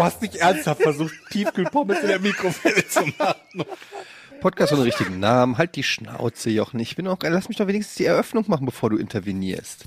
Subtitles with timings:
[0.00, 3.64] Du hast nicht ernsthaft versucht, Tiefkühlpommes in der Mikrowelle zu machen.
[4.40, 5.58] Podcast ohne richtigen Namen.
[5.58, 6.80] Halt die Schnauze, Jochen.
[6.80, 9.84] Ich bin auch, lass mich doch wenigstens die Eröffnung machen, bevor du intervenierst.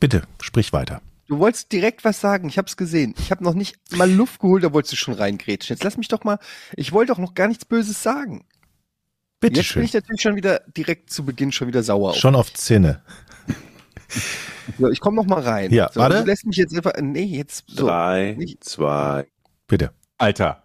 [0.00, 1.02] Bitte, sprich weiter.
[1.28, 2.48] Du wolltest direkt was sagen.
[2.48, 3.14] Ich hab's gesehen.
[3.18, 5.74] Ich habe noch nicht mal Luft geholt, da wolltest du schon reingrätschen.
[5.74, 6.38] Jetzt lass mich doch mal.
[6.74, 8.46] Ich wollte doch noch gar nichts Böses sagen.
[9.40, 9.80] Bitte Jetzt schön.
[9.80, 12.10] bin ich natürlich schon wieder direkt zu Beginn schon wieder sauer.
[12.10, 12.16] auf.
[12.16, 13.02] Schon auf Zinne.
[14.78, 15.72] So, ich komme noch mal rein.
[15.72, 16.20] Ja, so, warte.
[16.20, 16.92] Du lässt mich jetzt einfach.
[17.00, 17.86] Nee, jetzt so.
[17.86, 19.26] 3, nicht- 2,
[19.66, 19.92] Bitte.
[20.18, 20.62] Alter.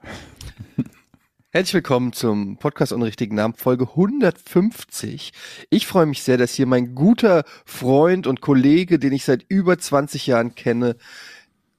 [1.53, 5.33] Herzlich willkommen zum Podcast ohne richtigen Namen, Folge 150.
[5.69, 9.77] Ich freue mich sehr, dass hier mein guter Freund und Kollege, den ich seit über
[9.77, 10.95] 20 Jahren kenne,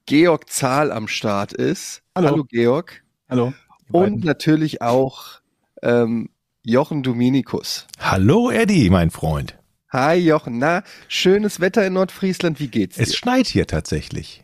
[0.05, 2.03] Georg Zahl am Start ist.
[2.15, 2.45] Hallo.
[2.45, 3.03] Georg.
[3.31, 3.55] Hallo.
[3.91, 5.41] Und natürlich auch
[5.83, 6.29] ähm,
[6.65, 7.87] Jochen Dominikus.
[7.99, 9.57] Hallo Eddie, mein Freund.
[9.93, 13.03] Hi Jochen, na, schönes Wetter in Nordfriesland, wie geht's dir?
[13.03, 14.43] Es schneit hier tatsächlich.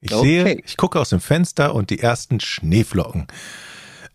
[0.00, 0.42] Ich Okay.
[0.42, 3.28] sehe, ich gucke aus dem Fenster und die ersten Schneeflocken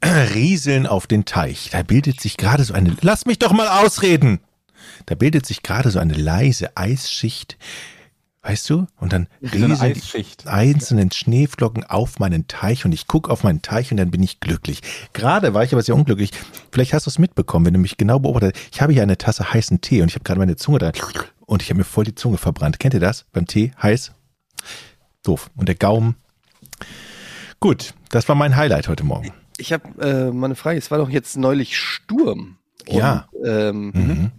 [0.03, 1.69] rieseln auf den Teich.
[1.71, 4.41] Da bildet sich gerade so eine, lass mich doch mal ausreden.
[5.05, 7.57] Da bildet sich gerade so eine leise Eisschicht,
[8.45, 8.85] weißt du?
[8.99, 13.89] Und dann Wie so einzelnen Schneeflocken auf meinen Teich und ich gucke auf meinen Teich
[13.91, 14.81] und dann bin ich glücklich.
[15.13, 16.31] Gerade war ich aber sehr unglücklich.
[16.71, 18.57] Vielleicht hast du es mitbekommen, wenn du mich genau beobachtet.
[18.71, 20.91] Ich habe hier eine Tasse heißen Tee und ich habe gerade meine Zunge da
[21.47, 22.79] und ich habe mir voll die Zunge verbrannt.
[22.79, 23.25] Kennt ihr das?
[23.33, 24.11] Beim Tee heiß?
[25.23, 25.49] Doof.
[25.55, 26.15] Und der Gaumen.
[27.59, 29.31] Gut, das war mein Highlight heute Morgen.
[29.57, 32.57] Ich habe äh, mal eine Frage, es war doch jetzt neulich Sturm.
[32.87, 33.27] Ja.
[33.31, 34.31] Und, ähm, Mhm.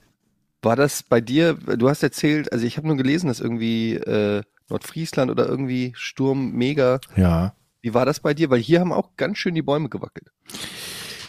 [0.62, 4.43] War das bei dir, du hast erzählt, also ich habe nur gelesen, dass irgendwie äh,
[4.69, 7.01] Nordfriesland oder irgendwie Sturm mega.
[7.17, 7.55] Ja.
[7.83, 8.51] Wie war das bei dir?
[8.51, 10.33] Weil hier haben auch ganz schön die Bäume gewackelt.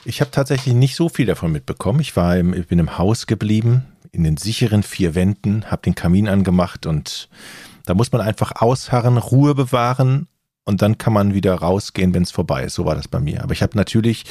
[0.06, 2.00] Ich habe tatsächlich nicht so viel davon mitbekommen.
[2.00, 5.96] Ich war im, ich bin im Haus geblieben, in den sicheren vier Wänden, habe den
[5.96, 7.30] Kamin angemacht und
[7.85, 10.28] da muss man einfach ausharren, Ruhe bewahren
[10.66, 12.75] und dann kann man wieder rausgehen, wenn es vorbei ist.
[12.75, 13.44] So war das bei mir.
[13.44, 14.25] Aber ich habe natürlich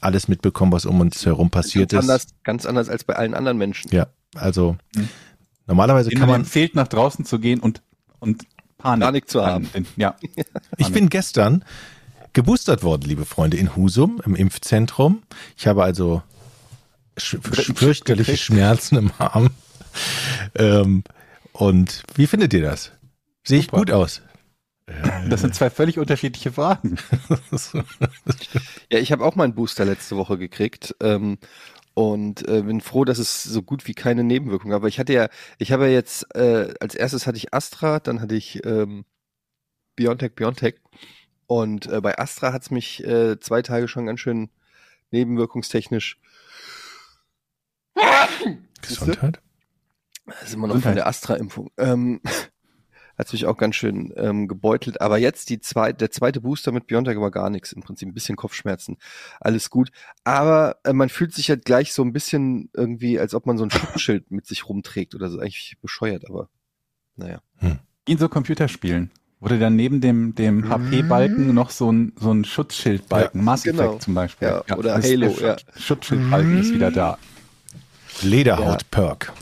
[0.00, 2.10] alles mitbekommen, was um uns herum passiert ganz ist.
[2.10, 3.90] Anders, ganz anders als bei allen anderen Menschen.
[3.92, 5.08] Ja, also Hm.
[5.66, 6.40] normalerweise kann Man man.
[6.42, 7.82] empfiehlt, nach draußen zu gehen und,
[8.20, 8.44] und
[8.78, 9.68] Panik, Panik zu haben.
[9.96, 10.16] Ja.
[10.78, 11.64] Ich bin gestern
[12.32, 15.22] geboostert worden, liebe Freunde, in Husum im Impfzentrum.
[15.56, 16.22] Ich habe also
[17.18, 17.40] sch-
[17.76, 19.50] fürchterliche Schmerzen im Arm.
[20.54, 21.04] Ähm,
[21.52, 22.92] und wie findet ihr das?
[23.44, 23.76] Sehe ich Super.
[23.78, 24.22] gut aus?
[25.28, 26.96] Das sind zwei völlig unterschiedliche Fragen.
[28.90, 30.94] Ja, ich habe auch meinen Booster letzte Woche gekriegt.
[31.00, 31.38] Ähm,
[31.94, 34.80] und äh, bin froh, dass es so gut wie keine Nebenwirkungen gab.
[34.80, 38.20] Aber ich hatte ja, ich habe ja jetzt, äh, als erstes hatte ich Astra, dann
[38.20, 39.04] hatte ich ähm,
[39.96, 40.76] Biontech, Biontech.
[41.46, 44.48] Und äh, bei Astra hat's mich äh, zwei Tage schon ganz schön
[45.10, 46.18] nebenwirkungstechnisch.
[48.80, 49.40] Gesundheit?
[50.26, 50.96] Das ist immer noch von Gesundheit.
[50.96, 51.70] der Astra-Impfung.
[51.76, 52.20] Ähm,
[53.26, 55.00] hat mich auch ganz schön ähm, gebeutelt.
[55.00, 57.72] Aber jetzt die zwei, der zweite Booster mit Biontech war gar nichts.
[57.72, 58.96] Im Prinzip ein bisschen Kopfschmerzen.
[59.40, 59.90] Alles gut.
[60.24, 63.64] Aber äh, man fühlt sich halt gleich so ein bisschen irgendwie, als ob man so
[63.64, 65.38] ein Schutzschild mit sich rumträgt oder so.
[65.38, 66.48] Eigentlich bescheuert, aber
[67.16, 67.40] naja.
[68.06, 69.10] In so Computerspielen
[69.40, 73.98] wurde dann neben dem, dem HP-Balken noch so ein, so ein Schutzschildbalken, Mass Effect genau.
[73.98, 74.48] zum Beispiel.
[74.48, 75.56] Ja, oder das- Halo, der ja.
[75.58, 77.18] Schutz- Schutzschildbalken ist wieder da.
[78.22, 79.32] Lederhaut-Perk.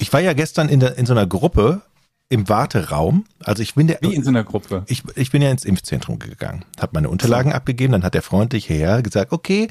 [0.00, 1.82] Ich war ja gestern in, der, in so einer Gruppe
[2.28, 3.24] im Warteraum.
[3.42, 4.84] Also ich bin der, Wie in so einer Gruppe.
[4.86, 8.68] ich, ich bin ja ins Impfzentrum gegangen, habe meine Unterlagen abgegeben, dann hat der freundlich
[8.68, 9.68] her gesagt, okay,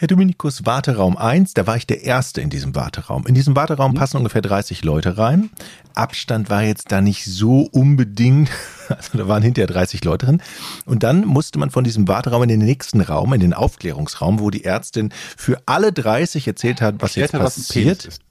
[0.00, 3.26] Herr Dominikus, Warteraum 1, da war ich der Erste in diesem Warteraum.
[3.26, 5.50] In diesem Warteraum passen ungefähr 30 Leute rein.
[5.94, 8.48] Abstand war jetzt da nicht so unbedingt,
[8.88, 10.42] also da waren hinterher 30 Leute drin.
[10.84, 14.50] Und dann musste man von diesem Warteraum in den nächsten Raum, in den Aufklärungsraum, wo
[14.50, 18.04] die Ärztin für alle 30 erzählt hat, was jetzt Erklärte, was Penis passiert.
[18.04, 18.27] ist.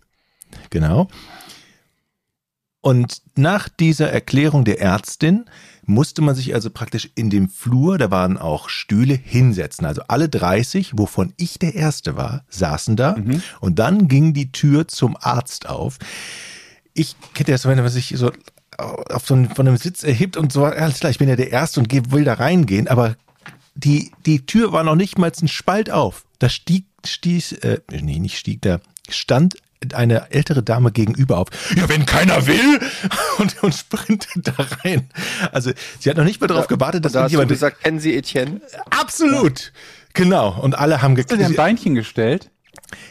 [0.69, 1.07] Genau.
[2.81, 5.45] Und nach dieser Erklärung der Ärztin
[5.85, 9.85] musste man sich also praktisch in dem Flur, da waren auch Stühle, hinsetzen.
[9.85, 13.15] Also alle 30, wovon ich der Erste war, saßen da.
[13.59, 15.97] Und dann ging die Tür zum Arzt auf.
[16.93, 18.31] Ich kenne das, wenn man sich so
[18.77, 21.51] auf so einen, von einem Sitz erhebt und so, alles klar, ich bin ja der
[21.51, 23.15] Erste und will da reingehen, aber
[23.75, 26.25] die, die Tür war noch nicht mal ein Spalt auf.
[26.39, 28.79] Da stieg, stieß, äh, nee, nicht stieg, da
[29.09, 29.57] stand
[29.93, 31.47] eine ältere Dame gegenüber auf.
[31.75, 32.79] Ja, wenn keiner will!
[33.37, 34.53] Und, und sprintet da
[34.83, 35.07] rein.
[35.51, 37.49] Also, sie hat noch nicht mal darauf gewartet, dass da hast du irgendjemand.
[37.49, 38.61] gesagt, kennen Sie Etienne?
[38.89, 39.71] Absolut!
[40.13, 41.57] Genau, und alle haben Hast du dir ein gekriegt.
[41.57, 42.49] Beinchen gestellt?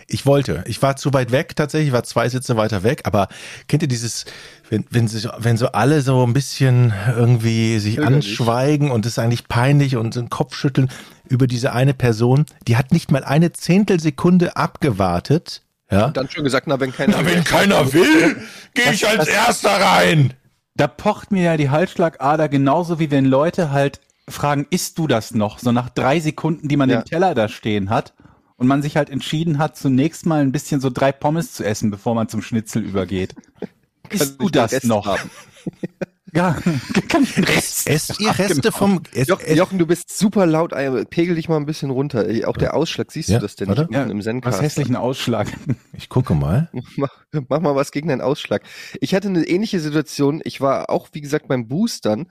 [0.09, 0.65] Ich wollte.
[0.67, 3.29] Ich war zu weit weg tatsächlich, ich war zwei Sitze weiter weg, aber
[3.69, 4.25] kennt ihr dieses,
[4.71, 9.19] wenn, wenn, sich, wenn so alle so ein bisschen irgendwie sich anschweigen und es ist
[9.19, 10.91] eigentlich peinlich und den Kopf schütteln
[11.29, 15.63] über diese eine Person, die hat nicht mal eine Zehntelsekunde abgewartet.
[15.91, 16.09] Ja.
[16.09, 17.19] Dann schon gesagt, na, wenn keiner.
[17.23, 18.37] Na, wenn keiner will,
[18.75, 20.35] gehe ich als Erster rein.
[20.75, 25.33] Da pocht mir ja die Halsschlagader genauso wie wenn Leute halt fragen, isst du das
[25.33, 25.59] noch?
[25.59, 27.01] So nach drei Sekunden, die man Ja.
[27.01, 28.13] den Teller da stehen hat
[28.57, 31.91] und man sich halt entschieden hat, zunächst mal ein bisschen so drei Pommes zu essen,
[31.91, 33.35] bevor man zum Schnitzel übergeht.
[34.11, 35.19] Isst du das noch?
[36.37, 36.57] Ja,
[37.09, 37.89] kann Rest.
[37.89, 40.73] Esst ihr Reste vom, es, Joch, es, Jochen, du bist super laut.
[41.11, 42.27] Pegel dich mal ein bisschen runter.
[42.47, 43.83] Auch der Ausschlag, siehst Ja, du das denn warte.
[43.83, 44.63] nicht Ja, unten im was Sendcast?
[44.63, 45.49] hässlichen Ausschlag.
[45.95, 46.71] ich gucke mal.
[46.97, 47.11] Mach,
[47.49, 48.63] mach mal was gegen deinen Ausschlag.
[49.01, 50.41] Ich hatte eine ähnliche Situation.
[50.45, 52.27] Ich war auch, wie gesagt, beim Boostern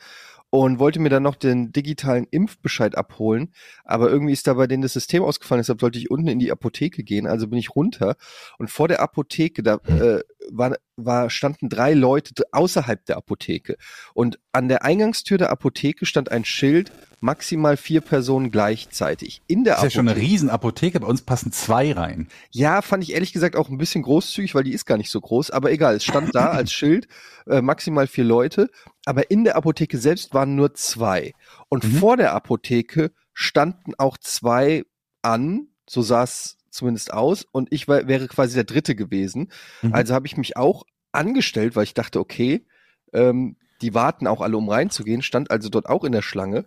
[0.50, 3.54] und wollte mir dann noch den digitalen Impfbescheid abholen.
[3.84, 6.52] Aber irgendwie ist da bei denen das System ausgefallen, deshalb sollte ich unten in die
[6.52, 7.28] Apotheke gehen.
[7.28, 8.16] Also bin ich runter
[8.58, 10.22] und vor der Apotheke, da äh,
[10.52, 13.78] war, war, standen drei Leute außerhalb der Apotheke.
[14.14, 19.42] Und an der Eingangstür der Apotheke stand ein Schild, maximal vier Personen gleichzeitig.
[19.48, 20.32] In der Das ist ja schon eine Apotheke.
[20.32, 22.28] Riesenapotheke, bei uns passen zwei rein.
[22.52, 25.20] Ja, fand ich ehrlich gesagt auch ein bisschen großzügig, weil die ist gar nicht so
[25.20, 25.52] groß.
[25.52, 27.08] Aber egal, es stand da als Schild
[27.48, 28.70] äh, maximal vier Leute.
[29.06, 31.34] Aber in der Apotheke selbst waren nur zwei.
[31.70, 31.98] Und Mhm.
[31.98, 34.84] vor der Apotheke standen auch zwei
[35.22, 35.68] an.
[35.88, 37.46] So sah es zumindest aus.
[37.52, 39.52] Und ich war, wäre quasi der Dritte gewesen.
[39.82, 39.94] Mhm.
[39.94, 42.66] Also habe ich mich auch angestellt, weil ich dachte, okay,
[43.14, 45.22] ähm, die warten auch alle, um reinzugehen.
[45.22, 46.66] Stand also dort auch in der Schlange.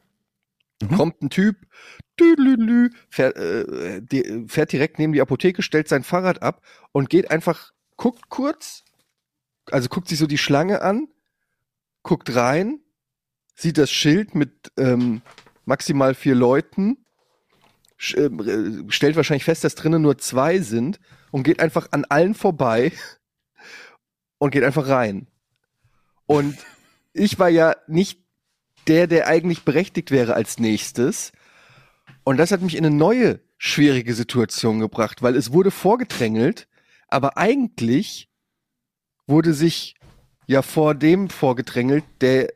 [0.80, 0.96] Mhm.
[0.96, 1.56] Kommt ein Typ,
[2.20, 6.62] düdelülü, fährt, äh, die, fährt direkt neben die Apotheke, stellt sein Fahrrad ab
[6.92, 8.84] und geht einfach, guckt kurz,
[9.70, 11.08] also guckt sich so die Schlange an,
[12.08, 12.80] guckt rein,
[13.54, 15.20] sieht das Schild mit ähm,
[15.66, 17.04] maximal vier Leuten,
[18.14, 18.30] äh,
[18.88, 21.00] stellt wahrscheinlich fest, dass drinnen nur zwei sind
[21.32, 22.92] und geht einfach an allen vorbei
[24.38, 25.26] und geht einfach rein.
[26.24, 26.56] Und
[27.12, 28.24] ich war ja nicht
[28.86, 31.32] der, der eigentlich berechtigt wäre als nächstes.
[32.24, 36.68] Und das hat mich in eine neue schwierige Situation gebracht, weil es wurde vorgedrängelt,
[37.08, 38.30] aber eigentlich
[39.26, 39.97] wurde sich
[40.48, 42.48] ja vor dem vorgedrängelt, der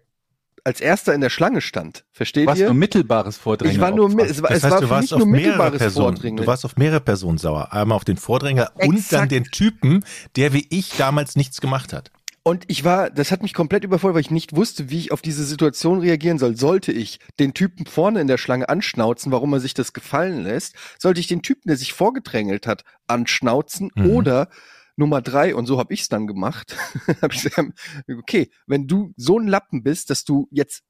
[0.64, 2.04] als erster in der Schlange stand.
[2.12, 2.66] Versteht Was ihr?
[2.66, 3.74] nur mittelbares Vordrängen.
[3.74, 5.28] ich war nur, es war, Das es heißt, war du für mich warst auf nur
[5.28, 6.16] mehrere mittelbares Personen.
[6.16, 6.36] Vordringen.
[6.38, 7.72] Du warst auf mehrere Personen sauer.
[7.72, 9.12] Einmal auf den Vordränger und Exakt.
[9.12, 10.04] dann den Typen,
[10.36, 12.10] der wie ich damals nichts gemacht hat.
[12.44, 15.22] Und ich war, das hat mich komplett überfordert, weil ich nicht wusste, wie ich auf
[15.22, 16.56] diese Situation reagieren soll.
[16.56, 20.74] Sollte ich den Typen vorne in der Schlange anschnauzen, warum er sich das gefallen lässt?
[20.98, 23.90] Sollte ich den Typen, der sich vorgedrängelt hat, anschnauzen?
[23.94, 24.10] Mhm.
[24.10, 24.48] Oder
[24.96, 26.76] Nummer drei, und so habe ich es dann gemacht,
[27.22, 27.70] hab ich gesagt,
[28.18, 30.82] okay, wenn du so ein Lappen bist, dass du jetzt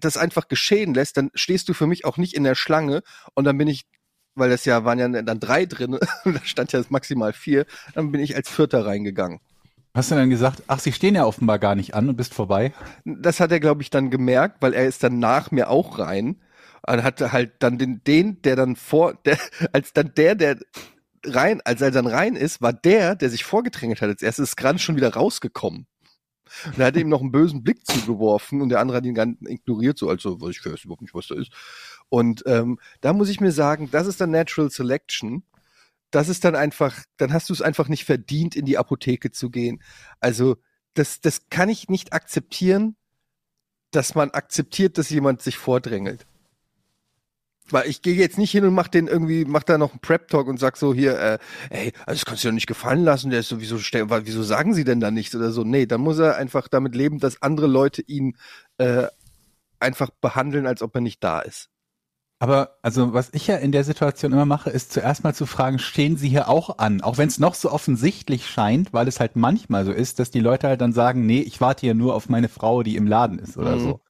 [0.00, 3.02] das einfach geschehen lässt, dann stehst du für mich auch nicht in der Schlange
[3.34, 3.84] und dann bin ich
[4.36, 8.20] weil das ja waren ja dann drei drin, da stand ja maximal vier, dann bin
[8.20, 9.40] ich als Vierter reingegangen.
[9.94, 12.74] Hast du dann gesagt, ach, sie stehen ja offenbar gar nicht an und bist vorbei?
[13.06, 16.36] Das hat er, glaube ich, dann gemerkt, weil er ist dann nach mir auch rein.
[16.86, 19.38] Und hatte halt dann den, den, der dann vor, der,
[19.72, 20.58] als dann der, der
[21.26, 24.56] rein, als er dann rein ist, war der, der sich vorgedrängelt hat als erstes, ist
[24.56, 25.86] gerade schon wieder rausgekommen.
[26.64, 29.38] Und er hat ihm noch einen bösen Blick zugeworfen und der andere hat ihn ganz
[29.42, 31.50] ignoriert, so also, ich weiß überhaupt nicht, was da ist.
[32.08, 35.42] Und ähm, da muss ich mir sagen, das ist dann Natural Selection.
[36.12, 39.50] Das ist dann einfach, dann hast du es einfach nicht verdient, in die Apotheke zu
[39.50, 39.82] gehen.
[40.20, 40.56] Also
[40.94, 42.96] das, das kann ich nicht akzeptieren,
[43.90, 46.26] dass man akzeptiert, dass jemand sich vordrängelt.
[47.70, 50.46] Weil ich gehe jetzt nicht hin und mach den irgendwie, mach da noch einen Prep-Talk
[50.46, 51.38] und sag so hier, äh,
[51.70, 54.42] ey, also das kannst du ja nicht gefallen lassen, der ist sowieso, stell- wa- wieso
[54.44, 55.64] sagen sie denn da nichts oder so?
[55.64, 58.36] Nee, dann muss er einfach damit leben, dass andere Leute ihn
[58.78, 59.08] äh,
[59.80, 61.70] einfach behandeln, als ob er nicht da ist.
[62.38, 65.78] Aber also was ich ja in der Situation immer mache, ist zuerst mal zu fragen,
[65.78, 67.00] stehen sie hier auch an?
[67.00, 70.40] Auch wenn es noch so offensichtlich scheint, weil es halt manchmal so ist, dass die
[70.40, 73.38] Leute halt dann sagen, nee, ich warte hier nur auf meine Frau, die im Laden
[73.38, 73.80] ist oder Mhm.
[73.80, 74.00] so.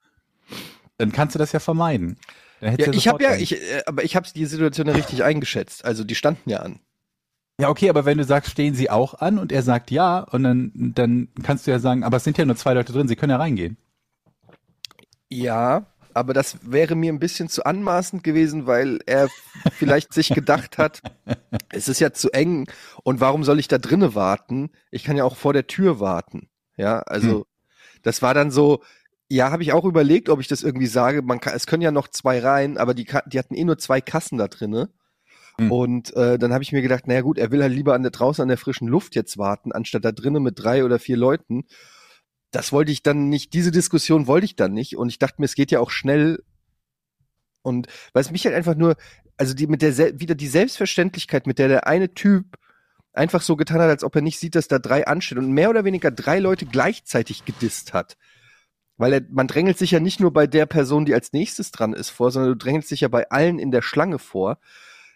[0.99, 2.19] Dann kannst du das ja vermeiden.
[2.61, 5.85] Ja, ich habe ja, ich, äh, aber ich habe die Situation ja richtig eingeschätzt.
[5.85, 6.81] Also die standen ja an.
[7.61, 10.43] Ja, okay, aber wenn du sagst, stehen sie auch an und er sagt ja, und
[10.43, 13.17] dann, dann kannst du ja sagen, aber es sind ja nur zwei Leute drin, sie
[13.17, 13.77] können ja reingehen.
[15.31, 19.31] Ja, aber das wäre mir ein bisschen zu anmaßend gewesen, weil er
[19.73, 21.03] vielleicht sich gedacht hat,
[21.71, 22.71] es ist ja zu eng
[23.03, 24.71] und warum soll ich da drinnen warten?
[24.91, 26.49] Ich kann ja auch vor der Tür warten.
[26.77, 27.45] Ja, also Hm.
[28.03, 28.83] das war dann so,
[29.29, 31.23] ja, habe ich auch überlegt, ob ich das irgendwie sage.
[31.23, 34.01] Man kann, es können ja noch zwei rein, aber die, die hatten eh nur zwei
[34.01, 34.91] Kassen da drinne.
[35.59, 35.73] Hm.
[35.73, 38.13] Und äh, dann habe ich mir gedacht, naja gut, er will halt lieber an der
[38.13, 41.65] draußen an der frischen Luft jetzt warten, anstatt da drinnen mit drei oder vier Leuten
[42.57, 44.97] das wollte ich dann nicht, diese Diskussion wollte ich dann nicht.
[44.97, 46.43] Und ich dachte mir, es geht ja auch schnell.
[47.63, 48.97] Und was mich halt einfach nur,
[49.37, 52.57] also die mit der wieder die Selbstverständlichkeit, mit der der eine Typ
[53.13, 55.71] einfach so getan hat, als ob er nicht sieht, dass da drei anstehen und mehr
[55.71, 58.17] oder weniger drei Leute gleichzeitig gedisst hat.
[58.99, 61.93] Weil er, man drängelt sich ja nicht nur bei der Person, die als nächstes dran
[61.93, 64.59] ist, vor, sondern du drängelst dich ja bei allen in der Schlange vor.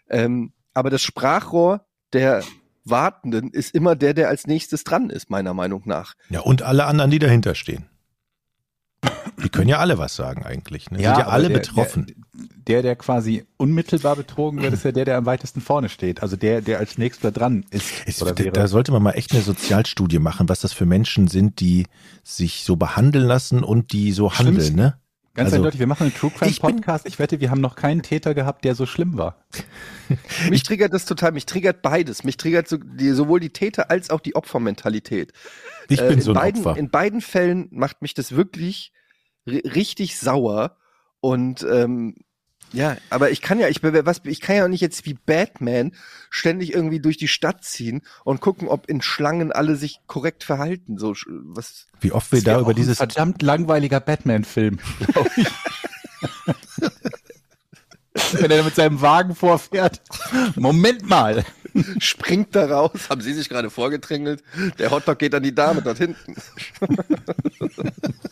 [0.08, 2.42] Ähm, aber das Sprachrohr der
[2.84, 6.14] Wartenden ist immer der, der als nächstes dran ist, meiner Meinung nach.
[6.28, 7.89] Ja, und alle anderen, die dahinter stehen.
[9.42, 10.90] Die können ja alle was sagen eigentlich.
[10.90, 10.98] Ne?
[10.98, 12.06] Sind ja alle der, betroffen.
[12.06, 12.14] Der,
[12.66, 16.22] der, der quasi unmittelbar betrogen wird, ist ja der, der am weitesten vorne steht.
[16.22, 17.90] Also der, der als nächster dran ist.
[18.06, 18.52] Es, oder da, wäre.
[18.52, 21.86] da sollte man mal echt eine Sozialstudie machen, was das für Menschen sind, die
[22.22, 24.76] sich so behandeln lassen und die so handeln, Schlimmsten.
[24.76, 24.96] ne?
[25.34, 27.06] Ganz also- eindeutig, wir machen einen True Crime Ich bin- Podcast.
[27.06, 29.44] Ich wette, wir haben noch keinen Täter gehabt, der so schlimm war.
[30.50, 32.24] Mich triggert das total, mich triggert beides.
[32.24, 35.32] Mich triggert so, die, sowohl die Täter als auch die Opfermentalität.
[35.88, 36.76] Ich Äh, bin in so ein beiden, Opfer.
[36.78, 38.92] In beiden Fällen macht mich das wirklich
[39.58, 40.76] richtig sauer.
[41.20, 42.16] Und ähm,
[42.72, 45.92] ja, aber ich kann ja, ich, was, ich kann ja auch nicht jetzt wie Batman
[46.30, 50.96] ständig irgendwie durch die Stadt ziehen und gucken, ob in Schlangen alle sich korrekt verhalten.
[50.96, 54.78] So, was, Wie oft wir da über dieses verdammt langweiliger Batman-Film,
[55.12, 55.48] glaube ich.
[58.40, 60.00] Wenn er mit seinem Wagen vorfährt.
[60.56, 61.44] Moment mal.
[61.98, 63.08] springt da raus.
[63.08, 64.42] Haben Sie sich gerade vorgedrängelt?
[64.78, 66.36] Der Hotdog geht an die Dame dort hinten.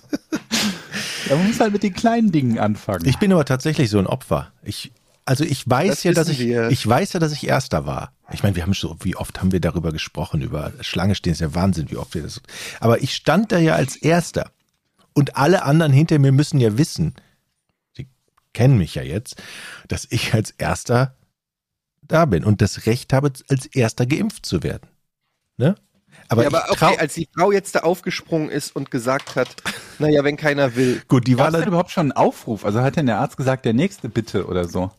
[1.28, 3.06] Ja, man muss halt mit den kleinen Dingen anfangen.
[3.06, 4.52] Ich bin aber tatsächlich so ein Opfer.
[4.62, 4.92] Ich,
[5.24, 6.70] also ich weiß Das ja, dass ich, wir.
[6.70, 8.12] ich weiß ja, dass ich Erster war.
[8.32, 11.40] Ich meine, wir haben schon, wie oft haben wir darüber gesprochen, über Schlange stehen, ist
[11.40, 12.40] ja Wahnsinn, wie oft wir das.
[12.80, 14.50] Aber ich stand da ja als Erster.
[15.12, 17.14] Und alle anderen hinter mir müssen ja wissen,
[17.96, 18.06] die
[18.52, 19.42] kennen mich ja jetzt,
[19.88, 21.16] dass ich als Erster
[22.02, 24.88] da bin und das Recht habe, als Erster geimpft zu werden.
[25.56, 25.74] Ne?
[26.28, 29.48] Aber, ja, aber okay, als die Frau jetzt da aufgesprungen ist und gesagt hat,
[29.98, 31.02] naja, wenn keiner will.
[31.08, 32.64] gut, die war dann, überhaupt schon einen Aufruf?
[32.64, 34.90] Also hat denn der Arzt gesagt, der nächste bitte oder so?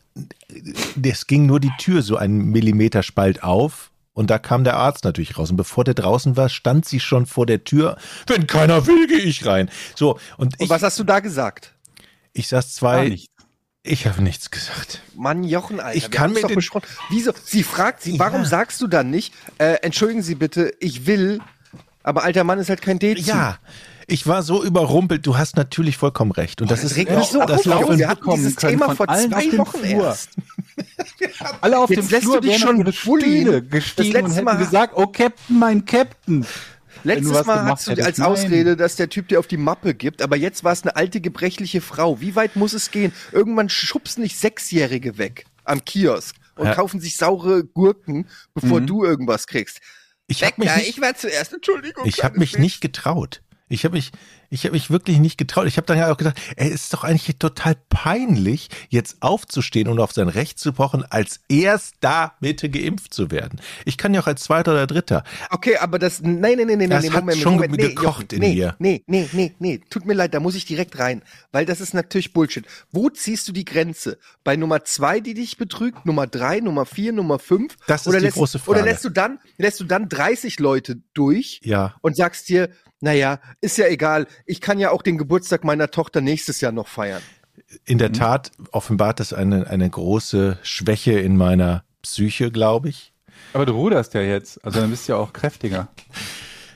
[1.02, 5.04] es ging nur die Tür so einen Millimeter Spalt auf und da kam der Arzt
[5.04, 5.50] natürlich raus.
[5.50, 7.96] Und bevor der draußen war, stand sie schon vor der Tür.
[8.26, 9.70] Wenn keiner will, gehe ich rein.
[9.94, 11.74] So, und Und ich, was hast du da gesagt?
[12.32, 13.30] ich saß zwei, nicht.
[13.82, 15.00] Ich habe nichts gesagt.
[15.16, 15.96] Mann, Jochen, Alter.
[15.96, 16.86] Ich kann mir doch den- besprochen.
[17.08, 17.32] Wieso?
[17.44, 18.48] Sie fragt sie, warum Ja.
[18.48, 21.40] sagst du dann nicht, äh, entschuldigen Sie bitte, ich will,
[22.02, 23.22] aber alter Mann ist halt kein Dezi.
[23.22, 23.58] Ja,
[24.06, 25.26] ich war so überrumpelt.
[25.26, 26.60] Du hast natürlich vollkommen recht.
[26.60, 27.64] Und das, das ist mich so das auf.
[27.66, 27.98] Laufen.
[27.98, 30.30] Wir hatten dieses Thema vor allen zwei Wochen erst.
[31.60, 32.92] Alle auf Jetzt dem lässt Flur du dich schon ihre.
[32.92, 36.44] Stühle Das gestiegen letzte und hätten Mal- gesagt, oh Captain, mein Captain.
[37.04, 38.20] Letztes Mal hast du als.
[38.20, 41.20] Ausrede, dass der Typ dir auf die Mappe gibt, aber jetzt war es eine alte,
[41.20, 42.20] gebrechliche Frau.
[42.20, 43.12] Wie weit muss es gehen?
[43.32, 46.74] Irgendwann schubsen nicht Sechsjährige weg am Kiosk und Ja.
[46.74, 49.80] kaufen sich saure Gurken, bevor du irgendwas kriegst.
[50.26, 52.06] Ich habe mich nicht, ich war zuerst, Entschuldigung.
[52.06, 53.42] ich habe mich nicht getraut.
[53.68, 54.10] Ich habe mich,
[54.50, 55.66] ich habe mich wirklich nicht getraut.
[55.66, 59.88] Ich habe dann ja auch gedacht, ey, es ist doch eigentlich total peinlich, jetzt aufzustehen
[59.88, 63.60] und auf sein Recht zu pochen, als erst da Mitte geimpft zu werden.
[63.84, 65.22] Ich kann ja auch als Zweiter oder Dritter.
[65.50, 68.04] Okay, aber das, nein, nein, nein, nein, Das nein, hat Moment, schon Moment, nee, gekocht
[68.04, 68.76] Jochen, in nee, mir.
[68.80, 71.94] Nee, nee, nee, nee, tut mir leid, da muss ich direkt rein, weil das ist
[71.94, 72.66] natürlich Bullshit.
[72.90, 74.18] Wo ziehst du die Grenze?
[74.42, 77.76] Bei Nummer zwei, die dich betrügt, Nummer drei, Nummer vier, Nummer fünf?
[77.86, 78.80] Das ist oder die lässt, große Frage.
[78.80, 81.94] Oder lässt du dann, lässt du dann 30 Leute durch Ja.
[82.00, 86.20] und sagst dir, naja, ist ja egal, ich kann ja auch den Geburtstag meiner Tochter
[86.20, 87.22] nächstes Jahr noch feiern.
[87.84, 93.12] In der Tat offenbart das eine, eine große Schwäche in meiner Psyche, glaube ich.
[93.52, 95.88] Aber du ruderst ja jetzt, also dann bist du ja auch kräftiger.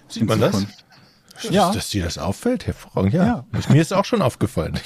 [0.08, 0.66] Sieht man das?
[1.50, 1.72] Ja.
[1.72, 3.24] Dass dir das auffällt, hervorragend, ja.
[3.24, 3.44] Ja.
[3.68, 4.78] Mir ist auch schon aufgefallen.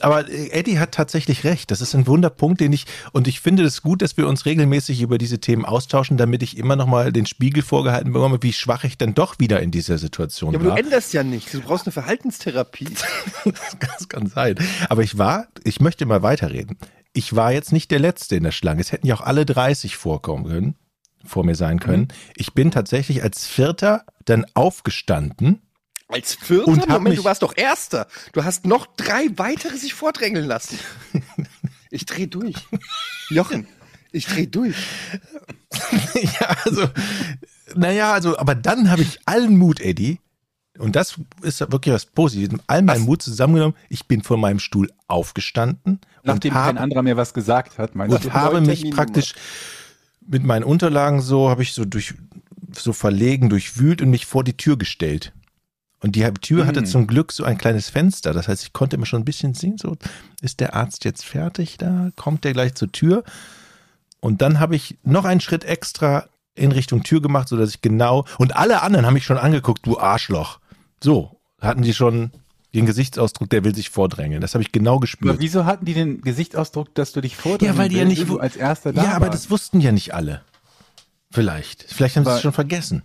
[0.00, 1.70] Aber äh, Eddie hat tatsächlich recht.
[1.70, 5.00] Das ist ein Wunderpunkt, den ich, und ich finde es gut, dass wir uns regelmäßig
[5.00, 8.84] über diese Themen austauschen, damit ich immer noch mal den Spiegel vorgehalten bekomme, wie schwach
[8.84, 10.76] ich dann doch wieder in dieser Situation Ja, aber war.
[10.76, 12.88] du änderst ja nichts, du brauchst eine Verhaltenstherapie.
[13.80, 14.56] Das kann sein.
[14.88, 16.78] Aber ich war, ich möchte mal weiterreden.
[17.12, 18.80] Ich war jetzt nicht der Letzte in der Schlange.
[18.80, 20.74] Es hätten ja auch alle 30 vorkommen können,
[21.26, 22.02] vor mir sein können.
[22.02, 22.32] Mhm.
[22.36, 25.62] Ich bin tatsächlich als Vierter dann aufgestanden.
[26.08, 26.68] Als Vierter?
[26.68, 28.06] Und hab Moment, mich- du warst doch Erster.
[28.32, 30.78] Du hast noch drei weitere sich vordrängeln lassen.
[31.88, 32.56] Ich dreh durch.
[33.30, 33.68] Jochen,
[34.10, 34.74] ich dreh durch.
[36.14, 36.88] ja, also,
[37.76, 40.20] naja, also, aber dann habe ich allen Mut, Eddie.
[40.78, 42.60] Und das ist wirklich was Positives.
[42.66, 43.06] All meinen Was?
[43.06, 43.76] Mut zusammengenommen.
[43.88, 47.94] Ich bin von meinem Stuhl aufgestanden Nachdem und kein habe, anderer mehr was gesagt hat,
[47.94, 49.34] und habe mich praktisch
[50.26, 52.14] mit meinen Unterlagen so, habe ich so durch,
[52.72, 55.32] so verlegen, durchwühlt und mich vor die Tür gestellt.
[56.00, 56.86] Und die Tür hatte Mhm.
[56.86, 58.32] zum Glück so ein kleines Fenster.
[58.32, 59.96] Das heißt, ich konnte immer schon ein bisschen sehen, so,
[60.40, 62.10] ist der Arzt jetzt fertig da?
[62.16, 63.24] Kommt der gleich zur Tür?
[64.20, 68.24] Und dann habe ich noch einen Schritt extra in Richtung Tür gemacht, sodass ich genau,
[68.38, 70.58] und alle anderen haben mich schon angeguckt, du Arschloch.
[71.02, 72.30] So, hatten die schon
[72.76, 74.40] Den Gesichtsausdruck, der will sich vordrängeln.
[74.40, 75.40] Das habe ich genau Aber gespürt.
[75.40, 78.38] wieso hatten die den Gesichtsausdruck, dass du dich vordrängen Ja, weil die ja nicht- du
[78.38, 79.44] als erster da Ja, aber warst?
[79.44, 80.42] das wussten ja nicht alle.
[81.30, 81.82] Vielleicht.
[81.88, 83.02] Vielleicht haben sie Aber- es schon vergessen.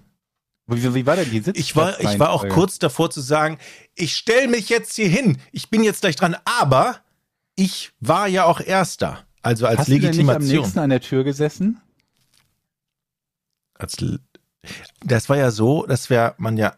[0.68, 1.58] Wie, wie war denn die Sitzplatz?
[1.58, 3.58] Ich war, ich war auch kurz davor zu sagen,
[3.96, 5.38] ich stelle mich jetzt hier hin.
[5.52, 6.36] Ich bin jetzt gleich dran.
[6.46, 6.98] Aber
[7.56, 9.20] ich war ja auch Erster.
[9.42, 10.62] Also als Hast du denn nicht am Legitimation.
[10.64, 11.82] nächsten an der Tür gesessen?
[13.74, 13.98] als,
[15.04, 16.76] das war ja so, dass wir, man ja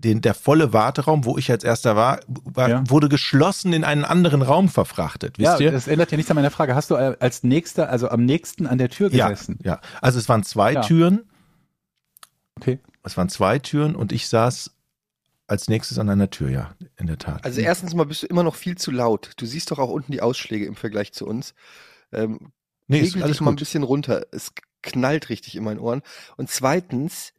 [0.00, 2.84] den, der volle Warteraum, wo ich als erster war, war Ja.
[2.88, 5.38] wurde geschlossen in einen anderen Raum verfrachtet.
[5.38, 5.72] Wisst ja, ihr?
[5.72, 6.74] das ändert ja nichts an meiner Frage.
[6.74, 9.58] Hast du als nächster, also am nächsten an der Tür ja, gesessen?
[9.62, 9.80] ja.
[10.00, 10.80] Also es waren zwei Ja.
[10.82, 11.24] Türen.
[12.56, 12.78] Okay.
[13.02, 14.72] Es waren zwei Türen und ich saß
[15.46, 17.44] als nächstes an einer Tür, ja, in der Tat.
[17.44, 19.32] Also erstens mal bist du immer noch viel zu laut.
[19.36, 21.54] Du siehst doch auch unten die Ausschläge im Vergleich zu uns.
[22.12, 22.52] Ähm,
[22.86, 23.58] nee, ist alles dich mal ein gut.
[23.60, 24.26] bisschen runter.
[24.30, 24.52] Es
[24.82, 26.02] knallt richtig in meinen Ohren.
[26.36, 27.32] Und zweitens,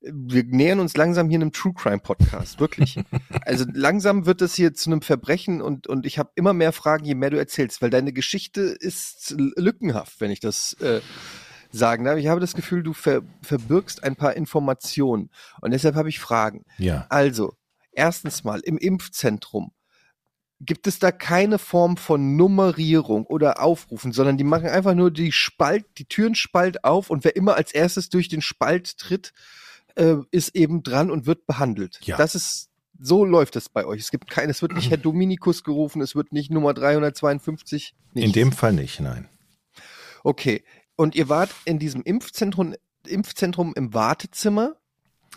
[0.00, 2.98] wir nähern uns langsam hier einem True Crime Podcast, wirklich.
[3.44, 7.04] also langsam wird das hier zu einem Verbrechen und, und ich habe immer mehr Fragen,
[7.04, 11.00] je mehr du erzählst, weil deine Geschichte ist lückenhaft, wenn ich das äh,
[11.70, 12.18] sagen darf.
[12.18, 16.64] Ich habe das Gefühl, du ver verbirgst ein paar Informationen und deshalb habe ich Fragen.
[16.78, 17.06] Ja.
[17.08, 17.54] Also,
[17.92, 19.72] erstens mal im Impfzentrum
[20.60, 25.30] gibt es da keine Form von Nummerierung oder Aufrufen, sondern die machen einfach nur die
[25.30, 29.32] Spalt, die Türen spalt auf und wer immer als erstes durch den Spalt tritt,
[29.98, 31.98] äh, ist eben dran und wird behandelt.
[32.02, 32.16] Ja.
[32.16, 32.68] Das ist
[33.00, 34.00] so läuft es bei euch.
[34.00, 37.94] Es gibt kein, es wird nicht Herr Dominikus gerufen, es wird nicht Nummer 352.
[38.14, 38.32] In nichts.
[38.32, 39.28] dem Fall nicht, nein.
[40.24, 40.64] Okay.
[40.96, 42.74] Und ihr wart in diesem Impfzentrum,
[43.06, 44.74] Impfzentrum im Wartezimmer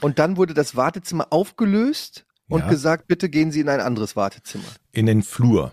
[0.01, 2.69] und dann wurde das Wartezimmer aufgelöst und Ja.
[2.69, 4.65] gesagt, bitte gehen Sie in ein anderes Wartezimmer.
[4.91, 5.71] In den Flur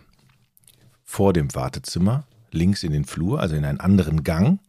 [1.04, 4.60] vor dem Wartezimmer, links in den Flur, also in einen anderen Gang.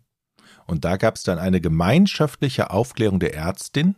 [0.65, 3.95] Und da gab es dann eine gemeinschaftliche Aufklärung der Ärztin,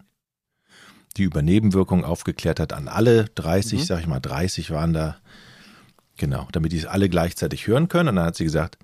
[1.18, 3.86] die über Nebenwirkungen aufgeklärt hat an alle 30, Mhm.
[3.86, 5.18] sag ich mal, 30 waren da.
[6.18, 8.10] Genau, damit die es alle gleichzeitig hören können.
[8.10, 8.77] Und dann hat sie gesagt,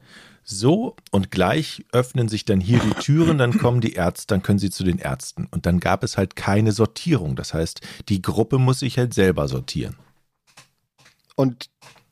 [0.43, 4.59] so und gleich öffnen sich dann hier die Türen, dann kommen die Ärzte, dann können
[4.59, 5.45] sie zu den Ärzten.
[5.51, 7.35] Und dann gab es halt keine Sortierung.
[7.35, 9.97] Das heißt, die Gruppe muss sich halt selber sortieren.
[11.35, 11.69] Und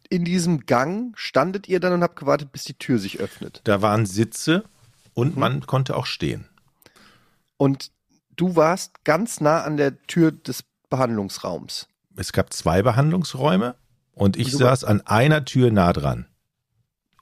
[0.10, 3.62] in diesem Gang standet ihr dann und habt gewartet, bis die Tür sich öffnet.
[3.64, 4.66] Da waren Sitze
[5.14, 5.40] und Mhm.
[5.40, 6.46] man konnte auch stehen.
[7.58, 7.90] Und
[8.36, 11.88] du warst ganz nah an der Tür des Behandlungsraums.
[12.16, 13.76] Es gab zwei Behandlungsräume
[14.14, 16.28] und ich Und saß an einer Tür nah dran.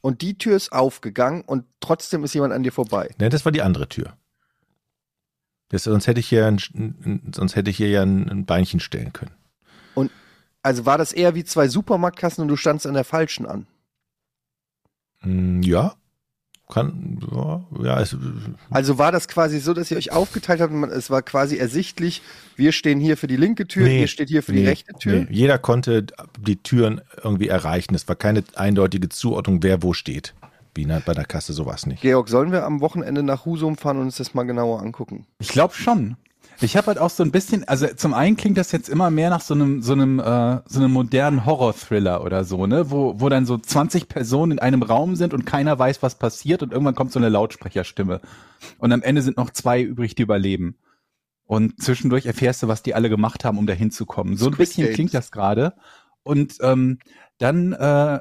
[0.01, 3.09] Und die Tür ist aufgegangen und trotzdem ist jemand an dir vorbei.
[3.19, 4.17] Ne, das war die andere Tür.
[5.69, 9.13] Das, sonst hätte ich hier, ein, sonst hätte ich hier ja ein, ein Beinchen stellen
[9.13, 9.31] können.
[10.65, 13.67] Also war das eher wie zwei Supermarktkassen und du standst an der falschen an.
[15.19, 15.95] Hm, Ja,
[16.69, 18.15] kann, ja, ja es,
[18.69, 21.57] Also war das quasi so, dass ihr euch aufgeteilt habt und man, es war quasi
[21.57, 22.21] ersichtlich,
[22.55, 24.93] wir stehen hier für die linke Tür, Nee, ihr steht hier für die nee, rechte
[24.93, 25.21] Tür.
[25.21, 25.27] nee.
[25.29, 26.05] Jeder konnte
[26.39, 27.93] die Türen irgendwie erreichen.
[27.95, 30.33] Es war keine eindeutige Zuordnung, wer wo steht.
[30.75, 32.01] Wie bei der Kasse sowas nicht.
[32.01, 35.27] Georg, sollen wir am Wochenende nach Husum fahren und uns das mal genauer angucken?
[35.39, 36.17] Ich glaube schon.
[36.61, 39.29] Ich habe halt auch so ein bisschen, also zum einen klingt das jetzt immer mehr
[39.29, 43.29] nach so einem so einem äh, so einem modernen Horror-Thriller oder so, ne, wo wo
[43.29, 46.95] dann so 20 Personen in einem Raum sind und keiner weiß, was passiert und irgendwann
[46.95, 48.21] kommt so eine Lautsprecherstimme
[48.77, 50.77] und am Ende sind noch zwei übrig, die überleben.
[51.45, 54.37] Und zwischendurch erfährst du, was die alle gemacht haben, um da hinzukommen.
[54.37, 54.95] So ein bisschen Games.
[54.95, 55.73] klingt das gerade.
[56.23, 56.99] Und ähm,
[57.37, 58.19] dann äh,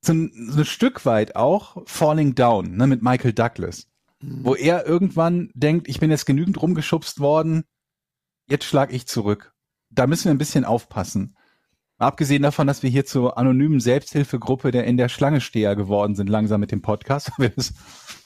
[0.00, 3.87] so ein, so ein Stück weit auch Falling Down, ne, mit Michael Douglas
[4.20, 7.64] wo er irgendwann denkt, ich bin jetzt genügend rumgeschubst worden,
[8.48, 9.52] jetzt schlag ich zurück.
[9.90, 11.36] Da müssen wir ein bisschen aufpassen.
[12.00, 16.28] Abgesehen davon, dass wir hier zur anonymen Selbsthilfegruppe der in der Schlange Steher geworden sind,
[16.28, 17.74] langsam mit dem Podcast, weil wir das,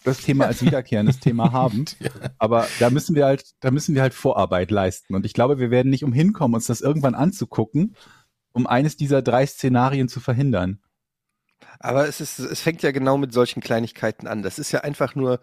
[0.04, 1.86] das Thema als wiederkehrendes Thema haben.
[2.38, 5.14] Aber da müssen wir halt, da müssen wir halt Vorarbeit leisten.
[5.14, 7.96] Und ich glaube, wir werden nicht umhin kommen, uns das irgendwann anzugucken,
[8.52, 10.80] um eines dieser drei Szenarien zu verhindern.
[11.78, 14.42] Aber es ist, es fängt ja genau mit solchen Kleinigkeiten an.
[14.42, 15.40] Das ist ja einfach nur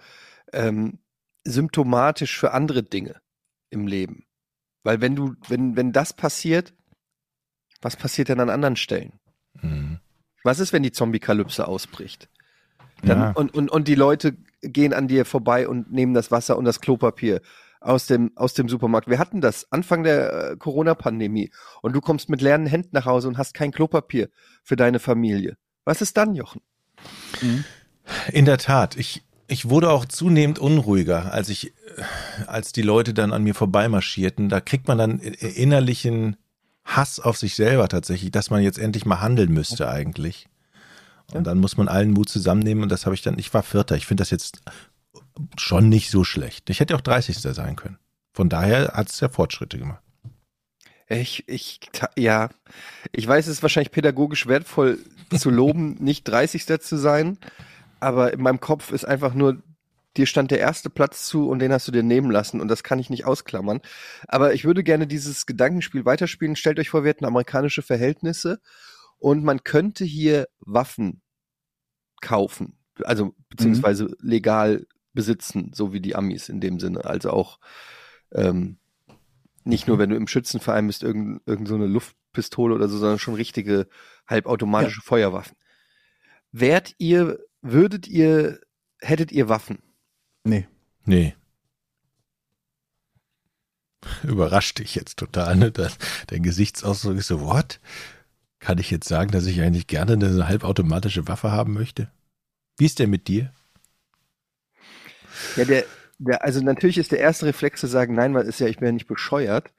[0.54, 1.00] ähm,
[1.44, 3.22] symptomatisch für andere Dinge
[3.70, 4.26] im Leben.
[4.84, 6.74] Weil wenn du, wenn, wenn das passiert,
[7.82, 9.14] was passiert denn an anderen Stellen?
[9.62, 10.00] Mhm.
[10.44, 12.30] Was ist, wenn die Zombie-Kalypse ausbricht?
[13.04, 13.32] Dann, Ja.
[13.32, 16.82] und, und, und die Leute gehen an dir vorbei und nehmen das Wasser und das
[16.82, 17.42] Klopapier
[17.82, 19.10] aus dem, aus dem Supermarkt.
[19.10, 23.28] Wir hatten das Anfang der äh, Corona-Pandemie und du kommst mit leeren Händen nach Hause
[23.30, 24.30] und hast kein Klopapier
[24.64, 25.58] für deine Familie.
[25.86, 26.62] Was ist dann, Jochen?
[28.34, 31.74] In der Tat, ich, ich wurde auch zunehmend unruhiger, als ich,
[32.46, 34.48] als die Leute dann an mir vorbeimarschierten.
[34.48, 36.38] Da kriegt man dann innerlichen
[36.86, 40.48] Hass auf sich selber tatsächlich, dass man jetzt endlich mal handeln müsste eigentlich.
[41.34, 43.96] Und dann muss man allen Mut zusammennehmen und das habe ich dann, ich war Vierter.
[43.96, 44.62] Ich finde das jetzt
[45.58, 46.70] schon nicht so schlecht.
[46.70, 47.38] Ich hätte auch 30.
[47.38, 47.98] sein können.
[48.34, 50.02] Von daher hat es ja Fortschritte gemacht.
[51.08, 51.80] Ich, ich,
[52.18, 52.50] ja.
[53.12, 55.00] Ich weiß, es ist wahrscheinlich pädagogisch wertvoll
[55.36, 56.66] zu loben, nicht 30.
[56.82, 57.40] zu sein,
[58.00, 59.62] aber in meinem Kopf ist einfach nur,
[60.18, 62.84] dir stand der erste Platz zu und den hast du dir nehmen lassen und das
[62.84, 63.82] kann ich nicht ausklammern.
[64.28, 66.56] Aber ich würde gerne dieses Gedankenspiel weiterspielen.
[66.56, 68.60] Stellt euch vor, wir hätten amerikanische Verhältnisse
[69.18, 71.22] und man könnte hier Waffen
[72.22, 77.06] kaufen, also beziehungsweise legal besitzen, so wie die Amis in dem Sinne.
[77.06, 77.60] Also auch
[78.32, 78.78] ähm,
[79.64, 83.20] nicht nur, wenn du im Schützenverein bist, irgend, irgend so eine Luftpistole oder so, sondern
[83.20, 83.88] schon richtige
[84.28, 85.58] halbautomatische Feuerwaffen.
[86.52, 88.60] Wärt ihr, würdet ihr,
[89.00, 89.80] hättet ihr Waffen?
[90.44, 90.68] Nee.
[91.06, 91.36] Nee.
[94.24, 95.72] Überrascht dich jetzt total, ne?
[95.72, 97.80] Das, dein Gesichtsausdruck ist so, what?
[98.60, 102.12] Kann ich jetzt sagen, dass ich eigentlich gerne eine halbautomatische Waffe haben möchte?
[102.78, 103.54] Wie ist der mit dir?
[105.56, 105.86] Ja, der,
[106.18, 108.88] der, also natürlich ist der erste Reflex zu sagen, nein, weil ist ja, ich bin
[108.88, 109.74] ja nicht bescheuert.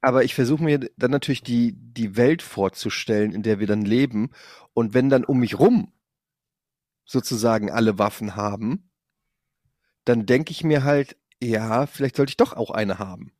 [0.00, 4.30] Aber ich versuche mir dann natürlich die, die Welt vorzustellen, in der wir dann leben.
[4.72, 5.92] Und wenn dann um mich rum
[7.10, 8.90] sozusagen alle Waffen haben,
[10.04, 13.32] dann denke ich mir halt, ja, vielleicht sollte ich doch auch eine haben.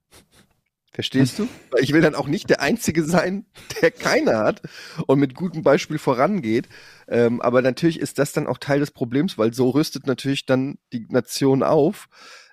[0.92, 1.48] Verstehst du?
[1.70, 3.46] Weil ich will dann auch nicht der Einzige sein,
[3.80, 4.62] der keine hat
[5.06, 6.68] und mit gutem Beispiel vorangeht.
[7.06, 10.78] Ähm, aber natürlich ist das dann auch Teil des Problems, weil so rüstet natürlich dann
[10.92, 12.08] die Nation auf.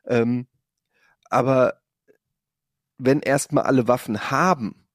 [0.06, 0.47] Ähm,
[1.30, 1.82] aber
[2.99, 4.87] wenn erstmal alle Waffen haben,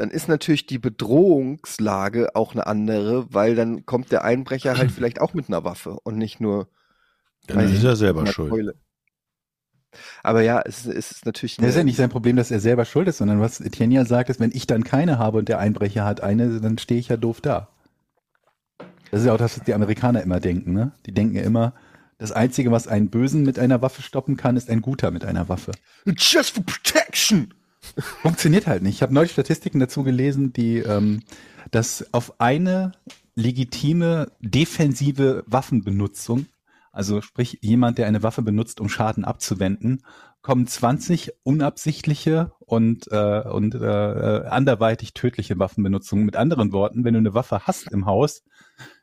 [0.00, 5.20] dann ist natürlich die Bedrohungslage auch eine andere, weil dann kommt der Einbrecher halt vielleicht
[5.20, 6.68] auch mit einer Waffe und nicht nur
[7.46, 8.50] Dann ist er selber mit einer schuld.
[8.50, 8.74] Keule.
[10.22, 12.86] Aber ja, es, es ist natürlich Das ist ja nicht sein Problem, dass er selber
[12.86, 15.58] schuld ist, sondern was Etienne ja sagt, ist, wenn ich dann keine habe und der
[15.58, 17.68] Einbrecher hat eine, dann stehe ich ja doof da.
[19.10, 20.92] Das ist ja auch das, was die Amerikaner immer denken, ne?
[21.04, 21.74] Die denken ja immer,
[22.16, 25.50] das Einzige, was einen Bösen mit einer Waffe stoppen kann, ist ein Guter mit einer
[25.50, 25.72] Waffe.
[26.06, 27.52] Just for protection!
[28.22, 28.96] Funktioniert halt nicht.
[28.96, 31.22] Ich habe neulich Statistiken dazu gelesen, die ähm,
[31.70, 32.92] dass auf eine
[33.34, 36.46] legitime defensive Waffenbenutzung,
[36.92, 40.02] also sprich jemand, der eine Waffe benutzt, um Schaden abzuwenden,
[40.42, 46.24] kommen 20 unabsichtliche und äh, und äh, äh, anderweitig tödliche Waffenbenutzungen.
[46.24, 48.42] Mit anderen Worten, wenn du eine Waffe hast im Haus,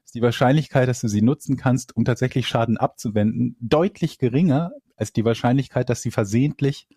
[0.03, 5.13] ist die Wahrscheinlichkeit, dass du sie nutzen kannst, um tatsächlich Schaden abzuwenden, deutlich geringer als
[5.13, 6.87] die Wahrscheinlichkeit, dass sie versehentlich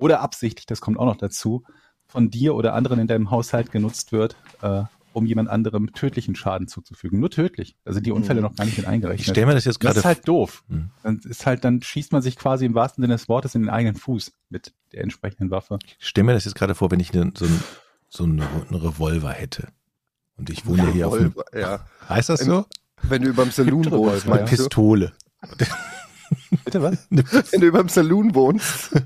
[0.00, 1.62] oder absichtlich, das kommt auch noch dazu,
[2.08, 4.82] von dir oder anderen in deinem Haushalt genutzt wird, äh,
[5.12, 7.18] um jemand anderem tödlichen Schaden zuzufügen.
[7.20, 7.76] Nur tödlich.
[7.84, 8.46] Da sind die Unfälle Mhm.
[8.46, 9.28] noch gar nicht mit Ich eingerechnet.
[9.28, 10.64] stelle mir das jetzt das gerade ist halt doof.
[10.68, 10.90] Hm.
[11.02, 13.70] Dann ist halt, dann schießt man sich quasi im wahrsten Sinne des Wortes in den
[13.70, 15.78] eigenen Fuß mit der entsprechenden Waffe.
[15.98, 17.62] Ich stelle mir das jetzt gerade vor, wenn ich ne, so, ein,
[18.08, 19.68] so einen, einen Revolver hätte.
[20.36, 21.28] Und ich wohne hier auf dem.
[21.28, 21.86] Revolver, ja.
[22.08, 22.64] Heißt das so?
[23.02, 24.44] Wenn du überm Saloon Gibt wohnst, Revolver?
[24.44, 25.12] Pistole.
[26.64, 26.96] Bitte was?
[27.10, 28.90] Wenn du überm Saloon wohnst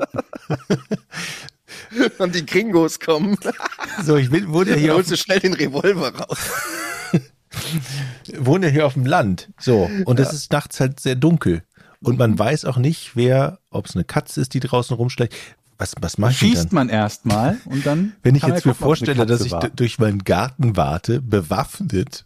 [2.19, 3.37] und die Gringos kommen,
[4.03, 6.39] So, ich will, wohne ja hier holst du schnell den Revolver raus.
[8.39, 9.51] wohne ja hier auf dem Land.
[9.59, 11.63] So, und es ist nachts halt sehr dunkel.
[12.01, 15.33] Und man weiß auch nicht, wer, ob es eine Katze ist, die draußen rumschleicht.
[15.79, 16.75] Was, was mache ich denn Schießt dann?
[16.75, 18.13] man erstmal und dann.
[18.23, 19.69] Wenn ich jetzt mir vorstelle, dass ich war.
[19.71, 22.25] durch meinen Garten warte, bewaffnet,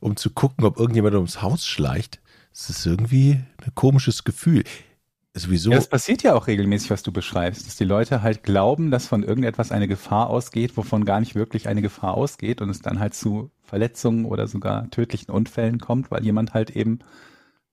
[0.00, 4.64] um zu gucken, ob irgendjemand ums Haus schleicht, das ist irgendwie ein komisches Gefühl.
[5.32, 8.90] Sowieso, Ja, das passiert ja auch regelmäßig, was du beschreibst, dass die Leute halt glauben,
[8.90, 12.82] dass von irgendetwas eine Gefahr ausgeht, wovon gar nicht wirklich eine Gefahr ausgeht und es
[12.82, 16.98] dann halt zu Verletzungen oder sogar tödlichen Unfällen kommt, weil jemand halt eben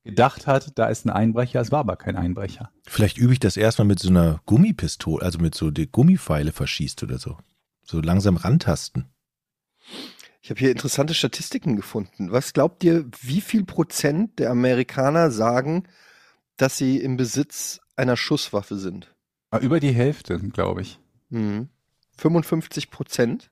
[0.04, 2.70] gedacht hat, da ist ein Einbrecher, es war aber kein Einbrecher.
[2.88, 7.02] vielleicht übe ich das erstmal mit so einer Gummipistole, also mit so die Gummipfeile verschießt
[7.02, 7.38] oder so.
[7.84, 9.06] So langsam rantasten.
[10.48, 12.32] Ich habe hier interessante Statistiken gefunden.
[12.32, 15.84] Was glaubt ihr, wie viel Prozent der Amerikaner sagen,
[16.56, 19.14] dass sie im Besitz einer Schusswaffe sind?
[19.50, 21.02] Aber über die Hälfte, glaube ich.
[21.28, 21.68] Mhm.
[22.18, 23.52] 55 Prozent.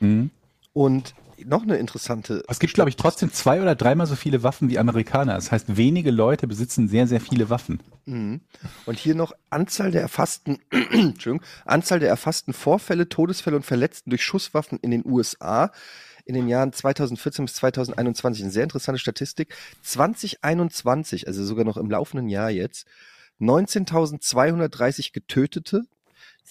[0.00, 0.28] Mhm.
[0.74, 2.42] Und noch eine interessante.
[2.48, 5.34] Es gibt, glaube ich, trotzdem zwei oder dreimal so viele Waffen wie Amerikaner.
[5.34, 7.80] Das heißt, wenige Leute besitzen sehr, sehr viele Waffen.
[8.06, 8.40] Mhm.
[8.86, 14.24] Und hier noch Anzahl der erfassten, Entschuldigung, Anzahl der erfassten Vorfälle, Todesfälle und Verletzten durch
[14.24, 15.70] Schusswaffen in den USA
[16.24, 18.42] in den Jahren 2014 bis 2021.
[18.42, 19.54] Eine sehr interessante Statistik.
[19.82, 22.86] 2021, also sogar noch im laufenden Jahr jetzt,
[23.40, 25.82] 19.230 Getötete,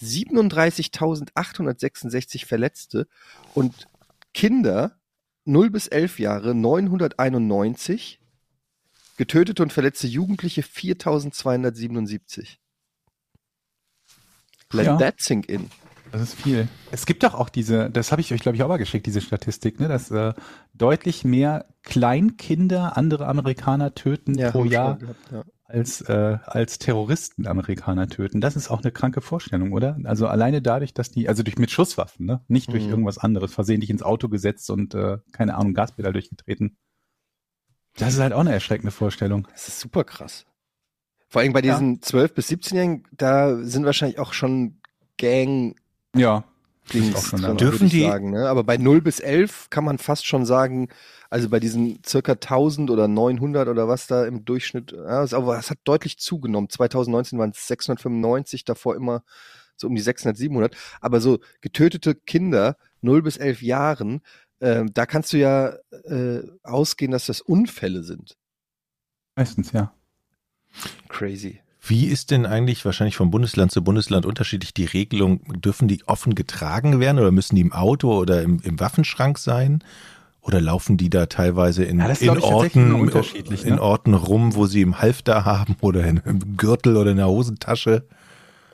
[0.00, 3.06] 37.866 Verletzte
[3.54, 3.88] und
[4.36, 5.00] Kinder
[5.46, 8.20] 0 bis 11 Jahre 991
[9.16, 12.60] Getötete und verletzte Jugendliche 4277.
[14.72, 14.98] Let Ja.
[14.98, 15.70] that sink in.
[16.12, 16.68] Das ist viel.
[16.90, 19.22] Es gibt doch auch diese, das habe ich euch, glaube ich, auch mal geschickt, diese
[19.22, 20.34] Statistik, ne, dass äh,
[20.74, 25.44] deutlich mehr Kleinkinder andere Amerikaner töten pro hab ich Jahr gehabt, ja.
[25.68, 28.40] Als, äh, als Terroristen Amerikaner töten.
[28.40, 29.98] Das ist auch eine kranke Vorstellung, oder?
[30.04, 32.40] Also alleine dadurch, dass die, also durch mit Schusswaffen, ne?
[32.48, 32.90] Nicht durch Mhm.
[32.90, 36.76] irgendwas anderes, versehentlich ins Auto gesetzt und äh, keine Ahnung, Gaspedal durchgetreten.
[37.96, 39.48] Das ist halt auch eine erschreckende Vorstellung.
[39.52, 40.46] Das ist super krass.
[41.28, 41.72] Vor allem bei Ja.
[41.74, 44.80] diesen 12- bis 17-Jährigen, da sind wahrscheinlich auch schon
[45.18, 45.74] Gang
[46.14, 46.44] Ja.
[46.92, 48.30] Dings auch schon drin, Dürfen die- sagen.
[48.30, 48.48] Ne?
[48.48, 50.88] Aber bei 0 bis 11 kann man fast schon sagen,
[51.30, 55.58] also bei diesen circa 1000 oder 900 oder was da im Durchschnitt, ja, ist aber
[55.58, 56.68] es hat deutlich zugenommen.
[56.70, 59.24] 2019 waren es 695, davor immer
[59.76, 60.76] so um die 600, 700.
[61.00, 64.20] Aber so getötete Kinder 0 bis 11 Jahren,
[64.60, 68.36] ähm, da kannst du ja äh, ausgehen, dass das Unfälle sind.
[69.34, 69.92] Meistens, ja.
[71.08, 71.60] Crazy.
[71.88, 75.40] Wie ist denn eigentlich wahrscheinlich von Bundesland zu Bundesland unterschiedlich die Regelung?
[75.60, 79.82] Dürfen die offen getragen werden oder müssen die im Auto oder im, im Waffenschrank sein?
[80.40, 83.08] Oder laufen die da teilweise in, Ja, in Orten,
[83.48, 83.82] in ne?
[83.82, 88.04] Orten rum, wo sie im Halfter haben oder in, im Gürtel oder in der Hosentasche?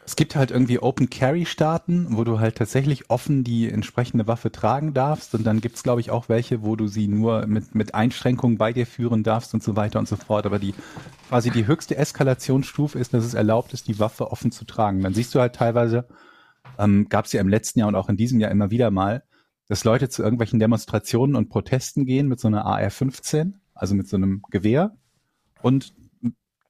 [0.04, 4.50] Es gibt halt irgendwie Open Carry Staaten, wo du halt tatsächlich offen die entsprechende Waffe
[4.50, 5.34] tragen darfst.
[5.34, 8.72] Und dann gibt's glaube ich, auch welche, wo du sie nur mit, mit Einschränkungen bei
[8.72, 10.44] dir führen darfst und so weiter und so fort.
[10.44, 10.74] Aber die
[11.28, 15.02] quasi die höchste Eskalationsstufe ist, dass es erlaubt ist, die Waffe offen zu tragen.
[15.02, 16.08] Dann siehst du halt teilweise,
[16.78, 19.22] ähm, gab's ja im letzten Jahr und auch in diesem Jahr immer wieder mal,
[19.68, 24.16] dass Leute zu irgendwelchen Demonstrationen und Protesten gehen mit so einer AR-15, also mit so
[24.16, 24.96] einem Gewehr
[25.62, 25.94] und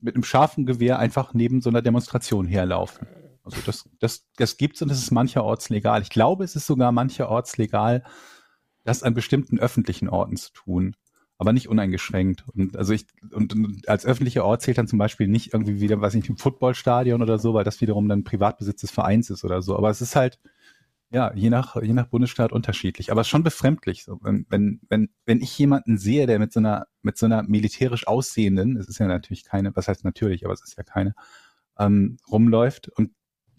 [0.03, 3.07] mit einem scharfen Gewehr einfach neben so einer Demonstration herlaufen.
[3.45, 6.03] Also das, das, das gibt's und es ist mancherorts legal.
[6.03, 8.05] Ich glaube, es ist sogar mancherorts legal,
[8.85, 10.97] das an bestimmten öffentlichen Orten zu tun,
[11.39, 12.45] aber nicht uneingeschränkt.
[12.55, 16.01] Und also ich und, und als öffentlicher Ort zählt dann zum Beispiel nicht irgendwie wieder,
[16.01, 19.63] weiß nicht, ein Footballstadion oder so, weil das wiederum dann Privatbesitz des Vereins ist oder
[19.63, 19.77] so.
[19.77, 20.39] Aber es ist halt
[21.11, 23.11] ja je nach je nach Bundesstaat unterschiedlich.
[23.11, 26.53] Aber es ist schon befremdlich, so wenn wenn wenn wenn ich jemanden sehe, der mit
[26.53, 30.45] so einer mit so einer militärisch aussehenden, es ist ja natürlich keine, was heißt natürlich,
[30.45, 31.15] aber es ist ja keine,
[31.79, 33.11] ähm, rumläuft und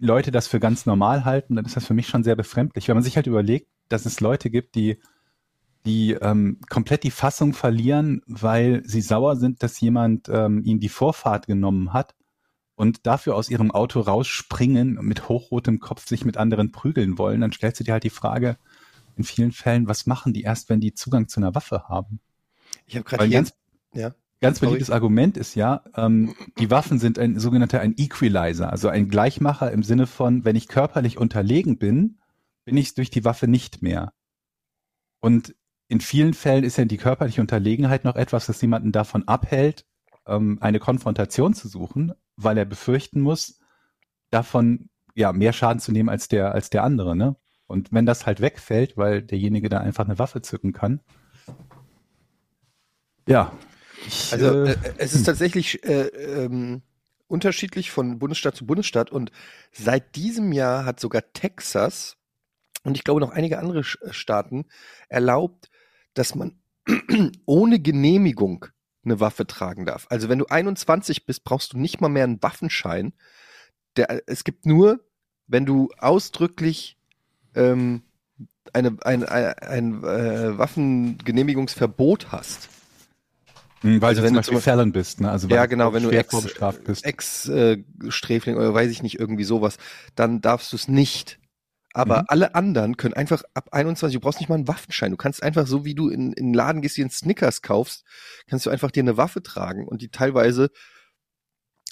[0.03, 2.87] Leute das für ganz normal halten, dann ist das für mich schon sehr befremdlich.
[2.87, 4.99] Wenn man sich halt überlegt, dass es Leute gibt, die
[5.85, 10.89] die ähm, komplett die Fassung verlieren, weil sie sauer sind, dass jemand ähm, ihnen die
[10.89, 12.15] Vorfahrt genommen hat
[12.75, 17.41] und dafür aus ihrem Auto rausspringen und mit hochrotem Kopf sich mit anderen prügeln wollen,
[17.41, 18.57] dann stellst du dir halt die Frage,
[19.15, 22.19] in vielen Fällen, was machen die erst, wenn die Zugang zu einer Waffe haben?
[22.85, 23.53] Ich habe gerade ganz,
[23.93, 24.13] ja.
[24.43, 29.09] Ganz beliebtes Argument ist ja, ähm, die Waffen sind ein sogenannter ein Equalizer, also ein
[29.09, 32.19] Gleichmacher im Sinne von, wenn ich körperlich unterlegen bin,
[32.65, 34.13] bin ich durch die Waffe nicht mehr.
[35.19, 35.55] Und
[35.87, 39.85] in vielen Fällen ist ja die körperliche Unterlegenheit noch etwas, das jemanden davon abhält,
[40.27, 43.59] ähm, eine Konfrontation zu suchen, weil er befürchten muss,
[44.29, 47.35] davon ja mehr Schaden zu nehmen als der als der andere, ne?
[47.67, 51.01] Und wenn das halt wegfällt, weil derjenige da einfach eine Waffe zücken kann,
[53.27, 53.51] ja.
[54.07, 56.81] Ich, Also äh, äh, es ist tatsächlich äh, ähm,
[57.27, 59.31] unterschiedlich von Bundesstaat zu Bundesstaat und
[59.71, 62.17] seit diesem Jahr hat sogar Texas
[62.83, 64.65] und ich glaube noch einige andere Sch- Staaten
[65.09, 65.69] erlaubt,
[66.13, 66.59] dass man
[67.45, 68.65] ohne Genehmigung
[69.05, 70.05] eine Waffe tragen darf.
[70.09, 73.13] Also wenn du 21 bist, brauchst du nicht mal mehr einen Waffenschein.
[73.95, 74.99] Der, es gibt nur,
[75.47, 76.97] wenn du ausdrücklich
[77.55, 78.03] ähm,
[78.73, 82.69] eine, ein, ein, ein äh, Waffengenehmigungsverbot hast.
[83.83, 85.29] Mh, weil also du wenn zum du Beispiel Felon bist, ne?
[85.31, 87.05] Also Ja, genau, wenn du Ex- vorbestraft bist.
[87.05, 89.77] Ex-Sträfling oder weiß ich nicht, irgendwie sowas,
[90.15, 91.39] dann darfst du es nicht.
[91.95, 92.25] Aber Mhm.
[92.29, 95.11] alle anderen können einfach ab 21, du brauchst nicht mal einen Waffenschein.
[95.11, 98.03] Du kannst einfach so, wie du in, in den Laden gehst, dir einen Snickers kaufst,
[98.47, 100.71] kannst du einfach dir eine Waffe tragen und die teilweise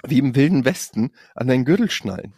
[0.07, 2.33] wie im Wilden Westen an deinen Gürtel schnallen.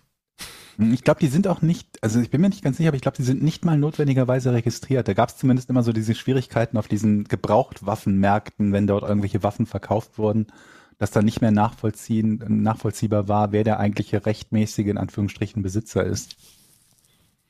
[0.78, 3.02] Ich glaube, die sind auch nicht, also ich bin mir nicht ganz sicher, aber ich
[3.04, 5.08] glaube, die sind nicht mal notwendigerweise registriert.
[5.08, 9.68] Da gab es zumindest immer so diese Schwierigkeiten auf diesen Gebrauchtwaffenmärkten, wenn dort irgendwelche Waffen
[9.68, 10.48] verkauft wurden,
[10.98, 16.36] dass dann nicht mehr nachvollziehen, nachvollziehbar war, wer der eigentliche rechtmäßige, in Anführungsstrichen, Besitzer ist.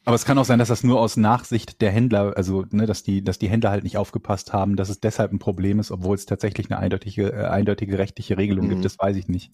[0.06, 3.04] Aber es kann auch sein, dass das nur aus Nachsicht der Händler, also ne, dass
[3.04, 6.16] die, dass die Händler halt nicht aufgepasst haben, dass es deshalb ein Problem ist, obwohl
[6.16, 8.70] es tatsächlich eine eindeutige, äh, eindeutige rechtliche Regelung Mhm.
[8.72, 9.52] gibt, das weiß ich nicht.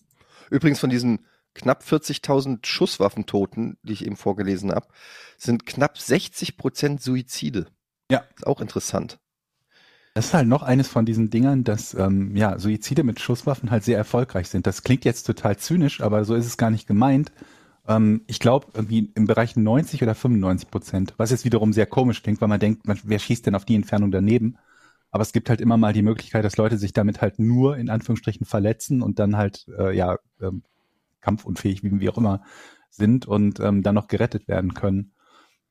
[0.50, 1.20] Übrigens von diesen
[1.60, 4.88] knapp 40.000 Schusswaffentoten, die ich eben vorgelesen habe,
[5.38, 7.68] sind knapp 60 Prozent Suizide.
[8.10, 8.24] Ja.
[8.36, 9.20] Ist auch interessant.
[10.16, 13.84] Das ist halt noch eines von diesen Dingern, dass ähm, ja, Suizide mit Schusswaffen halt
[13.84, 14.66] sehr erfolgreich sind.
[14.66, 17.32] Das klingt jetzt total zynisch, aber so ist es gar nicht gemeint.
[17.88, 22.24] Ähm, ich glaube, irgendwie im Bereich 90 oder 95 Prozent, was jetzt wiederum sehr komisch
[22.24, 24.58] klingt, weil man denkt, man, wer schießt denn auf die Entfernung daneben?
[25.12, 27.90] Aber es gibt halt immer mal die Möglichkeit, dass Leute sich damit halt nur in
[27.90, 30.64] Anführungsstrichen verletzen und dann halt äh, ja ähm,
[31.22, 32.44] kampfunfähig, wie, wie auch immer,
[32.90, 35.14] sind und ähm, dann noch gerettet werden können.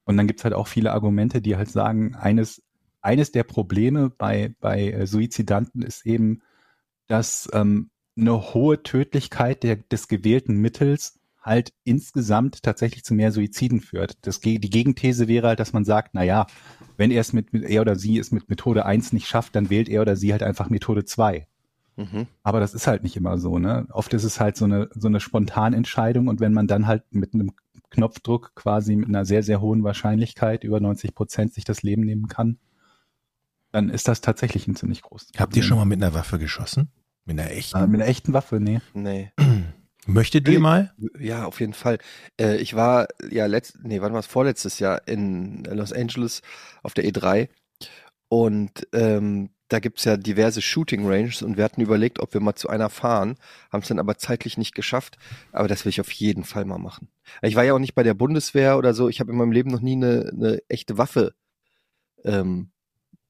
[0.05, 2.63] Und dann gibt's halt auch viele Argumente, die halt sagen, eines,
[3.01, 6.43] eines der Probleme bei, bei äh, Suizidanten ist eben,
[7.09, 13.81] dass ähm, eine hohe Tödlichkeit der, des gewählten Mittels halt insgesamt tatsächlich zu mehr Suiziden
[13.81, 14.19] führt.
[14.23, 16.47] Das, die Gegenthese wäre halt, dass man sagt, na ja,
[16.97, 19.71] wenn er es mit, mit er oder sie es mit Methode 1 nicht schafft, dann
[19.71, 21.47] wählt er oder sie halt einfach Methode 2.
[21.99, 22.29] Mhm.
[22.45, 23.89] Aber das ist halt nicht immer so, ne?
[23.91, 27.35] Oft ist es halt so eine, so eine Spontanentscheidung und wenn man dann halt mit
[27.35, 27.51] einem
[27.91, 32.29] Knopfdruck quasi mit einer sehr, sehr hohen Wahrscheinlichkeit über 90 Prozent sich das Leben nehmen
[32.29, 32.59] kann,
[33.73, 36.93] dann ist das tatsächlich ein ziemlich großes Habt ihr schon mal mit einer Waffe geschossen?
[37.25, 37.77] Mit einer echten?
[37.77, 38.81] Äh, mit einer echten Waffe, nee.
[38.95, 39.33] Nee.
[40.07, 40.95] Möchtet ihr mal?
[41.19, 41.99] Ja, auf jeden Fall.
[42.41, 44.27] Äh, ich war ja letzt, nee, wann war es?
[44.27, 46.43] Vorletztes Jahr in Los Angeles
[46.85, 47.49] auf der E3
[48.29, 52.55] und ähm, da gibt's ja diverse Shooting Ranges und wir hatten überlegt, ob wir mal
[52.55, 53.37] zu einer fahren,
[53.71, 55.19] haben es dann aber zeitlich nicht geschafft.
[55.53, 57.09] Aber das will ich auf jeden Fall mal machen.
[57.43, 59.09] Ich war ja auch nicht bei der Bundeswehr oder so.
[59.09, 61.35] Ich habe in meinem Leben noch nie eine, eine echte Waffe
[62.25, 62.71] ähm,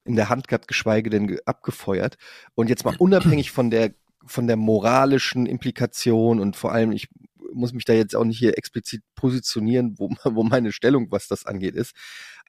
[0.04, 2.16] in der Hand gehabt, geschweige denn ge- abgefeuert.
[2.54, 3.94] Und jetzt mal unabhängig von der
[4.26, 7.08] von der moralischen Implikation und vor allem, ich
[7.52, 11.46] muss mich da jetzt auch nicht hier explizit positionieren, wo, wo meine Stellung, was das
[11.46, 11.94] angeht, ist.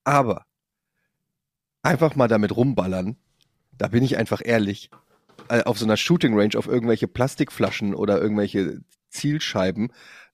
[0.03, 0.45] Aber
[1.81, 3.17] einfach mal damit rumballern,
[3.79, 4.91] da bin ich einfach ehrlich,
[5.47, 9.91] äh, auf so einer Shooting Range auf irgendwelche Plastikflaschen oder irgendwelche Zielscheiben,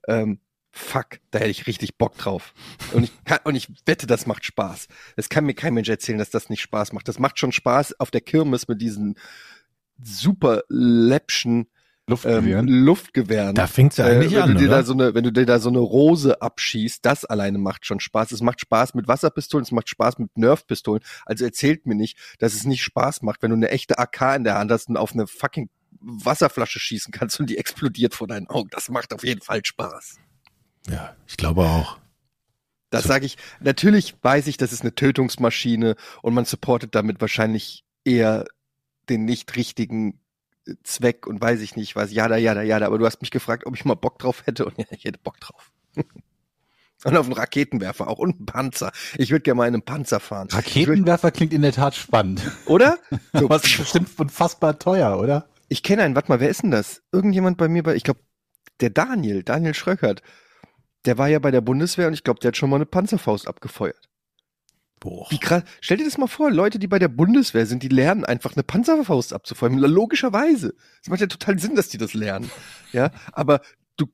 [0.08, 0.40] ähm,
[0.72, 2.54] fuck, da hätte ich richtig Bock drauf.
[2.92, 4.88] Und ich, kann, und ich wette, das macht Spaß.
[5.16, 7.08] Es kann mir kein Mensch erzählen, dass das nicht Spaß macht.
[7.08, 9.16] Das macht schon Spaß auf der Kirmes mit diesen
[10.04, 11.68] super läppschen
[12.08, 12.68] Luftgewehren.
[12.68, 13.56] ähm, Luftgewehren.
[13.56, 14.78] Da fängt's ja eigentlich wenn an, du dir oder?
[14.78, 18.00] da so eine, wenn du dir da so eine Rose abschießt, das alleine macht schon
[18.00, 18.32] Spaß.
[18.32, 21.04] Es macht Spaß mit Wasserpistolen, es macht Spaß mit Nerfpistolen.
[21.26, 24.44] Also erzählt mir nicht, dass es nicht Spaß macht, wenn du eine echte AK in
[24.44, 28.48] der Hand hast und auf eine fucking Wasserflasche schießen kannst und die explodiert vor deinen
[28.48, 28.70] Augen.
[28.70, 30.18] Das macht auf jeden Fall Spaß.
[30.88, 31.98] Ja, ich glaube auch.
[32.92, 33.10] Das So.
[33.10, 33.38] sage ich.
[33.60, 38.46] Natürlich weiß ich, das ist eine Tötungsmaschine und man supportet damit wahrscheinlich eher
[39.10, 40.18] den nicht richtigen äh,
[40.84, 42.12] Zweck und weiß ich nicht was.
[42.12, 42.88] Jada, jada, jada.
[42.88, 45.20] Aber du hast mich gefragt, ob ich mal Bock drauf hätte und ja, ich hätte
[45.20, 45.72] Bock drauf.
[45.96, 48.92] und auf einen Raketenwerfer auch und einen Panzer.
[49.18, 50.48] Ich würde gerne mal in einem Panzer fahren.
[50.52, 52.42] Raketenwerfer klingt in der Tat spannend.
[52.66, 52.98] oder?
[53.34, 55.48] So, es ist bestimmt unfassbar teuer, oder?
[55.68, 56.16] ich kenne einen.
[56.16, 57.02] Warte mal, wer ist denn das?
[57.12, 58.20] Irgendjemand bei mir bei, ich glaube,
[58.82, 60.22] der Daniel, Daniel Schröckert.
[61.06, 63.48] Der war ja bei der Bundeswehr und ich glaube, der hat schon mal eine Panzerfaust
[63.48, 64.10] abgefeuert.
[65.06, 65.28] Boah.
[65.30, 65.62] Wie krass.
[65.82, 68.64] Stell dir das mal vor, Leute, die bei der Bundeswehr sind, die lernen einfach eine
[68.64, 69.78] Panzerfaust abzufeuern.
[69.78, 70.74] Logischerweise.
[71.04, 72.50] Es macht ja total Sinn, dass die das lernen.
[72.92, 73.62] Ja, aber
[73.98, 74.08] du,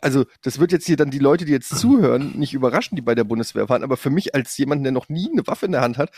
[0.00, 3.14] also, das wird jetzt hier dann die Leute, die jetzt zuhören, nicht überraschen, die bei
[3.14, 3.84] der Bundeswehr waren.
[3.84, 6.10] Aber für mich als jemand, der noch nie eine Waffe in der Hand hat,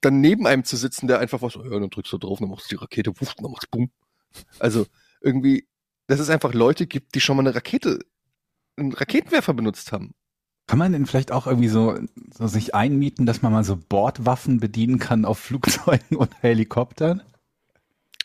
[0.00, 2.70] dann neben einem zu sitzen, der einfach was, ja, dann drückst du drauf, dann machst
[2.70, 3.90] du die Rakete, wuff, dann machst du bumm.
[4.60, 4.86] Also,
[5.20, 5.66] irgendwie,
[6.06, 7.98] dass es einfach Leute gibt, die schon mal eine Rakete,
[8.76, 10.14] einen Raketenwerfer benutzt haben.
[10.72, 11.98] Kann man denn vielleicht auch irgendwie so,
[12.34, 17.20] so sich einmieten, dass man mal so Bordwaffen bedienen kann auf Flugzeugen und Helikoptern?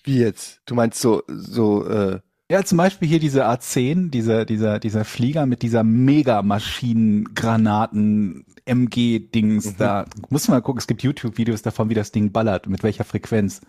[0.05, 0.61] Wie jetzt?
[0.65, 5.45] Du meinst so, so, äh, Ja, zum Beispiel hier diese A10, dieser, dieser, dieser Flieger
[5.45, 9.77] mit dieser Mega-Maschinen-Granaten, MG-Dings Mhm.
[9.77, 10.05] da.
[10.29, 13.59] Muss man mal gucken, es gibt YouTube-Videos davon, wie das Ding ballert, mit welcher Frequenz.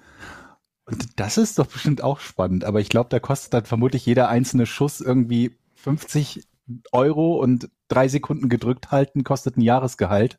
[0.84, 4.28] Und das ist doch bestimmt auch spannend, aber ich glaube, da kostet dann vermutlich jeder
[4.28, 6.44] einzelne Schuss irgendwie 50
[6.92, 10.38] Euro und drei Sekunden gedrückt halten kostet ein Jahresgehalt.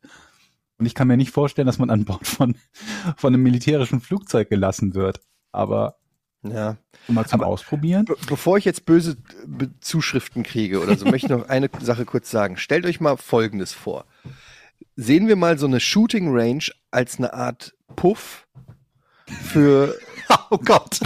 [0.78, 2.56] Und ich kann mir nicht vorstellen, dass man an Bord von,
[3.16, 5.20] von einem militärischen Flugzeug gelassen wird.
[5.52, 5.96] Aber
[6.42, 6.76] ja.
[7.08, 8.06] mal zum Aber- Ausprobieren.
[8.06, 9.16] Be bevor ich jetzt böse
[9.46, 12.56] Be Zuschriften kriege oder so, möchte ich noch eine Sache kurz sagen.
[12.56, 14.06] Stellt euch mal Folgendes vor.
[14.96, 18.46] Sehen wir mal so eine Shooting Range als eine Art Puff
[19.26, 19.94] für.
[20.50, 20.98] Oh Gott.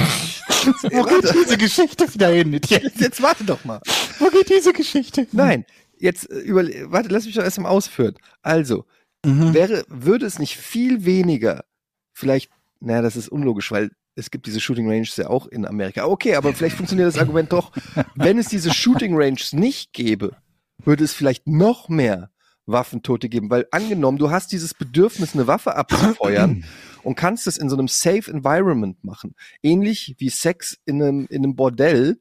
[0.91, 2.53] Wo geht diese Geschichte wieder hin?
[2.53, 3.81] Jetzt, Jetzt, jetzt warte doch mal.
[4.19, 5.27] wo geht diese Geschichte?
[5.33, 5.65] Nein,
[5.99, 8.15] jetzt äh, über, warte, lass mich doch erst mal ausführen.
[8.43, 8.85] Also,
[9.27, 9.55] Mhm.
[9.55, 11.65] wäre, würde es nicht viel weniger,
[12.13, 16.05] vielleicht, naja, das ist unlogisch, weil es gibt diese Shooting Ranges ja auch in Amerika.
[16.05, 17.73] Okay, aber vielleicht funktioniert das Argument doch.
[18.17, 20.37] Wenn es diese Shooting Ranges nicht gäbe,
[20.85, 22.31] würde es vielleicht noch mehr
[22.67, 26.65] Waffentote geben, weil angenommen, du hast dieses Bedürfnis, eine Waffe abzufeuern
[27.03, 29.35] und kannst es in so einem safe Environment machen.
[29.63, 32.19] Ähnlich wie Sex in einem, in einem Bordell.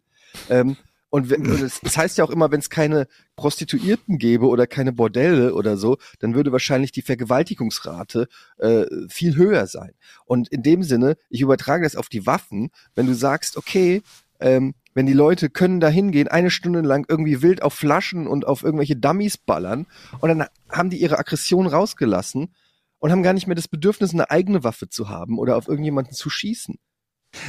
[0.50, 0.78] Ähm,
[1.10, 5.54] und es, das heißt ja auch immer, wenn es keine Prostituierten gäbe oder keine Bordelle
[5.54, 8.28] oder so, dann würde wahrscheinlich die Vergewaltigungsrate
[8.58, 9.91] äh, viel höher sein.
[10.26, 14.02] Und in dem Sinne, ich übertrage das auf die Waffen, wenn du sagst, okay,
[14.39, 18.46] ähm, wenn die Leute können da hingehen, eine Stunde lang irgendwie wild auf Flaschen und
[18.46, 19.88] auf irgendwelche Dummies ballern
[20.20, 22.54] und dann haben die ihre Aggression rausgelassen
[23.00, 26.14] und haben gar nicht mehr das Bedürfnis, eine eigene Waffe zu haben oder auf irgendjemanden
[26.14, 26.78] zu schießen.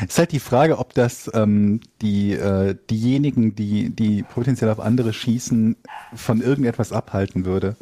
[0.06, 5.12] Ist halt die Frage, ob das ähm, die äh, diejenigen, die die potenziell auf andere
[5.12, 5.76] schießen,
[6.14, 7.76] von irgendetwas abhalten würde.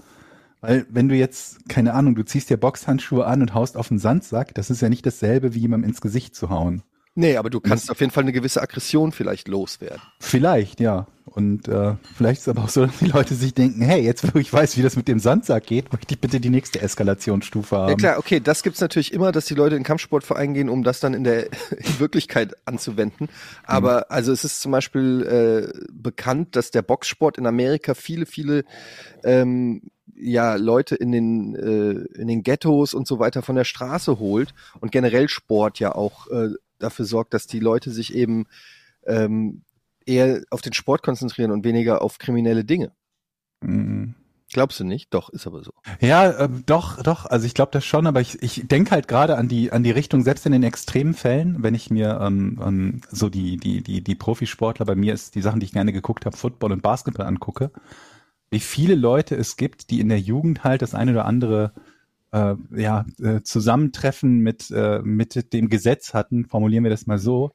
[0.61, 3.99] Weil wenn du jetzt keine Ahnung, du ziehst dir Boxhandschuhe an und haust auf den
[3.99, 6.83] Sandsack, das ist ja nicht dasselbe wie jemandem ins Gesicht zu hauen.
[7.15, 10.01] Nee, aber du kannst auf jeden Fall eine gewisse Aggression vielleicht loswerden.
[10.19, 11.07] Vielleicht, ja.
[11.27, 14.35] Und äh, vielleicht ist es aber auch so, dass die Leute sich denken, hey, jetzt
[14.35, 17.77] wo ich weiß, wie das mit dem Sandsack geht, möchte ich bitte die nächste Eskalationsstufe
[17.77, 17.91] haben.
[17.91, 21.01] Ja klar, okay, das gibt's natürlich immer, dass die Leute in Kampfsportverein gehen, um das
[21.01, 23.29] dann in der in Wirklichkeit anzuwenden.
[23.65, 24.05] Aber mhm.
[24.09, 28.65] also es ist zum Beispiel äh, bekannt, dass der Boxsport in Amerika viele, viele
[29.23, 34.19] ähm, ja Leute in den äh, in den Ghettos und so weiter von der Straße
[34.19, 36.51] holt und generell Sport ja auch äh,
[36.83, 38.47] dafür sorgt, dass die Leute sich eben
[39.05, 39.63] ähm,
[40.07, 42.93] eher auf den Sport konzentrieren und weniger auf kriminelle Dinge.
[43.61, 44.15] Mhm.
[44.53, 45.15] Glaubst du nicht?
[45.15, 45.73] Doch, ist aber so.
[46.01, 47.25] Ja, äh, doch, doch.
[47.25, 49.91] Also ich glaube das schon, aber ich, ich denke halt gerade an die an die
[49.91, 54.03] Richtung, selbst in den extremen Fällen, wenn ich mir ähm, ähm, so die die die
[54.03, 57.27] die Profisportler bei mir ist die Sachen, die ich gerne geguckt habe, Football und Basketball
[57.27, 57.71] angucke,
[58.51, 61.73] wie viele Leute es gibt, die in der Jugend halt das eine oder andere
[62.33, 67.53] äh, ja, äh, Zusammentreffen mit, äh, mit dem Gesetz hatten, formulieren wir das mal so,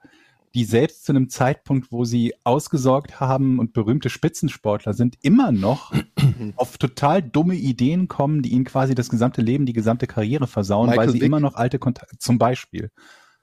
[0.54, 5.94] die selbst zu einem Zeitpunkt, wo sie ausgesorgt haben und berühmte Spitzensportler sind, immer noch
[6.56, 10.88] auf total dumme Ideen kommen, die ihnen quasi das gesamte Leben, die gesamte Karriere versauen,
[10.88, 11.28] Michael weil sie Wick.
[11.28, 12.92] immer noch alte Kontakte, zum Beispiel.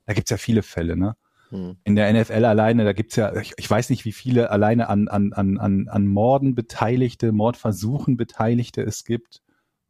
[0.06, 1.16] Da gibt's ja viele Fälle, ne?
[1.50, 1.76] Hm.
[1.84, 5.08] In der NFL alleine, da gibt's ja, ich, ich, weiß nicht, wie viele alleine an,
[5.08, 9.42] an, an, an Morden Beteiligte, Mordversuchen Beteiligte es gibt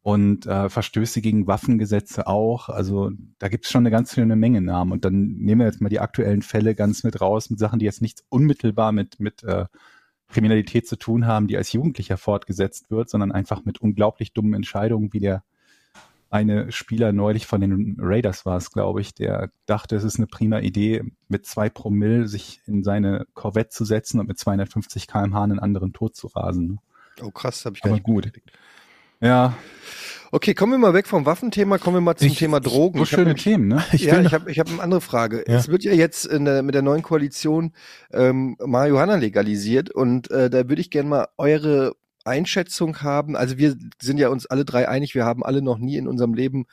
[0.05, 2.69] und äh, Verstöße gegen Waffengesetze auch.
[2.69, 4.93] Also da gibt es schon eine ganz schöne Menge Namen.
[4.93, 7.87] Und dann nehmen wir jetzt mal die aktuellen Fälle ganz mit raus, mit Sachen, die
[7.87, 9.65] jetzt nichts unmittelbar mit, mit äh,
[10.29, 15.15] Kriminalität zu tun haben, die als Jugendlicher fortgesetzt wird, sondern einfach mit unglaublich dummen Entscheidungen,
[15.15, 15.43] wie der
[16.29, 20.27] eine Spieler neulich von den Raiders war es, glaube ich, der dachte, es ist eine
[20.27, 25.43] prima Idee, mit zwei Promille sich in seine Corvette zu setzen und mit 250 kmh
[25.43, 26.81] einen anderen Tod zu rasen.
[27.23, 28.27] Oh krass, habe ich gar Aber nicht gut.
[28.27, 28.53] Mitgekriegt.
[29.25, 29.57] Ja.
[30.33, 32.99] Okay, kommen wir mal weg vom Waffenthema, kommen wir mal zum ich, Thema Drogen.
[32.99, 33.85] So schöne Themen, ne?
[33.93, 35.45] Ich ja, ich habe ich hab eine andere Frage.
[35.47, 35.57] Ja.
[35.57, 37.73] Es wird ja jetzt der, mit der neuen Koalition
[38.13, 41.95] ähm, Marihuana legalisiert und äh, da würde ich gerne mal eure
[42.25, 43.37] Einschätzung haben.
[43.37, 46.35] Also wir sind ja uns alle drei einig, wir haben alle noch nie in unserem
[46.35, 46.67] Leben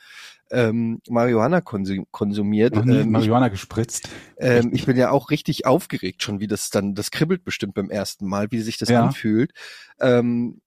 [0.50, 2.74] ähm, Marihuana konsumiert.
[2.74, 4.08] Noch nie ähm, Marihuana ich, gespritzt.
[4.38, 7.90] Ähm, ich bin ja auch richtig aufgeregt schon, wie das dann, das kribbelt bestimmt beim
[7.90, 9.04] ersten Mal, wie sich das ja.
[9.04, 9.52] anfühlt.
[10.00, 10.61] Ähm,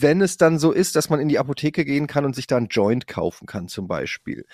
[0.00, 2.56] wenn es dann so ist, dass man in die Apotheke gehen kann und sich da
[2.56, 4.44] ein Joint kaufen kann, zum Beispiel.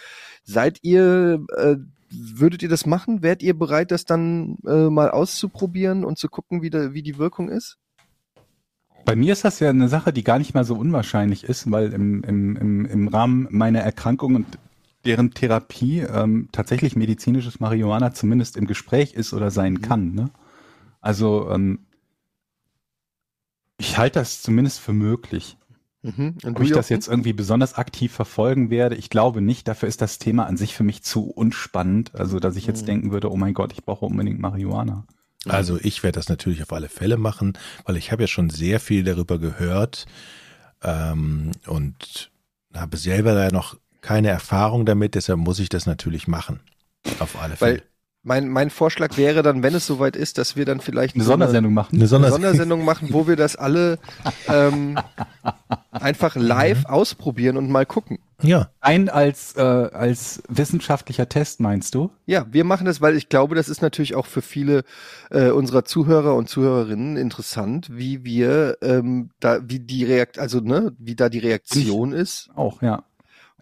[0.43, 1.77] Seid ihr, äh,
[2.11, 3.23] würdet ihr das machen?
[3.23, 7.19] Wärt ihr bereit, das dann äh, mal auszuprobieren und zu gucken, wie, da, wie die
[7.19, 7.79] Wirkung ist?
[9.05, 11.93] Bei mir ist das ja eine Sache, die gar nicht mal so unwahrscheinlich ist, weil
[11.93, 14.59] im, im, im, im Rahmen meiner Erkrankung und
[15.05, 19.83] deren Therapie ähm, tatsächlich medizinisches Marihuana zumindest im Gespräch ist oder sein mhm.
[19.83, 20.15] kann.
[20.15, 20.31] Ne?
[21.01, 21.81] Also ähm,
[23.79, 25.57] ich halte das zumindest für möglich.
[26.03, 26.37] Mhm.
[26.45, 29.67] Ob ich das jetzt irgendwie besonders aktiv verfolgen werde, ich glaube nicht.
[29.67, 32.15] Dafür ist das Thema an sich für mich zu unspannend.
[32.15, 32.87] Also, dass ich jetzt mhm.
[32.87, 35.07] denken würde, oh mein Gott, ich brauche unbedingt Marihuana.
[35.47, 38.81] Also ich werde das natürlich auf alle Fälle machen, weil ich habe ja schon sehr
[38.81, 40.07] viel darüber gehört
[40.83, 42.31] ähm, und
[42.75, 46.61] habe selber da noch keine Erfahrung damit, deshalb muss ich das natürlich machen.
[47.19, 47.73] Auf alle Fälle.
[47.79, 47.83] Weil
[48.25, 51.75] mein, mein Vorschlag wäre dann, wenn es soweit ist, dass wir dann vielleicht eine Sondersendung
[51.75, 51.97] machen.
[51.97, 53.99] Eine, Sonders eine Sondersendung machen, wo wir das alle
[54.49, 54.99] ähm,
[55.91, 58.19] einfach live ausprobieren und mal gucken.
[58.43, 58.71] Ja.
[58.81, 62.11] Ein als, äh, als wissenschaftlicher Test meinst du?
[62.25, 64.85] Ja, wir machen das, weil ich glaube, das ist natürlich auch für viele
[65.31, 70.95] äh, unserer Zuhörer und Zuhörerinnen interessant, wie wir ähm, da, wie die Reakt, also ne,
[70.99, 72.51] wie da die Reaktion ich ist.
[72.55, 73.05] Auch, ja.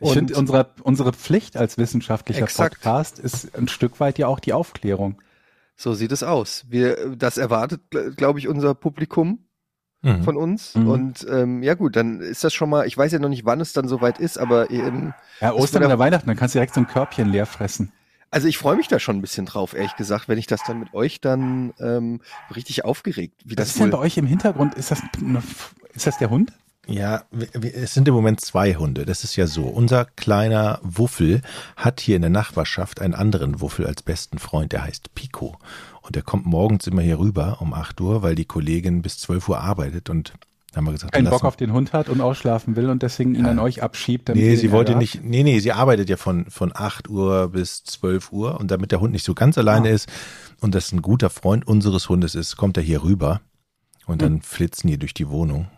[0.03, 2.75] Ich finde, unsere, unsere Pflicht als wissenschaftlicher exakt.
[2.75, 5.21] Podcast ist ein Stück weit ja auch die Aufklärung.
[5.77, 6.65] So sieht es aus.
[6.69, 7.81] Wir, das erwartet,
[8.17, 9.47] glaube ich, unser Publikum
[10.03, 10.23] mhm.
[10.23, 10.75] von uns.
[10.75, 10.89] Mhm.
[10.89, 13.61] Und ähm, ja gut, dann ist das schon mal, ich weiß ja noch nicht, wann
[13.61, 15.15] es dann soweit ist, aber eben.
[15.41, 17.93] Ja, Ostern oder Weihnachten, dann kannst du direkt so ein Körbchen leer fressen.
[18.31, 20.79] Also ich freue mich da schon ein bisschen drauf, ehrlich gesagt, wenn ich das dann
[20.79, 22.23] mit euch dann ähm,
[22.55, 23.43] richtig aufgeregt.
[23.45, 24.75] Wie Was das ist denn bei euch im Hintergrund?
[24.75, 25.03] Ist das,
[25.93, 26.51] ist das der Hund?
[26.89, 27.23] Ja,
[27.63, 29.07] es sind im Moment zwei Hunde.
[29.07, 29.63] Das ist ja so.
[29.63, 31.41] Unser kleiner Wuffel
[31.77, 35.59] hat hier in der Nachbarschaft einen anderen Wuffel als besten Freund, der heißt Pico.
[36.03, 39.49] Und der kommt morgens immer hier rüber um 8 Uhr, weil die Kollegin bis 12
[39.49, 40.33] Uhr arbeitet und
[40.75, 43.45] haben wir gesagt, keinen Bock auf den Hund hat und ausschlafen will und deswegen ihn
[43.45, 43.51] ja.
[43.51, 44.31] an euch abschiebt.
[44.31, 48.33] Nee, sie wollte nicht, nee, nee, sie arbeitet ja von, von 8 Uhr bis 12
[48.33, 49.93] Uhr und damit der Hund nicht so ganz alleine ah.
[49.93, 50.09] ist
[50.61, 53.41] und das ein guter Freund unseres Hundes ist, kommt er hier rüber
[54.07, 54.41] und dann hm.
[54.41, 55.69] flitzen die durch die Wohnung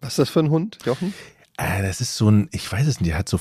[0.00, 1.14] was ist das für ein Hund, Jochen?
[1.56, 3.38] Äh, das ist so ein, ich weiß es nicht, der hat so,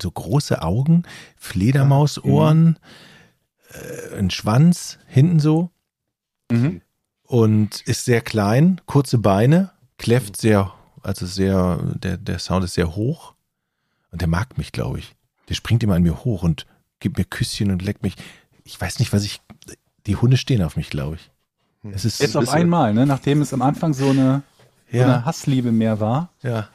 [0.00, 1.04] so große Augen,
[1.36, 2.76] Fledermausohren, mhm.
[4.14, 5.70] äh, ein Schwanz, hinten so.
[6.50, 6.82] Mhm.
[7.22, 10.40] Und ist sehr klein, kurze Beine, kläfft mhm.
[10.40, 13.34] sehr, also sehr, der, der Sound ist sehr hoch.
[14.10, 15.14] Und der mag mich, glaube ich.
[15.48, 16.66] Der springt immer an mir hoch und
[16.98, 18.16] gibt mir Küsschen und leckt mich.
[18.64, 19.40] ich weiß nicht, was ich,
[20.06, 21.30] die Hunde stehen auf mich, glaube ich.
[21.92, 23.06] Es ist, Jetzt auf einmal, ne?
[23.06, 24.42] nachdem es am Anfang so eine,
[24.90, 25.04] so Ja.
[25.04, 26.30] eine Hassliebe mehr war.
[26.42, 26.68] ja.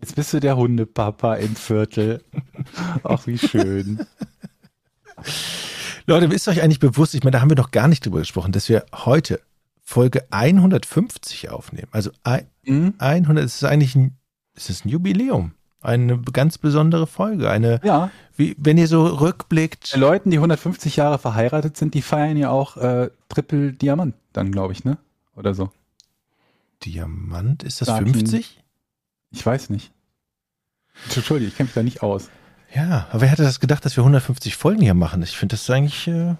[0.00, 2.22] Jetzt bist du der Hundepapa im Viertel.
[3.02, 4.06] Ach, wie schön.
[6.06, 8.52] Leute, ist euch eigentlich bewusst, ich meine, da haben wir noch gar nicht drüber gesprochen,
[8.52, 9.40] dass wir heute
[9.82, 11.88] Folge 150 aufnehmen.
[11.90, 12.94] Also ein- Mhm.
[12.98, 14.16] 100, es ist eigentlich ein,
[14.54, 15.52] es ist ein Jubiläum.
[15.80, 17.50] Eine ganz besondere Folge.
[17.50, 19.90] Eine, Ja, wie, wenn ihr so rückblickt.
[19.94, 24.50] bei Leuten, die 150 Jahre verheiratet sind, die feiern ja auch äh, Triple Diamant, dann
[24.52, 24.98] glaube ich, ne?
[25.36, 25.70] Oder so.
[26.84, 28.14] Diamant, ist das Platin.
[28.14, 28.62] 50?
[29.30, 29.92] Ich weiß nicht.
[31.14, 32.28] Entschuldige, ich kenne mich da nicht aus.
[32.74, 35.22] Ja, aber wer hätte das gedacht, dass wir 150 Folgen hier machen?
[35.22, 36.34] Ich finde das eigentlich, äh,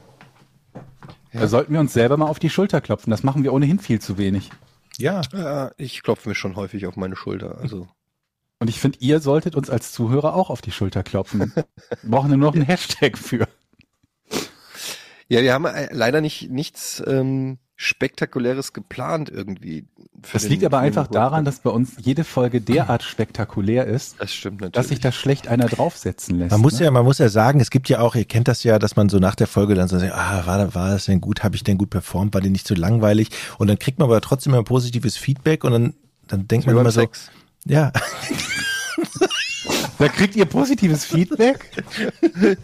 [1.32, 3.11] Da sollten wir uns selber mal auf die Schulter klopfen.
[3.11, 4.51] Das machen wir ohnehin viel zu wenig.
[4.99, 5.22] ja.
[5.32, 7.59] Ja, ich klopfe mir schon häufig auf meine Schulter.
[7.59, 7.89] Also
[8.61, 11.53] Und ich finde, ihr solltet uns als Zuhörer auch auf die Schulter klopfen.
[11.55, 13.47] Wir brauchen nur noch einen Hashtag für.
[15.28, 19.85] ja, wir haben äh, leider nicht nichts ähm, Spektakuläres geplant irgendwie.
[20.24, 24.16] für Das den- liegt aber einfach daran, dass bei uns jede Folge derart spektakulär ist,
[24.18, 24.72] das stimmt natürlich.
[24.72, 26.51] dass sich da schlecht einer draufsetzen lässt.
[26.51, 26.87] Man muss ne?
[26.87, 29.09] ja, man muss ja sagen, es gibt ja auch, ihr kennt das ja, dass man
[29.09, 31.62] so nach der Folge dann so sagt, ah, war, war das denn gut, habe ich
[31.62, 33.31] denn gut performt, war die nicht zu langweilig?
[33.59, 35.95] Und dann kriegt man aber trotzdem immer positives Feedback und dann,
[36.26, 37.31] dann denkt man immer so, Sex.
[37.64, 37.93] ja,
[39.99, 41.85] Da kriegt ihr positives Feedback?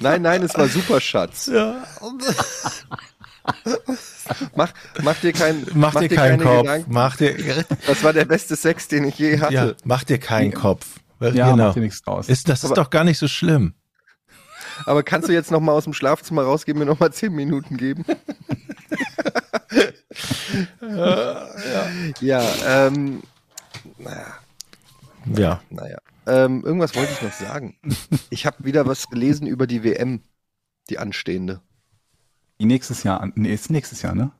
[0.00, 1.50] Nein, nein, es war super, Schatz.
[4.56, 4.72] mach,
[5.02, 6.92] mach dir kein, mach, dir keinen keine Kopf, Gedanken.
[6.92, 9.54] mach dir, Das war der beste Sex, den ich je hatte.
[9.54, 10.86] ja, mach dir keinen Kopf.
[11.18, 11.66] Weil, Ja, genau.
[11.68, 12.28] macht ihr nichts draus.
[12.28, 13.74] Ist, das ist Aber- doch gar nicht so schlimm.
[14.86, 17.76] Aber kannst du jetzt noch mal aus dem Schlafzimmer rausgehen, mir noch mal zehn Minuten
[17.76, 18.04] geben?
[22.20, 23.22] ja, ähm,
[23.98, 24.34] naja,
[25.36, 25.60] Ja.
[25.70, 25.98] naja.
[26.26, 27.76] Ähm, irgendwas wollte ich noch sagen.
[28.30, 30.22] Ich habe wieder was gelesen über die WM,
[30.88, 31.60] die anstehende.
[32.62, 34.30] Die nächstes Jahr, an- nee, ist nächstes Jahr, ne?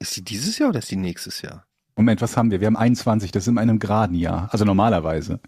[0.00, 1.64] Ist die dieses Jahr oder ist die nächstes Jahr?
[1.96, 2.60] Moment, was haben wir?
[2.60, 4.50] Wir haben 21, das ist in einem geraden Jahr.
[4.52, 5.40] Also normalerweise.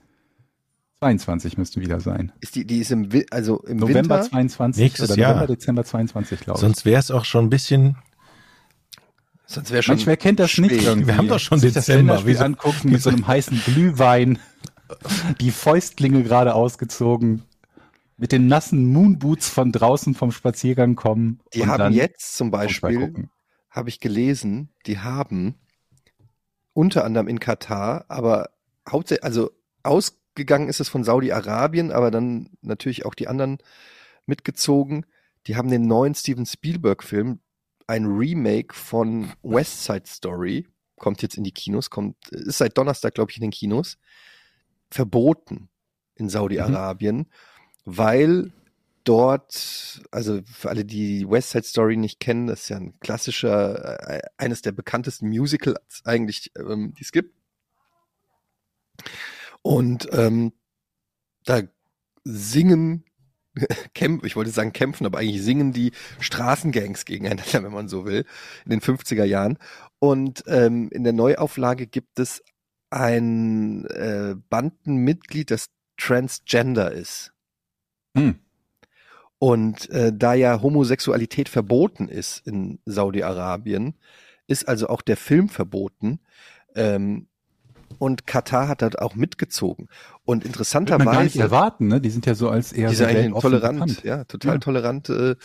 [1.00, 2.32] 22 müsste wieder sein.
[2.40, 4.22] Ist die, die ist im, also im November Winter?
[4.30, 5.34] 22 Nächstes oder Jahr.
[5.34, 6.60] November, Dezember 22, glaube ich.
[6.62, 7.96] Sonst wäre es auch schon ein bisschen,
[9.44, 9.96] Sonst wäre schon.
[9.96, 10.84] Mensch, wer kennt das nicht spät.
[10.84, 11.08] irgendwie?
[11.08, 11.98] Wir haben doch schon Sich Dezember.
[12.14, 14.38] Länderspiel Wieso- angucken mit so einem heißen Glühwein,
[15.40, 17.42] die Fäustlinge gerade ausgezogen,
[18.20, 21.40] mit den nassen Moonboots von draußen vom Spaziergang kommen.
[21.54, 23.30] Die und haben dann jetzt zum Beispiel,
[23.70, 25.54] habe ich gelesen, die haben
[26.74, 28.50] unter anderem in Katar, aber
[28.86, 29.50] hauptsächlich, also
[29.82, 33.56] ausgegangen ist es von Saudi-Arabien, aber dann natürlich auch die anderen
[34.26, 35.06] mitgezogen.
[35.46, 37.40] Die haben den neuen Steven Spielberg-Film,
[37.86, 43.14] ein Remake von West Side Story, kommt jetzt in die Kinos, kommt, ist seit Donnerstag,
[43.14, 43.96] glaube ich, in den Kinos,
[44.90, 45.70] verboten
[46.16, 47.26] in Saudi-Arabien,
[47.84, 48.52] weil
[49.04, 54.08] dort, also für alle, die West Side Story nicht kennen, das ist ja ein klassischer,
[54.08, 57.34] äh, eines der bekanntesten Musicals eigentlich, ähm, die es gibt.
[59.62, 60.52] Und ähm,
[61.44, 61.62] da
[62.24, 63.04] singen,
[63.94, 68.24] kämpfen, ich wollte sagen kämpfen, aber eigentlich singen die Straßengangs gegeneinander, wenn man so will,
[68.64, 69.58] in den 50er Jahren.
[69.98, 72.42] Und ähm, in der Neuauflage gibt es
[72.90, 77.32] ein äh, Bandenmitglied, das Transgender ist.
[78.16, 78.36] Hm.
[79.38, 83.94] Und äh, da ja Homosexualität verboten ist in Saudi-Arabien,
[84.46, 86.20] ist also auch der Film verboten.
[86.74, 87.26] Ähm,
[87.98, 89.88] und Katar hat das auch mitgezogen.
[90.24, 92.00] Und Wird man gar nicht interessanterweise, erwarten, ne?
[92.00, 94.02] Die sind ja so als eher die sind eigentlich tolerant, bekannt.
[94.04, 94.58] ja, total Ja.
[94.58, 95.36] tolerante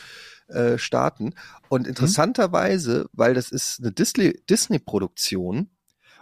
[0.47, 1.34] äh, Staaten.
[1.70, 5.70] Und interessanterweise, weil das ist eine Disney- Disney-Produktion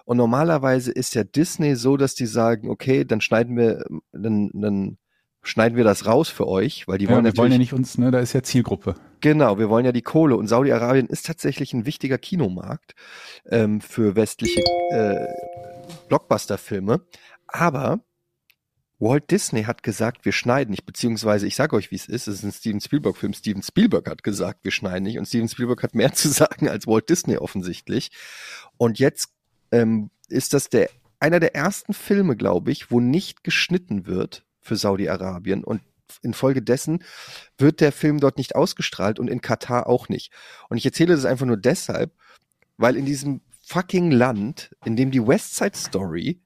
[0.05, 3.83] und normalerweise ist ja Disney so, dass die sagen, okay, dann schneiden wir,
[4.13, 4.97] dann, dann
[5.43, 7.97] schneiden wir das raus für euch, weil die Ja, wollen wir wollen ja nicht uns,
[7.97, 8.09] ne?
[8.11, 8.95] Da ist ja Zielgruppe.
[9.21, 12.95] genau, wir wollen ja die Kohle und Saudi-Arabien ist tatsächlich ein wichtiger Kinomarkt
[13.49, 15.27] ähm, für westliche äh,
[16.07, 17.01] Blockbuster-Filme,
[17.47, 17.99] aber
[18.99, 22.35] Walt Disney hat gesagt, wir schneiden nicht, beziehungsweise ich sage euch, wie es ist, es
[22.35, 23.33] ist ein Steven Spielberg-Film.
[23.33, 26.87] Steven Spielberg hat gesagt, wir schneiden nicht und Steven Spielberg hat mehr zu sagen als
[26.87, 28.11] Walt Disney offensichtlich.
[28.77, 29.29] Und jetzt
[29.71, 30.89] ähm, ist das der
[31.19, 35.81] einer der ersten Filme, glaube ich, wo nicht geschnitten wird für Saudi-Arabien und
[36.21, 37.03] infolgedessen
[37.57, 40.31] wird der Film dort nicht ausgestrahlt und in Katar auch nicht.
[40.69, 42.13] Und ich erzähle das einfach nur deshalb,
[42.77, 46.41] weil in diesem fucking Land, in dem die West Side Story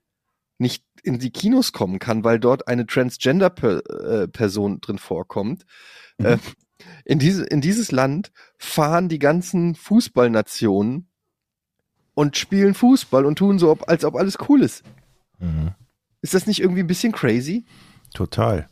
[0.57, 5.65] nicht in die Kinos kommen kann, weil dort eine Transgender-Person drin vorkommt.
[6.17, 6.25] Mhm.
[6.25, 6.37] Äh,
[7.05, 11.07] in, diese, in dieses Land fahren die ganzen Fußballnationen
[12.13, 14.83] und spielen Fußball und tun so, als ob alles cool ist.
[15.39, 15.73] Mhm.
[16.21, 17.65] Ist das nicht irgendwie ein bisschen crazy?
[18.13, 18.67] Total.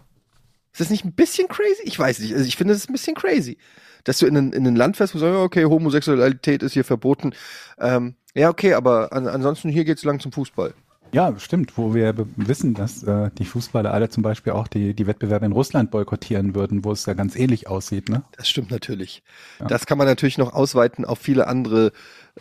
[0.72, 1.84] Ist das nicht ein bisschen crazy?
[1.84, 2.34] Ich weiß nicht.
[2.34, 3.58] Also ich finde, das ist ein bisschen crazy.
[4.04, 6.84] Dass du in ein, in ein Land fährst, wo du sagst, okay, Homosexualität ist hier
[6.84, 7.34] verboten.
[7.80, 10.74] Ähm, ja, okay, aber an, ansonsten hier geht's lang zum Fußball.
[11.12, 15.08] Ja, stimmt, wo wir wissen, dass äh, die Fußballer alle zum Beispiel auch die, die
[15.08, 18.24] Wettbewerbe in Russland boykottieren würden, wo es ja ganz ähnlich aussieht, ne?
[18.36, 19.24] Das stimmt natürlich.
[19.62, 19.68] Ja.
[19.68, 21.94] Das kann man natürlich noch ausweiten auf viele andere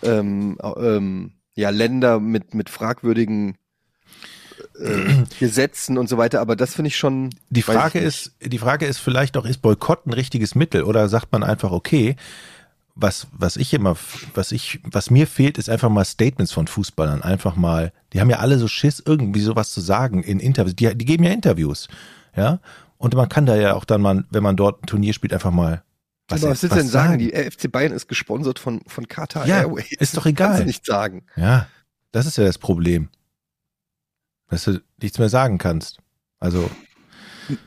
[0.02, 3.56] ähm, ähm, ja, Länder mit, mit fragwürdigen
[4.78, 7.30] äh, Gesetzen und so weiter, aber das finde ich schon.
[7.50, 11.32] Die Frage ist, die Frage ist vielleicht auch, ist Boykott ein richtiges Mittel oder sagt
[11.32, 12.16] man einfach, okay,
[12.94, 13.96] was, was ich immer,
[14.34, 17.22] was ich, was mir fehlt, ist einfach mal Statements von Fußballern.
[17.22, 20.76] Einfach mal, die haben ja alle so Schiss, irgendwie sowas zu sagen in Interviews.
[20.76, 21.88] Die, die geben ja Interviews.
[22.36, 22.60] Ja.
[22.96, 25.50] Und man kann da ja auch dann mal, wenn man dort ein Turnier spielt, einfach
[25.50, 25.82] mal.
[26.28, 27.08] Was, Aber was willst du denn sagen?
[27.08, 27.18] sagen?
[27.18, 29.92] Die FC Bayern ist gesponsert von, von Qatar ja, Airways.
[29.98, 30.48] Ist doch egal.
[30.48, 31.26] Kannst du nicht sagen.
[31.36, 31.66] Ja.
[32.12, 33.08] Das ist ja das Problem.
[34.48, 35.98] Dass du nichts mehr sagen kannst.
[36.38, 36.70] Also.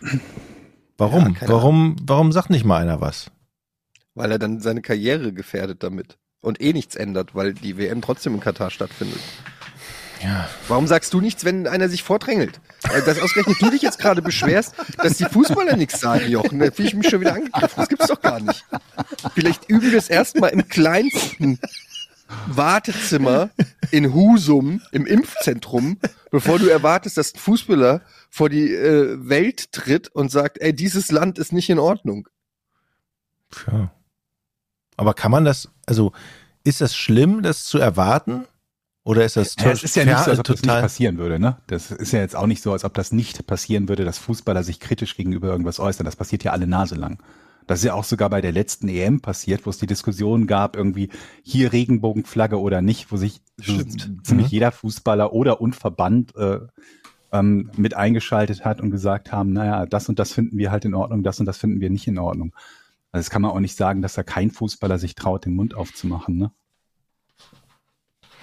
[0.99, 1.38] Warum?
[1.39, 3.30] Ja, warum, warum sagt nicht mal einer was?
[4.17, 8.34] weil er dann seine Karriere gefährdet damit und eh nichts ändert, weil die WM trotzdem
[8.34, 9.19] in Katar stattfindet.
[10.23, 10.49] Ja.
[10.67, 12.59] Warum sagst du nichts, wenn einer sich vordrängelt?
[12.91, 16.57] Äh, dass ausgerechnet du dich jetzt gerade beschwerst, dass die Fußballer nichts sagen, Jochen.
[16.57, 17.75] Da fühle ich mich schon wieder angegriffen.
[17.75, 18.65] Das gibt's doch gar nicht.
[19.36, 21.59] Vielleicht üben wir es erstmal im kleinsten
[22.47, 23.49] Wartezimmer
[23.91, 25.99] in Husum im Impfzentrum,
[26.32, 31.11] bevor du erwartest, dass ein Fußballer vor die äh, Welt tritt und sagt, ey, dieses
[31.11, 32.28] Land ist nicht in Ordnung.
[33.51, 33.91] Tja.
[34.97, 36.11] Aber kann man das, also
[36.63, 38.45] ist das schlimm, das zu erwarten?
[39.03, 41.39] Oder ist das ja, Es ist ja nicht so, als ob das nicht passieren würde,
[41.39, 41.57] ne?
[41.67, 44.63] Das ist ja jetzt auch nicht so, als ob das nicht passieren würde, dass Fußballer
[44.63, 46.03] sich kritisch gegenüber irgendwas äußern.
[46.03, 47.23] Das passiert ja alle Nase lang.
[47.68, 50.76] Das ist ja auch sogar bei der letzten EM passiert, wo es die Diskussion gab,
[50.76, 51.09] irgendwie
[51.43, 53.84] hier Regenbogenflagge oder nicht, wo sich so
[54.24, 54.51] ziemlich mhm.
[54.51, 56.59] jeder Fußballer oder und Verband äh,
[57.32, 60.93] ähm, mit eingeschaltet hat und gesagt haben, naja, das und das finden wir halt in
[60.93, 62.53] Ordnung, das und das finden wir nicht in Ordnung.
[63.11, 65.76] Also das kann man auch nicht sagen, dass da kein Fußballer sich traut, den Mund
[65.76, 66.38] aufzumachen.
[66.38, 66.51] Ne?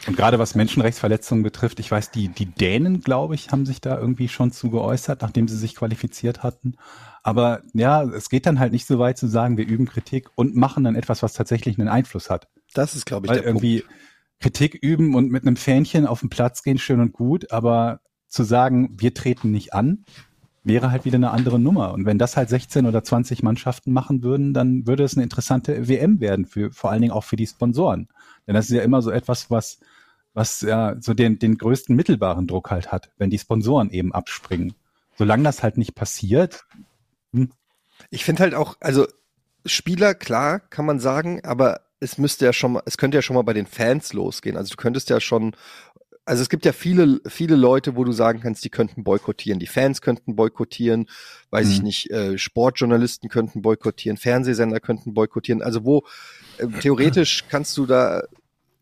[0.06, 3.98] Und gerade was Menschenrechtsverletzungen betrifft, ich weiß, die, die Dänen, glaube ich, haben sich da
[3.98, 6.76] irgendwie schon zu geäußert, nachdem sie sich qualifiziert hatten.
[7.24, 10.54] Aber ja, es geht dann halt nicht so weit zu sagen, wir üben Kritik und
[10.54, 12.48] machen dann etwas, was tatsächlich einen Einfluss hat.
[12.74, 13.94] Das ist, glaube ich, Weil der irgendwie Punkt.
[14.40, 18.42] Kritik üben und mit einem Fähnchen auf den Platz gehen, schön und gut, aber zu
[18.42, 20.04] sagen, wir treten nicht an,
[20.64, 21.94] wäre halt wieder eine andere Nummer.
[21.94, 25.88] Und wenn das halt 16 oder 20 Mannschaften machen würden, dann würde es eine interessante
[25.88, 28.08] WM werden, für, vor allen Dingen auch für die Sponsoren.
[28.46, 29.78] Denn das ist ja immer so etwas, was,
[30.34, 34.74] was ja so den, den größten mittelbaren Druck halt hat, wenn die Sponsoren eben abspringen.
[35.16, 36.66] Solange das halt nicht passiert.
[37.34, 37.50] Hm.
[38.10, 39.06] Ich finde halt auch, also
[39.66, 43.34] Spieler, klar, kann man sagen, aber es müsste ja schon mal, es könnte ja schon
[43.34, 44.56] mal bei den Fans losgehen.
[44.56, 45.54] Also du könntest ja schon
[46.26, 49.58] also es gibt ja viele, viele Leute, wo du sagen kannst, die könnten boykottieren.
[49.58, 51.08] Die Fans könnten boykottieren,
[51.50, 51.72] weiß mhm.
[51.72, 55.62] ich nicht, äh, Sportjournalisten könnten boykottieren, Fernsehsender könnten boykottieren.
[55.62, 56.04] Also wo
[56.58, 58.22] äh, theoretisch kannst du da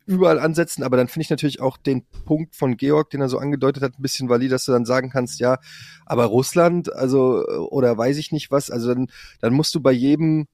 [0.07, 3.39] überall ansetzen, aber dann finde ich natürlich auch den Punkt von Georg, den er so
[3.39, 5.59] angedeutet hat, ein bisschen valid, dass du dann sagen kannst, ja,
[6.07, 9.09] aber Russland, also oder weiß ich nicht was, also dann,
[9.41, 10.47] dann musst du bei jedem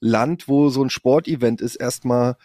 [0.00, 2.36] Land, wo so ein Sportevent ist, erstmal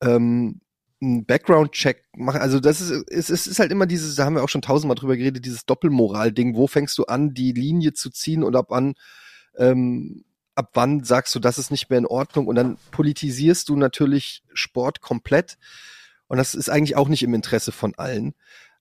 [0.00, 0.60] ähm,
[1.00, 2.40] einen Background-Check machen.
[2.40, 4.96] Also das ist, es, es ist halt immer dieses, da haben wir auch schon tausendmal
[4.96, 6.56] drüber geredet, dieses Doppelmoral-Ding.
[6.56, 8.94] Wo fängst du an, die Linie zu ziehen und ab wann,
[9.56, 12.46] ähm, ab wann sagst du, das ist nicht mehr in Ordnung?
[12.46, 15.56] Und dann politisierst du natürlich Sport komplett.
[16.28, 18.34] Und das ist eigentlich auch nicht im Interesse von allen.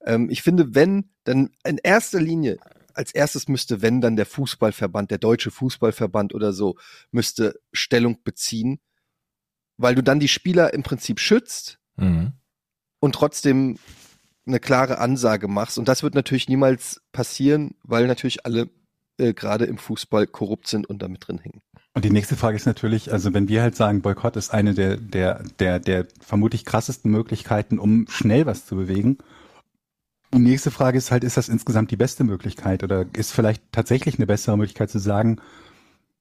[0.06, 2.58] Ähm, ich finde, wenn, dann in erster Linie,
[2.94, 6.78] als erstes müsste, wenn dann der Fußballverband, der deutsche Fußballverband oder so,
[7.12, 8.80] müsste Stellung beziehen,
[9.78, 12.34] weil du dann die Spieler im Prinzip schützt, mhm.
[13.00, 13.78] und trotzdem
[14.46, 15.78] eine klare Ansage machst.
[15.78, 18.70] Und das wird natürlich niemals passieren, weil natürlich alle
[19.18, 21.62] äh, gerade im Fußball korrupt sind und damit drin hängen.
[21.96, 24.98] Und die nächste Frage ist natürlich, also wenn wir halt sagen, Boykott ist eine der,
[24.98, 29.20] der, der, der vermutlich krassesten Möglichkeiten, um schnell was zu bewegen.
[30.34, 34.18] Die nächste Frage ist halt, ist das insgesamt die beste Möglichkeit oder ist vielleicht tatsächlich
[34.18, 35.40] eine bessere Möglichkeit zu sagen,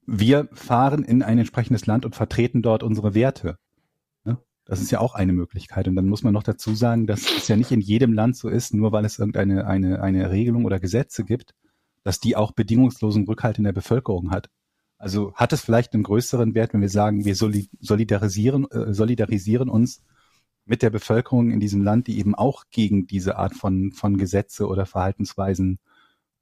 [0.05, 3.57] wir fahren in ein entsprechendes Land und vertreten dort unsere Werte?
[4.65, 5.89] Das ist ja auch eine Möglichkeit.
[5.89, 8.49] Und dann muss man noch dazu sagen, dass es ja nicht in jedem Land so
[8.49, 11.55] ist, nur weil es irgendeine eine, eine Regelung oder Gesetze gibt,
[12.05, 14.49] dass die auch bedingungslosen Rückhalt in der Bevölkerung hat.
[15.03, 20.01] Also hat es vielleicht einen größeren Wert, wenn wir sagen, wir solidarisieren, äh, solidarisieren uns
[20.65, 24.69] mit der Bevölkerung in diesem Land, die eben auch gegen diese Art von, von Gesetze
[24.69, 25.81] oder Verhaltensweisen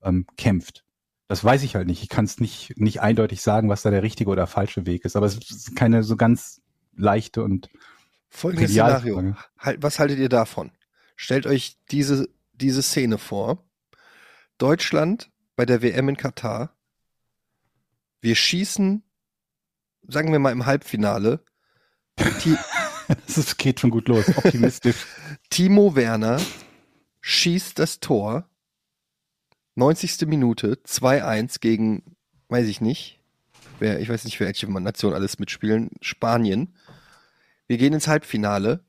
[0.02, 0.84] ähm, kämpft.
[1.26, 2.02] Das weiß ich halt nicht.
[2.02, 5.16] Ich kann es nicht, nicht eindeutig sagen, was da der richtige oder falsche Weg ist.
[5.16, 6.60] Aber es ist keine so ganz
[6.94, 7.70] leichte und
[8.28, 9.36] Folgendes Szenario.
[9.58, 10.70] Halt, was haltet ihr davon?
[11.16, 13.64] Stellt euch diese, diese Szene vor.
[14.58, 16.76] Deutschland bei der WM in Katar
[18.20, 19.02] Wir schießen,
[20.08, 21.44] sagen wir mal im Halbfinale,
[22.16, 22.56] Ti
[23.26, 25.06] Das geht schon gut los, optimistisch.
[25.50, 26.40] Timo Werner
[27.20, 28.48] schießt das Tor.
[29.74, 30.26] 90.
[30.26, 32.16] Minute, 2-1 gegen,
[32.48, 33.20] weiß ich nicht,
[33.78, 36.74] wer, ich weiß nicht, welche Nation alles mitspielen, Spanien.
[37.66, 38.84] Wir gehen ins Halbfinale,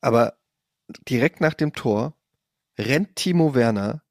[0.00, 0.38] aber
[1.08, 2.16] direkt nach dem Tor
[2.78, 4.02] rennt Timo Werner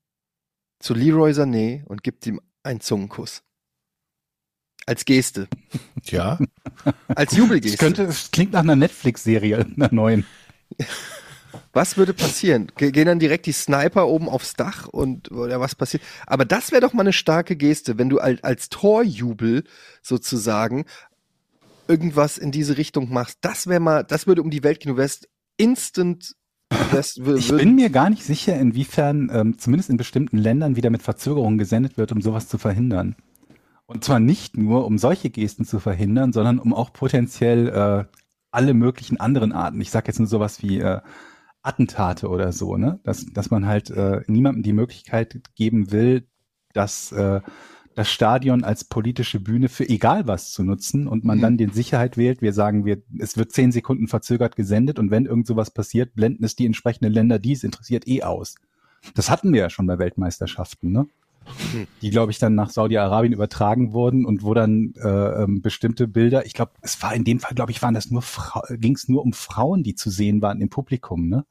[0.80, 3.44] zu Leroy Sané und gibt ihm einen Zungenkuss.
[4.88, 5.48] Als Geste,
[6.06, 6.40] Ja,
[7.08, 7.78] als Das, Jubelgeste.
[7.78, 10.26] könnte, das klingt nach einer Netflix-Serie, einer neuen.
[11.74, 12.72] Was würde passieren?
[12.76, 16.04] Ge- Gehen dann direkt die Sniper oben aufs Dach und oder was passiert?
[16.26, 19.64] Aber das wäre doch mal eine starke Geste, wenn du als, als Torjubel
[20.02, 20.86] sozusagen
[21.88, 23.38] irgendwas in diese Richtung machst.
[23.42, 24.92] Das wäre mal, das würde um die Welt gehen.
[24.94, 26.36] Du wärst instant.
[27.38, 31.58] Ich bin mir gar nicht sicher, inwiefern ähm, zumindest in bestimmten Ländern wieder mit Verzögerungen
[31.58, 33.16] gesendet wird, um sowas zu verhindern.
[33.92, 38.06] Und zwar nicht nur, um solche Gesten zu verhindern, sondern um auch potenziell äh,
[38.50, 39.82] alle möglichen anderen Arten.
[39.82, 41.02] Ich sage jetzt nur sowas wie äh,
[41.62, 43.02] Attentate oder so, ne?
[43.04, 46.26] Dass, dass man halt äh, niemandem die Möglichkeit geben will,
[46.74, 47.42] dass äh,
[47.94, 51.42] das Stadion als politische Bühne für egal was zu nutzen und man Mhm.
[51.42, 52.42] dann den Sicherheit wählt.
[52.42, 56.46] Wir sagen, wir, es wird zehn Sekunden verzögert gesendet und wenn irgend sowas passiert, blenden
[56.46, 58.56] es die entsprechenden Länder, die es interessiert, eh aus.
[59.16, 61.08] Das hatten wir ja schon bei Weltmeisterschaften, ne?
[62.02, 66.46] Die, glaube ich, dann nach Saudi-Arabien übertragen wurden und wo dann äh, ähm, bestimmte Bilder,
[66.46, 68.24] ich glaube, es war in dem Fall, glaube ich, waren das nur
[68.72, 71.46] ging es nur um Frauen, die zu sehen waren im Publikum, ne?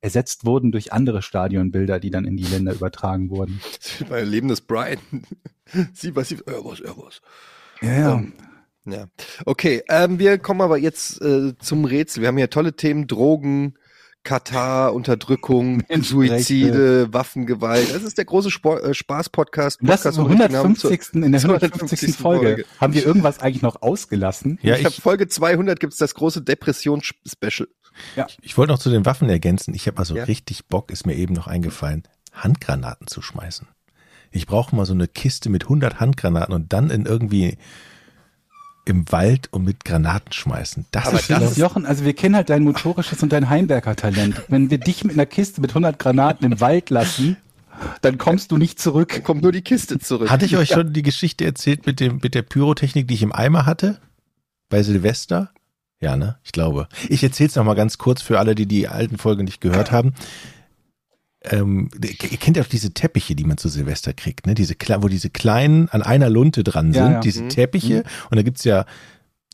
[0.00, 3.60] Ersetzt wurden durch andere Stadionbilder, die dann in die Länder übertragen wurden.
[4.08, 4.98] mein Leben des Brian.
[5.92, 7.20] sie was, sie, was, er was.
[7.82, 8.24] Ja, ja.
[8.84, 9.06] Ja.
[9.44, 12.22] Okay, ähm, wir kommen aber jetzt äh, zum Rätsel.
[12.22, 13.74] Wir haben hier tolle Themen: Drogen,
[14.28, 15.82] Katar, Unterdrückung.
[16.02, 17.94] Suizide, Waffengewalt.
[17.94, 19.78] Das ist der große Spor äh, Spaß-Podcast.
[19.80, 21.22] Das Podcast ist vom richtigen Namen zur- 150.
[21.24, 22.14] in der zur 150.
[22.14, 22.46] Folge.
[22.46, 22.64] Folge.
[22.78, 24.58] Haben wir irgendwas eigentlich noch ausgelassen?
[24.60, 27.68] ja ich habe ich, Folge 200 gibt's das große Depressions-Special.
[28.42, 29.72] ich wollte noch zu den Waffen ergänzen.
[29.74, 30.24] Ich habe also Ja.
[30.24, 32.02] richtig Bock, ist mir eben noch eingefallen,
[32.34, 33.66] Handgranaten zu schmeißen.
[34.30, 37.56] Ich brauche mal so eine Kiste mit 100 Handgranaten und dann in irgendwie
[38.88, 40.86] im Wald und mit Granaten schmeißen.
[40.90, 44.42] Das Aber ist das Jochen, also wir kennen halt dein motorisches und dein Heimwerker-Talent.
[44.48, 47.36] Wenn wir dich mit einer Kiste mit 100 Granaten im Wald lassen,
[48.00, 49.22] dann kommst du nicht zurück.
[49.24, 50.30] Kommt nur die Kiste zurück.
[50.30, 53.32] Hatte ich euch schon die Geschichte erzählt mit dem mit der Pyrotechnik, die ich im
[53.32, 54.00] Eimer hatte
[54.68, 55.50] bei Silvester?
[56.00, 56.36] Ja, ne?
[56.44, 56.88] Ich glaube.
[57.08, 59.90] Ich erzähle es noch mal ganz kurz für alle, die die alten Folgen nicht gehört
[59.90, 60.14] haben.
[61.50, 64.54] Ähm, ihr kennt ja auch diese Teppiche, die man zu Silvester kriegt, ne?
[64.54, 67.20] Diese wo diese kleinen an einer Lunte dran Ja, sind, ja.
[67.20, 67.48] diese Mhm.
[67.50, 68.04] Teppiche.
[68.30, 68.84] Und da gibt's ja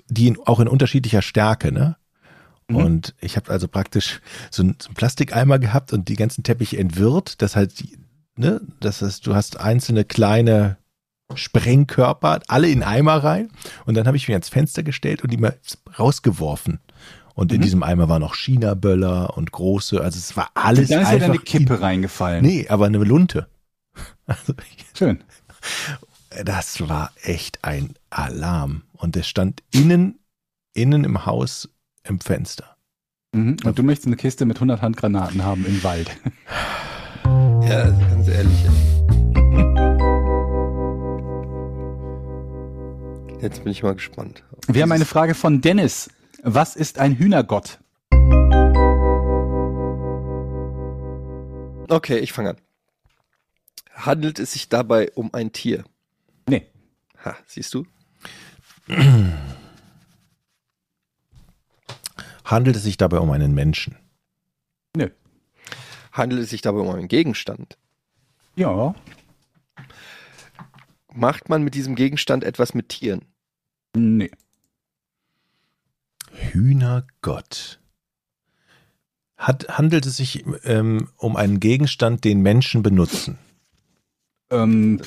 [0.09, 1.97] die in, auch in unterschiedlicher Stärke, ne?
[2.69, 2.77] Mhm.
[2.77, 4.21] Und ich habe also praktisch
[4.51, 7.43] so einen, so einen Plastikeimer gehabt und die ganzen Teppiche entwirrt.
[7.43, 7.99] Das heißt, die-
[8.37, 10.79] ne, das heißt, du hast einzelne kleine
[11.35, 13.49] Sprengkörper, alle in Eimer rein.
[13.87, 15.57] Und dann habe ich mich ans Fenster gestellt und die mal
[15.99, 16.81] rausgeworfen.
[17.35, 17.63] Und in Mhm.
[17.63, 21.27] diesem Eimer waren auch China-Böller und große, also es war alles Dann ist ja einfach.
[21.29, 22.45] deine Kippe reingefallen.
[22.45, 23.49] Nee, aber eine Lunte.
[24.27, 24.55] Also,
[24.97, 25.23] Schön.
[26.45, 28.83] das war echt ein Alarm.
[28.93, 30.19] Und der stand innen,
[30.73, 31.69] innen im Haus
[32.05, 32.77] im Fenster.
[33.33, 33.57] Mhm.
[33.65, 36.11] Und du möchtest eine Kiste mit 100 Handgranaten haben im Wald.
[37.67, 38.59] Ja, ganz ehrlich.
[43.41, 44.43] Jetzt bin ich mal gespannt.
[44.69, 46.09] Wir haben eine Frage von Dennis.
[46.47, 47.81] Was ist ein Hühnergott?
[51.89, 52.59] Okay, ich fange an.
[53.95, 55.85] Handelt es sich dabei um ein Tier?
[56.47, 56.67] Nee.
[57.25, 57.87] Ha, siehst du?
[62.45, 63.97] Handelt es sich dabei um einen Menschen?
[64.95, 65.09] Nö.
[66.13, 67.79] Handelt es sich dabei um einen Gegenstand?
[68.55, 68.95] Ja.
[71.11, 73.25] Macht man mit diesem Gegenstand etwas mit Tieren?
[73.97, 74.31] Nee.
[76.35, 77.81] Hühnergott.
[79.37, 83.39] Hat, handelt es sich ähm, um einen Gegenstand, den Menschen benutzen?
[84.51, 85.01] Ähm,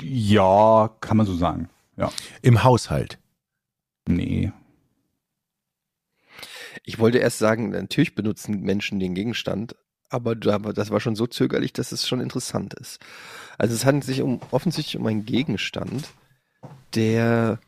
[0.00, 1.68] ja, kann man so sagen.
[1.96, 2.12] Ja.
[2.42, 3.18] Im Haushalt?
[4.06, 4.52] Nee.
[6.84, 9.76] Ich wollte erst sagen, natürlich benutzen Menschen den Gegenstand,
[10.08, 12.98] aber da- das war schon so zögerlich, dass es schon interessant ist.
[13.58, 16.08] Also es handelt sich um offensichtlich um einen Gegenstand,
[16.94, 17.60] der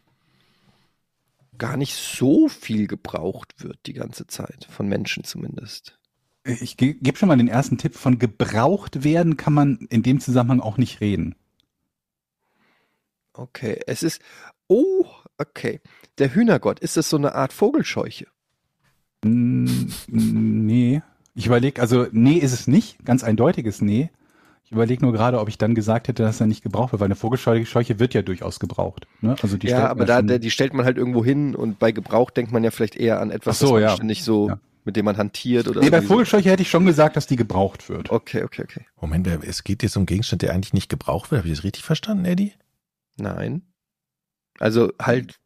[1.58, 5.98] gar nicht so viel gebraucht wird die ganze Zeit, von Menschen zumindest.
[6.44, 7.94] Ich ge gebe schon mal den ersten Tipp.
[7.94, 11.34] Von gebraucht werden kann man in dem Zusammenhang auch nicht reden.
[13.32, 14.20] Okay, es ist.
[14.68, 15.06] Oh,
[15.38, 15.80] okay.
[16.18, 18.26] Der Hühnergott, ist das so eine Art Vogelscheuche?
[19.24, 21.02] Mm, Nee.
[21.34, 24.10] Ich überlege, also nee ist es nicht, ganz eindeutiges Nee.
[24.74, 27.06] Ich überlege nur gerade, ob ich dann gesagt hätte, dass er nicht gebraucht wird, weil
[27.06, 29.06] eine Vogelscheuche wird ja durchaus gebraucht.
[29.20, 29.36] Ne?
[29.40, 31.78] Also die ja, stellt aber man da, schon- die stellt man halt irgendwo hin und
[31.78, 33.90] bei Gebrauch denkt man ja vielleicht eher an etwas, so, das man ja.
[33.90, 34.58] ständig so, Ja.
[34.84, 36.14] mit dem man hantiert oder Nee, bei irgendwie so.
[36.14, 38.10] Vogelscheuche hätte ich schon gesagt, dass die gebraucht wird.
[38.10, 38.84] Okay, okay, okay.
[39.00, 41.38] Moment, es geht jetzt um Gegenstand, der eigentlich nicht gebraucht wird.
[41.42, 42.52] Habe ich das richtig verstanden, Eddie?
[43.16, 43.62] Nein.
[44.58, 45.38] Also halt,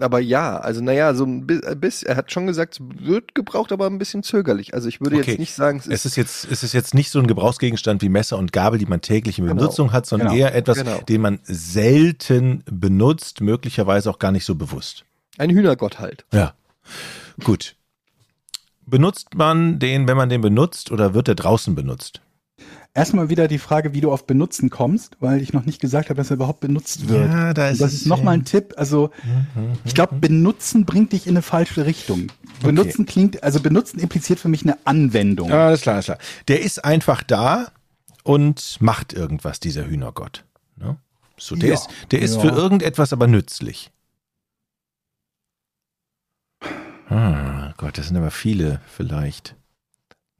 [0.00, 3.72] aber ja, also naja, so ein ein bisschen, er hat schon gesagt, es wird gebraucht,
[3.72, 4.74] aber ein bisschen zögerlich.
[4.74, 5.30] Also ich würde Okay.
[5.32, 8.02] jetzt nicht sagen, es ist, Es ist jetzt, es ist jetzt nicht so ein Gebrauchsgegenstand
[8.02, 9.56] wie Messer und Gabel, die man täglich in Genau.
[9.56, 10.40] Benutzung hat, sondern Genau.
[10.40, 10.98] eher etwas, Genau.
[11.08, 15.04] den man selten benutzt, möglicherweise auch gar nicht so bewusst.
[15.38, 16.24] ein Hühnergott halt.
[16.32, 16.54] Ja.
[17.44, 17.76] Gut.
[18.86, 22.20] Benutzt man den, wenn man den benutzt, oder wird er draußen benutzt?
[22.98, 26.16] Erstmal wieder die Frage, wie du auf benutzen kommst, weil ich noch nicht gesagt habe,
[26.16, 27.30] dass er überhaupt benutzt wird.
[27.30, 28.74] Ja, da Und das ist nochmal ein Tipp.
[28.76, 29.10] Also,
[29.84, 32.26] ich glaube, benutzen bringt dich in eine falsche Richtung.
[32.60, 35.48] Benutzen klingt, also benutzen impliziert für mich eine Anwendung.
[35.48, 36.18] Ja, alles klar, alles klar.
[36.48, 37.68] Der ist einfach da
[38.24, 40.44] und macht irgendwas, dieser Hühnergott.
[40.76, 40.96] Ne?
[41.36, 41.74] So, der Ja.
[41.76, 42.40] ist, der ist Ja.
[42.40, 43.92] für irgendetwas aber nützlich.
[47.08, 49.54] Ah, Gott, das sind aber viele vielleicht.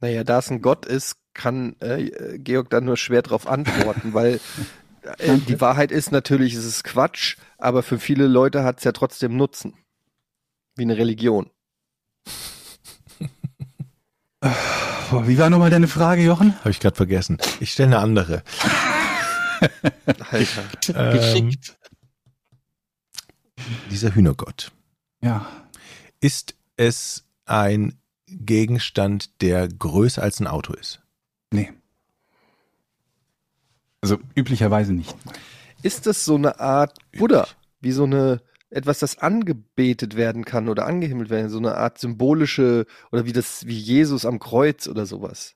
[0.01, 4.39] Naja, da es ein Gott ist, kann äh, Georg da nur schwer drauf antworten, weil
[5.17, 8.91] äh, die Wahrheit ist natürlich, es ist Quatsch, aber für viele Leute hat es ja
[8.91, 9.73] trotzdem Nutzen.
[10.75, 11.49] Wie eine Religion.
[14.41, 16.57] Boah, Wie war nochmal deine Frage, Jochen?
[16.59, 17.37] Habe ich gerade vergessen.
[17.59, 18.43] Ich stelle eine andere.
[20.31, 21.11] Alter.
[21.11, 21.77] Geschickt.
[23.91, 24.71] Dieser Hühnergott.
[25.21, 25.45] Ja.
[26.21, 27.99] Ist es ein
[28.31, 31.01] Gegenstand, der größer als ein Auto ist?
[31.51, 31.71] Nee.
[34.01, 35.15] Also üblicherweise nicht.
[35.81, 37.47] Ist das so eine Art Buddha?
[37.81, 42.85] Wie so eine, etwas, das angebetet werden kann oder angehimmelt werden, so eine Art symbolische,
[43.11, 45.55] oder wie das, wie Jesus am Kreuz oder sowas?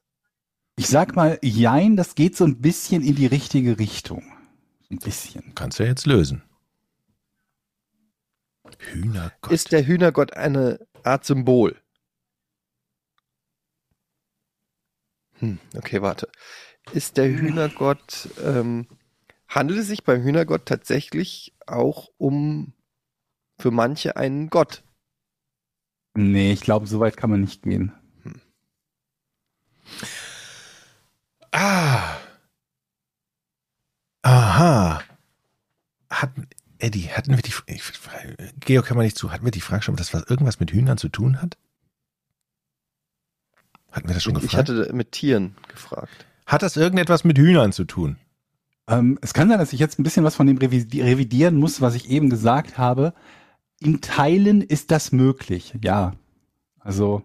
[0.75, 4.23] Ich sag mal, jein, das geht so ein bisschen in die richtige Richtung.
[4.89, 5.53] Ein bisschen.
[5.55, 6.43] Kannst du ja jetzt lösen.
[8.79, 9.51] Hühnergott.
[9.51, 11.75] Ist der Hühnergott eine Art Symbol?
[15.43, 16.29] Hm, okay, warte.
[16.93, 18.87] Ist der Hühnergott, ähm,
[19.49, 22.73] handelt es sich beim Hühnergott tatsächlich auch um
[23.59, 24.83] für manche einen Gott?
[26.15, 27.91] Nee, ich glaube, so weit kann man nicht gehen.
[31.51, 32.17] Ah.
[34.21, 35.03] Aha.
[36.09, 36.47] Hatten,
[36.79, 37.83] Eddie, hatten wir die, ich,
[38.61, 40.71] Georg kann man nicht zu, hatten wir die Frage schon, ob das was, irgendwas mit
[40.71, 41.57] Hühnern zu tun hat?
[43.93, 44.67] Hatten wir das schon Ich gefragt?
[44.69, 46.25] hatte mit Tieren gefragt.
[46.45, 48.17] hat das irgendetwas mit Hühnern zu tun?
[48.87, 51.79] Ähm, es kann sein, dass ich jetzt ein bisschen was von dem revidi- revidieren muss,
[51.79, 53.13] was ich eben gesagt habe.
[53.79, 56.13] In Teilen ist das möglich, ja.
[56.79, 57.23] Also,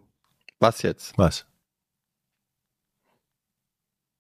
[0.61, 1.19] Was jetzt?
[1.19, 1.47] Was?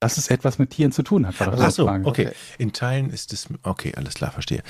[0.01, 1.39] dass es etwas mit Tieren zu tun hat.
[1.41, 2.07] war Ach so, Frage.
[2.07, 2.27] okay.
[2.29, 2.37] Okay.
[2.59, 4.63] In Teilen ist es, okay, alles klar, verstehe.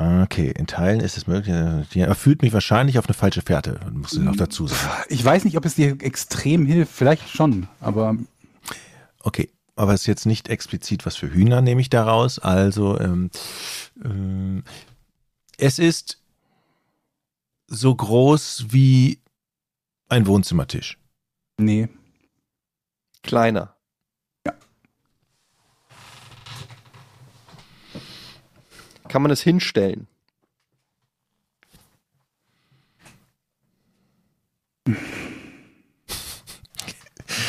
[0.00, 3.78] Okay, in Teilen ist es möglich, äh, er führt mich wahrscheinlich auf eine falsche Fährte,
[3.92, 5.04] muss ich noch dazu sagen.
[5.10, 8.16] Ich weiß nicht, ob es dir extrem hilft, vielleicht schon, aber
[9.22, 12.38] Okay, aber es ist jetzt nicht explizit was für Hühner, nehme ich daraus.
[12.38, 13.30] Also, ähm,
[14.02, 14.64] ähm,
[15.58, 16.22] es ist
[17.66, 19.20] so groß wie
[20.08, 20.98] ein Wohnzimmertisch.
[21.58, 21.88] nee.
[23.22, 23.76] Kleiner.
[29.10, 30.06] Kann man es hinstellen?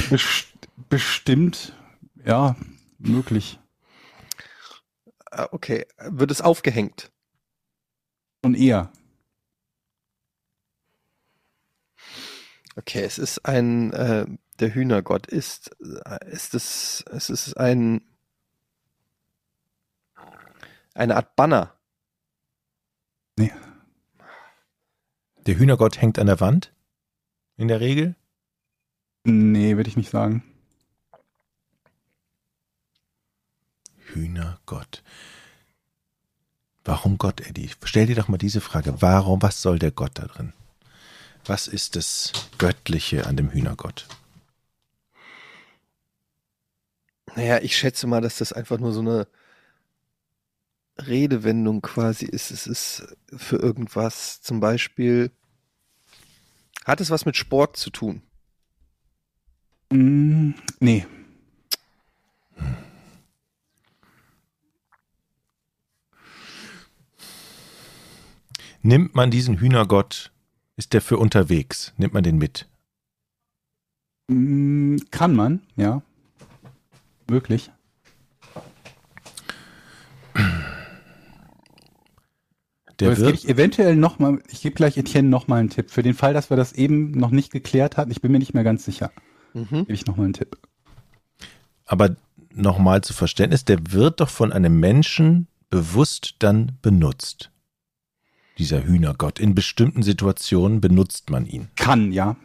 [0.10, 0.48] Best
[0.90, 1.74] bestimmt,
[2.26, 2.56] ja,
[2.98, 3.60] möglich.
[5.30, 5.86] Ah, Okay.
[6.00, 7.12] Wird es aufgehängt?
[8.42, 8.92] Und eher.
[12.76, 14.26] Okay, es ist ein, äh,
[14.60, 15.70] der Hühnergott ist,
[16.06, 18.02] äh, ist es, es ist ein,
[20.94, 21.76] eine Art Banner.
[23.38, 23.52] Nee.
[25.46, 26.74] Der Hühnergott hängt an der Wand,
[27.58, 28.16] in der Regel.
[29.24, 30.44] Nee, würde ich nicht sagen.
[33.98, 35.04] Hühnergott.
[36.84, 37.70] Warum Gott, Eddie?
[37.84, 39.02] Stell dir doch mal diese Frage.
[39.02, 40.54] Warum, was soll der Gott da drin?
[41.46, 44.08] Was ist das Göttliche an dem Hühnergott?
[47.36, 49.28] Naja, ich schätze mal, dass das einfach nur so eine
[51.08, 52.52] Redewendung quasi ist.
[52.52, 55.32] Es ist für irgendwas, zum Beispiel,
[56.86, 58.22] hat es was mit Sport zu tun?
[59.92, 61.06] Mm, nee.
[68.84, 70.32] Nimmt man diesen Hühnergott,
[70.76, 71.94] ist der für unterwegs?
[71.98, 72.68] Nimmt man den mit?
[74.28, 76.02] Mm, kann man, ja.
[77.30, 77.70] Möglich.
[83.02, 85.92] Der Aber jetzt gebe wird, ich eventuell nochmal, ich gebe gleich Etienne nochmal einen Tipp.
[85.92, 88.54] Für den Fall, dass wir das eben noch nicht geklärt hatten, ich bin mir nicht
[88.54, 89.12] mehr ganz sicher,
[89.54, 89.66] Mhm.
[89.80, 90.58] gebe ich nochmal einen Tipp.
[91.86, 92.16] aber
[92.54, 97.52] nochmal zu Verständnis, der wird doch von einem Menschen bewusst dann benutzt.
[98.58, 99.40] Dieser Hühnergott.
[99.40, 101.70] In bestimmten Situationen benutzt man ihn.
[101.76, 102.36] Kann, ja.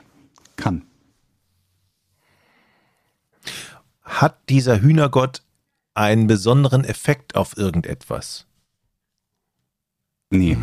[0.56, 0.82] Kann.
[4.02, 5.42] Hat dieser Hühnergott
[5.94, 8.46] einen besonderen Effekt auf irgendetwas?
[10.30, 10.56] Nee.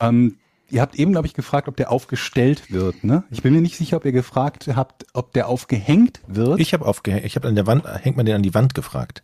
[0.00, 0.36] Ähm,
[0.70, 3.04] ihr habt eben, glaube ich, gefragt, ob der aufgestellt wird.
[3.04, 3.24] Ne?
[3.30, 6.60] Ich bin mir nicht sicher, ob ihr gefragt habt, ob der aufgehängt wird.
[6.60, 9.22] Ich habe aufgehängt, ich habe an der Wand, hängt man den an die Wand gefragt.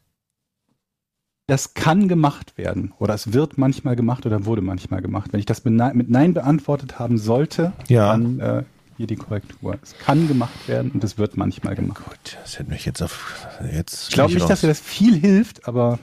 [1.47, 2.95] das kann gemacht werden.
[2.99, 5.33] Oder es wird manchmal gemacht oder wurde manchmal gemacht.
[5.33, 8.13] Wenn ich das mit Nein, beantwortet haben sollte, Ja.
[8.13, 8.65] dann äh,
[8.97, 9.79] hier die Korrektur.
[9.83, 12.03] Es kann gemacht werden und es wird manchmal gemacht.
[12.03, 13.47] Gut, das hätte mich jetzt auf.
[13.71, 14.61] Jetzt Ich glaube nicht, dass raus.
[14.63, 15.99] dir das viel hilft, aber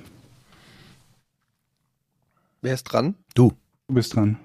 [2.62, 3.16] Wer ist dran?
[3.34, 3.53] Du.
[3.88, 4.39] du bist dran.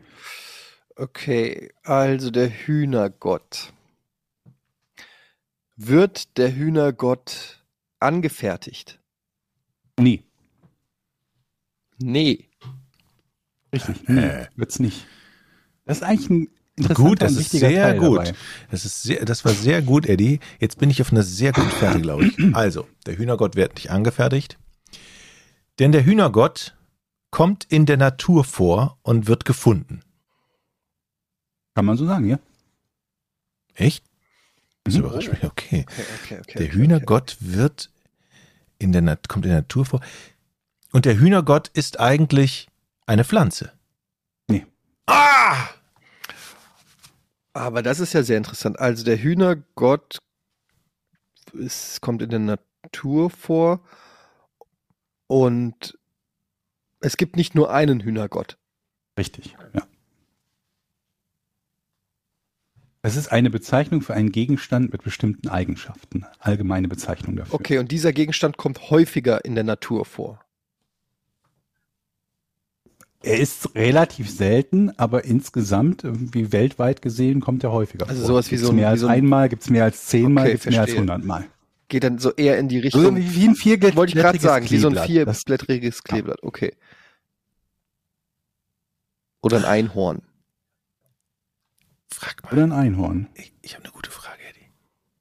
[0.96, 3.72] Okay, also der Hühnergott.
[5.76, 7.62] Wird der Hühnergott
[8.00, 8.98] angefertigt?
[9.98, 10.22] Nee,
[11.98, 12.48] Nee.
[13.72, 14.06] richtig.
[14.08, 14.46] Nee, Äh.
[14.56, 15.06] wird's nicht.
[15.86, 18.18] Das ist eigentlich ein interessanter Gut, das ist sehr Teil gut.
[18.18, 18.34] dabei.
[18.70, 20.40] Das ist sehr, das war sehr gut, Eddie.
[20.60, 22.36] Jetzt bin ich auf einer sehr guten Fährte, glaube ich.
[22.54, 24.58] Also, der Hühnergott wird nicht angefertigt.
[25.78, 26.74] Denn der Hühnergott
[27.30, 30.00] kommt in der Natur vor und wird gefunden.
[31.74, 32.38] Kann man so sagen, ja?
[33.74, 34.04] Echt?
[34.84, 35.00] Das Mhm.
[35.00, 35.44] überrascht mich.
[35.44, 35.84] Okay.
[35.88, 36.58] Okay, okay, okay.
[36.58, 37.90] Der okay, Hühnergott wird
[38.78, 40.00] in der Nat kommt in der Natur vor.
[40.92, 42.68] Und der Hühnergott ist eigentlich
[43.06, 43.72] eine Pflanze.
[44.48, 44.66] Nee.
[45.06, 45.68] Ah!
[47.52, 48.78] Aber das ist ja sehr interessant.
[48.78, 50.18] Also der Hühnergott
[51.52, 53.80] ist, kommt in der Natur vor
[55.26, 55.95] und
[57.01, 58.59] es gibt nicht nur einen Hühnergott.
[59.18, 59.82] Richtig, ja.
[63.03, 66.26] Es ist eine Bezeichnung für einen Gegenstand mit bestimmten Eigenschaften.
[66.40, 67.55] Allgemeine Bezeichnung dafür.
[67.55, 70.40] Okay, und dieser Gegenstand kommt häufiger in der Natur vor.
[73.22, 78.28] Er ist relativ selten, aber insgesamt, irgendwie weltweit gesehen, kommt er häufiger Also vor.
[78.28, 80.07] sowas wie Gibt's so ein- mehr wie als so ein- einmal, gibt es mehr als
[80.07, 81.47] zehnmal, Okay, gibt es mehr als hundertmal.
[81.89, 83.16] Geht dann so eher in die So Richtung.
[83.16, 85.37] wie, wie ein vierblättriges wollte ich gerade sagen, wie so ein Kleeblatt.
[85.37, 86.43] Vierblättriges Kleeblatt.
[86.43, 86.76] Okay.
[89.43, 90.22] Oder ein Einhorn.
[92.12, 92.53] Frag mal.
[92.53, 93.28] Oder ein Einhorn.
[93.34, 94.70] Ich, ich habe eine gute Frage, Eddie.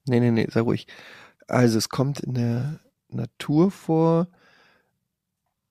[0.07, 0.87] Nee, nee, nee, sei ruhig.
[1.47, 4.27] Also es kommt in der Natur vor.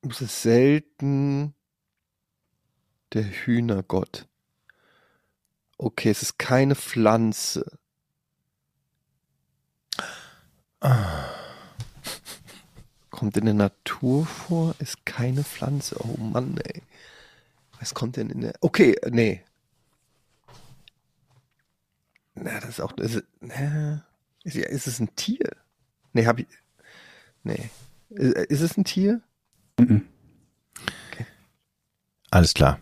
[0.02, 1.54] Es ist selten
[3.12, 4.28] der Hühnergott.
[5.78, 7.78] Okay, es ist keine Pflanze.
[10.84, 11.30] Ah.
[13.10, 15.96] Kommt in der Natur vor, ist keine Pflanze.
[16.04, 16.82] Oh Mann, ey.
[17.80, 18.54] Was kommt denn in der.
[18.60, 19.42] Okay, nee.
[22.34, 22.92] Na, das ist auch.
[22.98, 24.04] Ist, es- na,
[24.42, 25.56] ist, ist es ein Tier?
[26.12, 26.46] Nee, hab ich.
[27.44, 27.70] Nee.
[28.10, 29.20] Ist, ist es ein Tier?
[29.78, 30.06] Mhm.
[32.30, 32.80] Alles klar.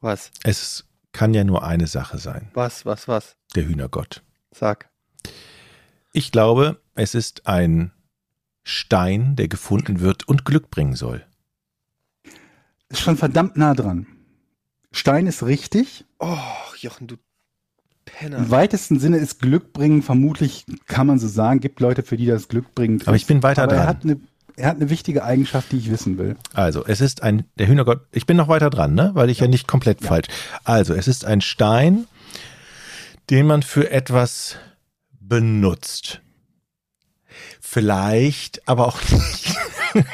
[0.00, 0.30] Was?
[0.44, 2.50] Es kann ja nur eine Sache sein.
[2.54, 3.36] Was, was, was?
[3.54, 4.22] Der Hühnergott.
[4.50, 4.88] Sag.
[6.12, 7.92] Ich glaube, es ist ein
[8.62, 11.24] Stein, der gefunden wird und Glück bringen soll.
[12.88, 14.06] Ist schon verdammt nah dran.
[14.92, 16.04] Stein ist richtig.
[16.18, 16.36] Oh,
[16.78, 17.16] Jochen, du
[18.04, 18.38] Penner.
[18.38, 22.26] Im weitesten Sinne ist Glück bringen, vermutlich kann man so sagen, gibt Leute, für die
[22.26, 23.88] das Glück bringend Aber ich bin weiter Aber er dran.
[23.88, 24.20] hat, eine,
[24.56, 26.36] er hat eine wichtige Eigenschaft, die ich wissen will.
[26.52, 29.12] Also, es ist ein, der Hühnergott, ich bin noch weiter dran, ne?
[29.14, 30.26] Weil ich ja, nicht komplett falsch.
[30.64, 32.06] Also, es ist ein Stein,
[33.30, 34.56] den man für etwas
[35.28, 36.20] benutzt.
[37.60, 39.56] Vielleicht, aber auch nicht.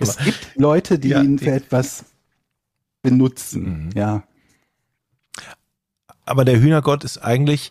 [0.00, 2.06] Es gibt Leute, die Ja, ihn für etwas
[3.02, 3.84] benutzen.
[3.84, 3.90] Mhm.
[3.94, 4.24] Ja.
[6.24, 7.70] Aber der Hühnergott ist eigentlich,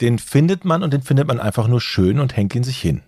[0.00, 3.02] den findet man und den findet man einfach nur schön und hängt ihn sich hin.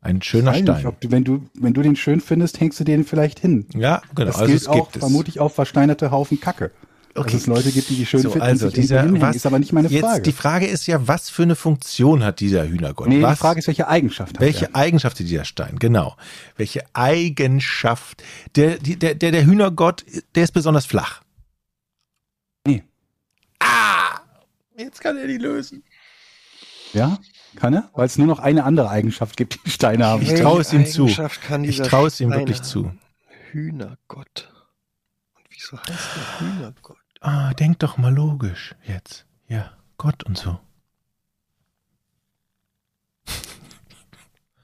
[0.00, 0.86] Ein schöner nicht, Stein.
[0.86, 3.66] ob du, wenn, du, wenn du den schön findest, hängst du den vielleicht hin.
[3.74, 4.26] Ja, genau.
[4.26, 6.72] Das also gilt es auch vermutlich auf versteinerte Haufen Kacke.
[7.20, 7.32] Okay.
[7.32, 9.20] Dass es Leute gibt, die die schön So, finden also dieser, hinhängen.
[9.22, 10.22] was, ist aber nicht meine jetzt Frage.
[10.22, 13.08] Die Frage ist ja, was für eine Funktion hat dieser Hühnergott?
[13.08, 14.76] nee, was, die Frage ist, welche Eigenschaft hat welche er?
[14.76, 15.78] Eigenschaft hat dieser Stein?
[15.78, 16.16] Genau.
[16.56, 18.22] Welche Eigenschaft?
[18.56, 20.04] Der, der, der, der Hühnergott,
[20.34, 21.22] der ist besonders flach.
[22.66, 22.82] Nee.
[23.60, 24.20] Ah!
[24.76, 25.82] Jetzt kann er die lösen.
[26.92, 27.18] Ja,
[27.56, 27.90] kann er?
[27.94, 30.22] Weil es nur noch eine andere Eigenschaft gibt, die Steine haben.
[30.22, 31.06] Ich traue es ihm zu.
[31.62, 32.92] Ich traue es ihm wirklich zu.
[33.50, 34.52] Hühnergott.
[35.34, 36.97] Und wieso heißt der Hühnergott?
[37.20, 39.26] Ah, denk doch mal logisch jetzt.
[39.48, 40.58] Ja, Gott und so.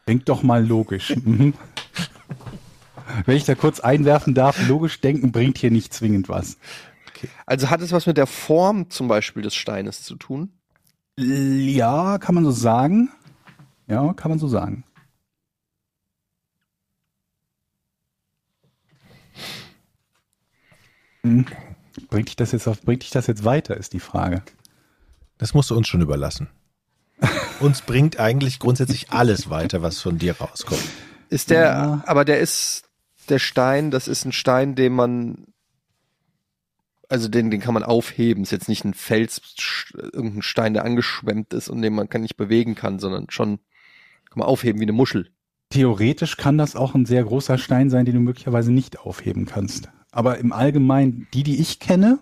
[0.07, 1.17] Denk doch mal logisch.
[1.17, 1.55] Mhm.
[3.27, 6.59] Wenn ich da kurz einwerfen darf, logisch denken bringt hier nicht zwingend was.
[7.47, 10.53] Also hat es was mit der Form zum Beispiel des Steines zu tun?
[11.17, 13.11] Ja, kann man so sagen.
[13.87, 14.85] Ja, kann man so sagen.
[21.23, 21.47] Hm.
[22.09, 24.43] Bringt dich das jetzt auf, bringt dich das jetzt weiter, ist die Frage.
[25.39, 26.49] Das musst du uns schon überlassen.
[27.61, 30.83] uns bringt eigentlich grundsätzlich alles weiter, was von dir rauskommt.
[31.31, 32.85] Ist der, aber der ist,
[33.29, 35.47] der Stein, das ist ein Stein, den man,
[37.09, 38.43] also den, den kann man aufheben.
[38.43, 39.41] Ist jetzt nicht ein Fels,
[39.95, 43.59] irgendein Stein, der angeschwemmt ist und den man kann nicht bewegen kann, sondern schon
[44.31, 45.31] kann man aufheben wie eine Muschel.
[45.71, 49.89] Theoretisch kann das auch ein sehr großer Stein sein, den du möglicherweise nicht aufheben kannst.
[50.15, 52.21] Aber im Allgemeinen, die, die ich kenne,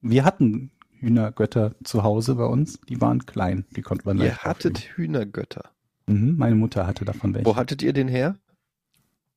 [0.00, 4.78] wir hatten Hühnergötter zu Hause bei uns, die waren klein, die konnte man Ihr hattet
[4.78, 4.94] aufheben.
[4.96, 5.70] Hühnergötter.
[6.06, 7.44] Mhm, meine Mutter hatte davon welche.
[7.44, 8.36] Wo hattet ihr den her?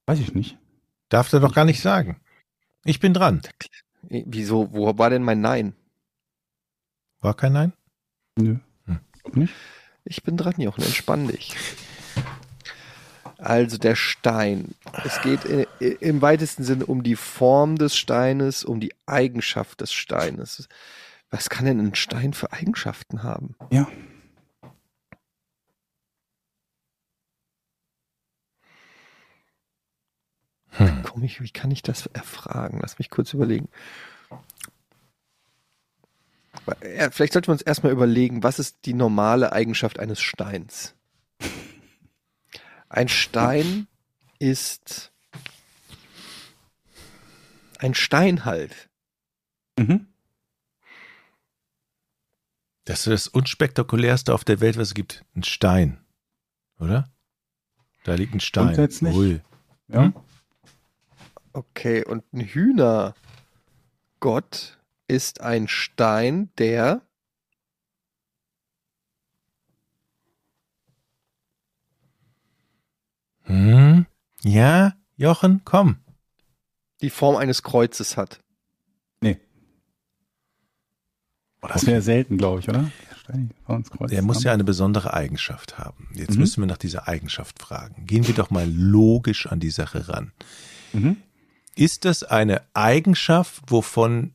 [0.05, 0.57] Weiß ich nicht.
[1.09, 2.21] Darf er doch gar nicht sagen.
[2.85, 3.41] Ich bin dran.
[4.07, 5.73] Eh, Wieso, wo war denn mein Nein?
[7.19, 7.73] War kein Nein?
[8.37, 8.55] Nö.
[8.85, 8.99] Hm.
[9.33, 9.53] Nicht.
[10.05, 11.57] Ich bin dran, Jochen, entspann dich.
[13.37, 14.73] Also der Stein.
[15.03, 19.81] Es geht i- i- im weitesten Sinne um die Form des Steines, um die Eigenschaft
[19.81, 20.67] des Steines.
[21.29, 23.55] Was kann denn ein Stein für Eigenschaften haben?
[23.69, 23.87] Ja.
[30.71, 31.03] Hm.
[31.03, 32.79] Komm ich, wie kann ich das erfragen?
[32.81, 33.67] Lass mich kurz überlegen.
[37.11, 40.95] Vielleicht sollten wir uns erstmal überlegen, was ist die normale Eigenschaft eines Steins?
[42.89, 43.87] Ein Stein
[44.39, 45.11] ist
[47.79, 48.89] ein Stein halt.
[49.77, 50.07] Mhm.
[52.85, 55.25] Das ist das unspektakulärste auf der Welt, was es gibt.
[55.35, 55.99] Ein Stein.
[56.79, 57.11] Oder?
[58.05, 58.67] Da liegt ein Stein.
[58.67, 59.13] Grundsätzlich.
[59.13, 59.41] Ui.
[59.89, 60.03] Ja.
[60.03, 60.13] Hm?
[61.51, 63.15] Okay, und ein Hühnergott
[65.07, 67.01] ist ein Stein, der
[73.47, 74.05] Hm?
[74.43, 75.97] Ja, Jochen, komm.
[77.01, 78.39] die Form eines Kreuzes hat.
[79.21, 79.37] Nee.
[81.61, 82.89] Das wäre selten, glaube ich, oder?
[84.09, 86.09] Der muss ja eine besondere Eigenschaft haben.
[86.13, 86.39] Jetzt Mhm.
[86.39, 88.05] müssen wir nach dieser Eigenschaft fragen.
[88.05, 90.31] Gehen wir doch mal logisch an die Sache ran.
[90.93, 91.17] Mhm.
[91.75, 94.33] Ist das eine Eigenschaft, wovon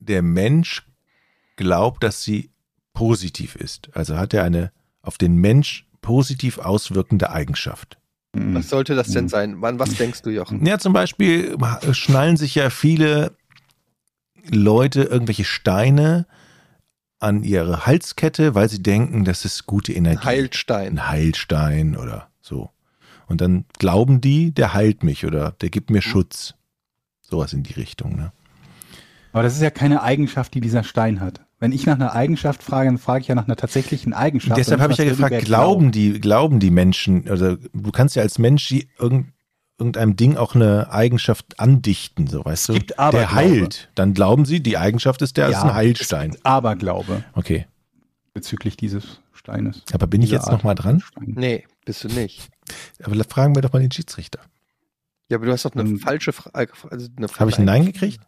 [0.00, 0.82] der Mensch
[1.56, 2.50] glaubt, dass sie
[2.94, 3.88] positiv ist?
[3.96, 4.72] Also hat er eine
[5.02, 7.96] auf den Mensch positiv auswirkende Eigenschaft?
[8.34, 8.54] Mhm.
[8.54, 9.28] Was sollte das denn Mhm.
[9.30, 9.56] sein?
[9.60, 10.64] Wann, was denkst du, Jochen?
[10.66, 11.56] Ja, zum Beispiel
[11.92, 13.32] schnallen sich ja viele
[14.50, 16.26] Leute irgendwelche Steine
[17.18, 20.18] an ihre Halskette, weil sie denken, das ist gute Energie.
[20.18, 20.98] Ein Heilstein.
[20.98, 22.70] Ein Heilstein oder so.
[23.26, 25.94] Und dann glauben die, der heilt mich oder der gibt Mhm.
[25.96, 26.54] mir Schutz.
[27.22, 28.32] Sowas in die Richtung, ne?
[29.32, 31.40] Aber das ist ja keine Eigenschaft, die dieser Stein hat.
[31.60, 34.58] Wenn ich nach einer Eigenschaft frage, dann frage ich ja nach einer tatsächlichen Eigenschaft.
[34.58, 38.38] Deshalb habe ich ja gefragt, glauben die, glauben die Menschen, also du kannst ja als
[38.38, 42.72] Mensch irgendeinem Ding auch eine Eigenschaft andichten, so weißt du.
[42.74, 43.34] gibt der Aberglaube.
[43.34, 43.90] heilt.
[43.94, 46.30] Dann glauben sie, die Eigenschaft ist der, Ja, ist ein Heilstein.
[46.30, 47.66] Es gibt Aberglaube Okay.
[48.34, 49.82] bezüglich dieses Steines.
[49.92, 51.00] Aber bin ich jetzt noch Art mal dran?
[51.00, 51.34] Stein.
[51.36, 52.48] Nee, bist du nicht.
[53.02, 54.40] Aber fragen wir doch mal den Schiedsrichter.
[55.30, 56.72] Ja, aber du hast doch eine Ähm, falsche Frage.
[56.90, 58.20] Also eine Habe ich ein Nein gekriegt?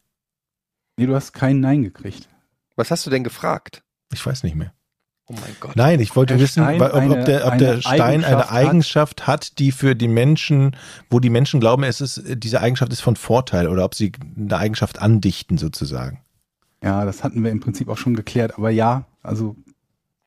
[0.97, 2.29] Nee, du hast kein Nein gekriegt.
[2.77, 3.83] Was hast du denn gefragt?
[4.13, 4.73] Ich weiß nicht mehr.
[5.29, 5.75] Oh mein Gott.
[5.75, 8.51] Nein, ich wollte Der wissen, Stein ob, ob, der, ob eine der Stein eine Eigenschaft
[8.51, 8.53] hat.
[8.53, 10.77] Eigenschaft hat, die für die Menschen,
[11.11, 14.57] wo die Menschen glauben, es ist, diese Eigenschaft ist von Vorteil oder ob sie eine
[14.57, 16.21] Eigenschaft andichten sozusagen.
[16.83, 18.57] Ja, das hatten wir im Prinzip auch schon geklärt.
[18.57, 19.57] Aber ja, also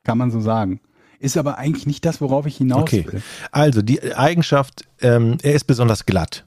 [0.04, 0.82] kann man so sagen.
[1.20, 3.06] Ist aber eigentlich nicht das, worauf ich hinaus Okay.
[3.10, 3.22] will.
[3.52, 6.46] Also die Eigenschaft, ähm, er ist besonders glatt.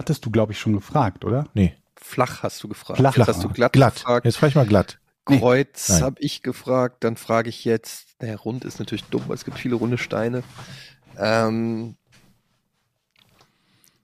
[0.00, 1.46] Hattest du, glaube ich, schon gefragt, oder?
[1.54, 1.74] Nee,
[2.08, 2.98] Flach hast du gefragt.
[2.98, 3.16] Flach.
[3.16, 3.96] Jetzt hast du glatt, glatt.
[3.96, 4.24] gefragt.
[4.24, 4.98] Jetzt frage ich mal glatt.
[5.28, 5.38] Nee.
[5.38, 6.02] Kreuz Nein.
[6.02, 7.04] habe ich gefragt.
[7.04, 10.42] Dann frage ich jetzt, naja, rund ist natürlich dumm, weil es gibt viele runde Steine.
[11.18, 11.96] Ähm,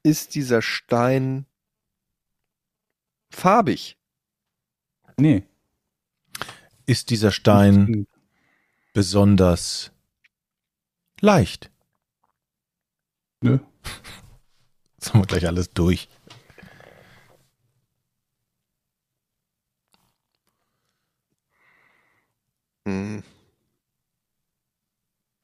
[0.02, 1.46] ist dieser Stein
[3.30, 3.96] farbig?
[5.16, 5.44] Nee.
[6.84, 8.06] Ist dieser Stein
[8.92, 9.92] besonders
[11.22, 11.70] leicht?
[13.40, 13.60] Nö.
[14.98, 16.10] Jetzt haben wir gleich alles durch.
[22.86, 23.22] Hm.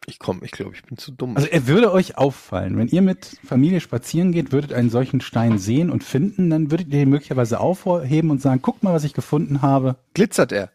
[0.06, 1.36] Ich komme, ich glaube, ich bin zu dumm.
[1.36, 5.58] Also er würde euch auffallen, wenn ihr mit Familie spazieren geht, würdet einen solchen Stein
[5.58, 9.14] sehen und finden, dann würdet ihr ihn möglicherweise aufheben und sagen, guck mal, was ich
[9.14, 9.96] gefunden habe.
[10.14, 10.72] Glitzert er?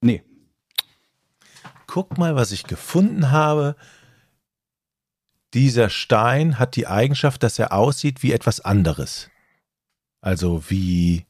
[0.00, 0.22] Nee.
[1.86, 3.76] Guck mal, was ich gefunden habe.
[5.54, 9.30] dieser Stein hat die Eigenschaft, dass er aussieht wie etwas anderes.
[10.20, 11.24] Also wie.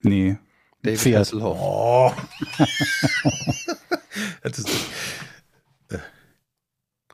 [0.00, 0.38] Nee.
[0.82, 1.20] David Pferd.
[1.20, 1.58] Hasselhoff.
[1.58, 2.12] Oh.
[4.42, 4.68] das ist,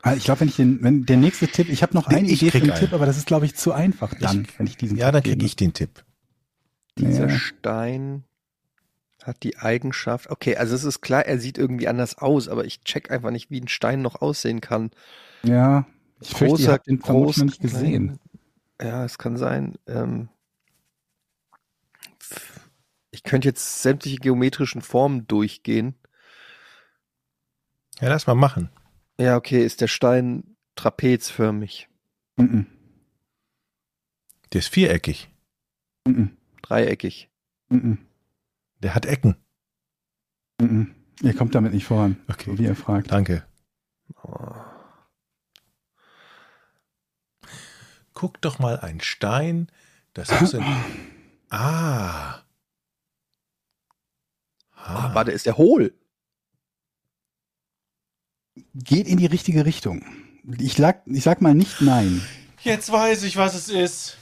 [0.03, 2.41] Ah, Ich glaube, wenn ich den, wenn der nächste Tipp, ich habe noch eine Ich
[2.41, 2.93] Idee für krieg den Tipp, einen.
[2.93, 5.37] aber das ist, glaube ich, zu einfach dann, wenn ich diesen ja, dann Tipp kriege
[5.37, 5.45] gebe.
[5.47, 6.05] ich den Tipp.
[6.97, 7.29] Dieser Ja.
[7.29, 8.23] Stein
[9.23, 10.29] hat die Eigenschaft.
[10.29, 13.51] Okay, also es ist klar, er sieht irgendwie anders aus, aber ich check einfach nicht,
[13.51, 14.91] wie ein Stein noch aussehen kann.
[15.43, 15.85] Ja,
[16.21, 18.19] ich fürchte, ihr Großer, habt den vermutlich groß, noch nicht gesehen.
[18.77, 18.89] klein.
[18.91, 19.75] Ja, es kann sein.
[19.87, 20.29] Ähm,
[23.17, 25.95] ich könnte jetzt sämtliche geometrischen Formen durchgehen.
[27.99, 28.69] Ja, lass mal machen.
[29.19, 31.89] Ja, okay, ist der Stein trapezförmig,
[32.37, 32.67] Mhm.
[34.53, 35.29] Der ist viereckig.
[36.07, 36.37] Mhm.
[36.61, 37.31] dreieckig.
[37.69, 37.97] Mhm.
[38.83, 39.35] Der hat Ecken.
[40.61, 40.93] Mhm.
[41.23, 42.51] Ihr kommt damit nicht voran, Okay.
[42.51, 43.11] so wie ihr fragt.
[43.11, 43.47] Danke.
[44.21, 44.53] Oh.
[48.13, 49.71] Guck doch mal ein Stein.
[50.13, 50.63] Das muss ein.
[51.49, 52.41] Ah.
[54.87, 55.93] Ah, warte, ist der hohl?
[58.73, 60.03] Geht in die richtige Richtung.
[60.59, 62.21] Ich, lag, ich sag mal nicht nein.
[62.61, 64.17] Jetzt weiß ich, was es ist.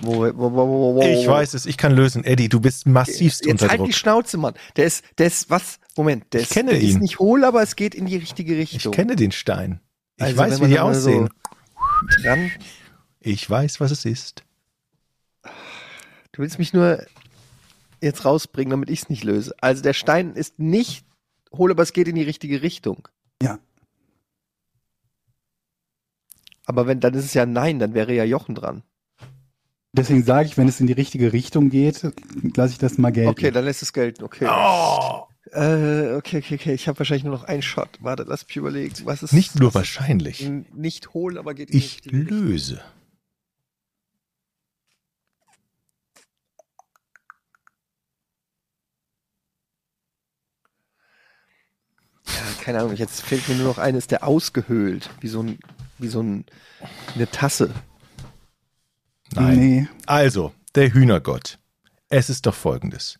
[0.00, 2.24] Wo, wo, wo, wo, wo, Ich weiß es, ich kann lösen.
[2.24, 3.88] Eddie, du bist massivst Jetzt unter halt Druck.
[3.88, 4.54] die Schnauze, Mann.
[4.76, 5.78] Der ist, der ist, was?
[5.96, 6.98] Moment, der, Ich ist, kenne der ist ihn.
[7.00, 8.92] nicht hohl, aber es geht in die richtige Ich Richtung.
[8.92, 9.80] kenne den Stein.
[10.16, 11.28] Ich Also, weiß, wie die mal so aussehen.
[12.22, 12.50] Dran.
[13.20, 14.44] Ich weiß, was es ist.
[16.32, 17.04] Du willst mich nur
[18.02, 19.54] jetzt rausbringen, damit ich es nicht löse.
[19.60, 21.04] Also der Stein ist nicht
[21.52, 23.08] hohl, aber es geht in die richtige Richtung.
[23.42, 23.58] Ja.
[26.66, 28.82] Aber wenn, dann ist es ja nein, dann wäre ja Jochen dran.
[29.92, 32.02] Deswegen sage ich, wenn es in die richtige Richtung geht,
[32.56, 33.30] lasse ich das mal gelten.
[33.30, 34.46] Okay, dann lässt es gelten, okay.
[34.48, 36.74] Oh, Äh, okay, okay, okay.
[36.74, 37.88] Ich habe wahrscheinlich nur noch einen Shot.
[38.00, 38.94] Warte, lass mich überlegen.
[39.04, 40.42] Was ist nicht nur was wahrscheinlich.
[40.42, 42.38] ist nicht hohl, aber geht in die Ich richtige Richtung?
[42.38, 42.74] löse.
[42.74, 42.82] Ja,
[52.60, 55.58] keine Ahnung, jetzt fällt mir nur noch ein, ist der ausgehöhlt, wie so ein,
[55.98, 56.44] wie so ein,
[57.14, 57.74] eine Tasse.
[59.32, 59.58] Nein.
[59.58, 59.88] Nee.
[60.06, 61.58] Also, der Hühnergott.
[62.08, 63.18] Es ist doch folgendes.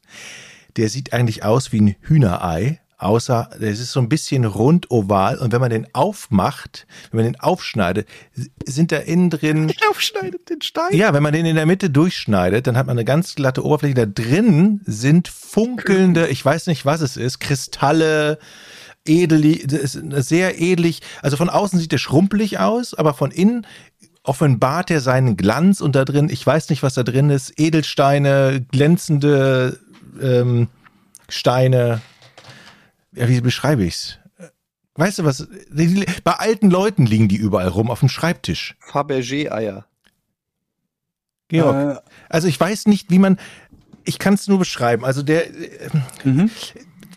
[0.76, 5.38] Der sieht eigentlich aus wie ein Hühnerei, außer es ist so ein bisschen rund oval
[5.38, 8.08] und wenn man den aufmacht, wenn man den aufschneidet,
[8.64, 10.92] sind da innen drin Aufschneidet den Stein.
[10.92, 13.94] Ja, wenn man den in der Mitte durchschneidet, dann hat man eine ganz glatte Oberfläche.
[13.94, 18.38] Da drin sind funkelnde, ich weiß nicht, was es ist, Kristalle,
[19.06, 19.58] edel,
[20.22, 21.00] sehr edelig.
[21.22, 23.66] Also von außen sieht der schrumpelig aus, aber von innen
[24.22, 28.64] offenbart er seinen Glanz und da drin, ich weiß nicht, was da drin ist, Edelsteine,
[28.70, 29.78] glänzende
[30.20, 30.68] ähm,
[31.28, 32.02] Steine.
[33.12, 34.18] Ja, wie beschreibe ich's?
[34.94, 35.46] Weißt du was?
[36.24, 38.76] Bei alten Leuten liegen die überall rum auf dem Schreibtisch.
[38.80, 39.86] Fabergé-Eier.
[41.48, 41.98] Georg.
[41.98, 43.38] Äh, Also ich weiß nicht, wie man.
[44.04, 45.04] Ich kann es nur beschreiben.
[45.04, 45.90] Also der, äh,
[46.24, 46.50] mhm.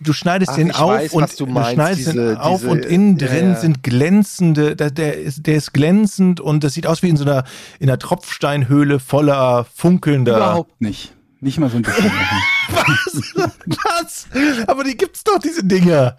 [0.01, 2.85] Du schneidest Ach, den auf weiß, und du meinst, schneidest den diese- auf diese- und
[2.85, 3.55] innen ja, drin ja.
[3.55, 4.75] sind glänzende.
[4.75, 7.43] Der, der ist, der ist glänzend und das sieht aus wie in so einer
[7.79, 10.35] in einer Tropfsteinhöhle voller funkelnder.
[10.37, 11.13] Überhaupt nicht.
[11.39, 12.11] Nicht mal so ein bisschen.
[12.69, 13.21] Was?
[13.65, 14.27] Was?
[14.67, 16.17] Aber die gibt's doch diese Dinger.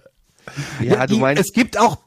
[0.81, 1.99] Ja, du die- meinst, Es gibt auch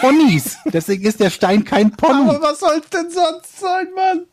[0.00, 0.56] Ponys.
[0.72, 2.28] Deswegen ist der Stein kein Pony.
[2.40, 4.26] was soll's denn sonst sein, Mann?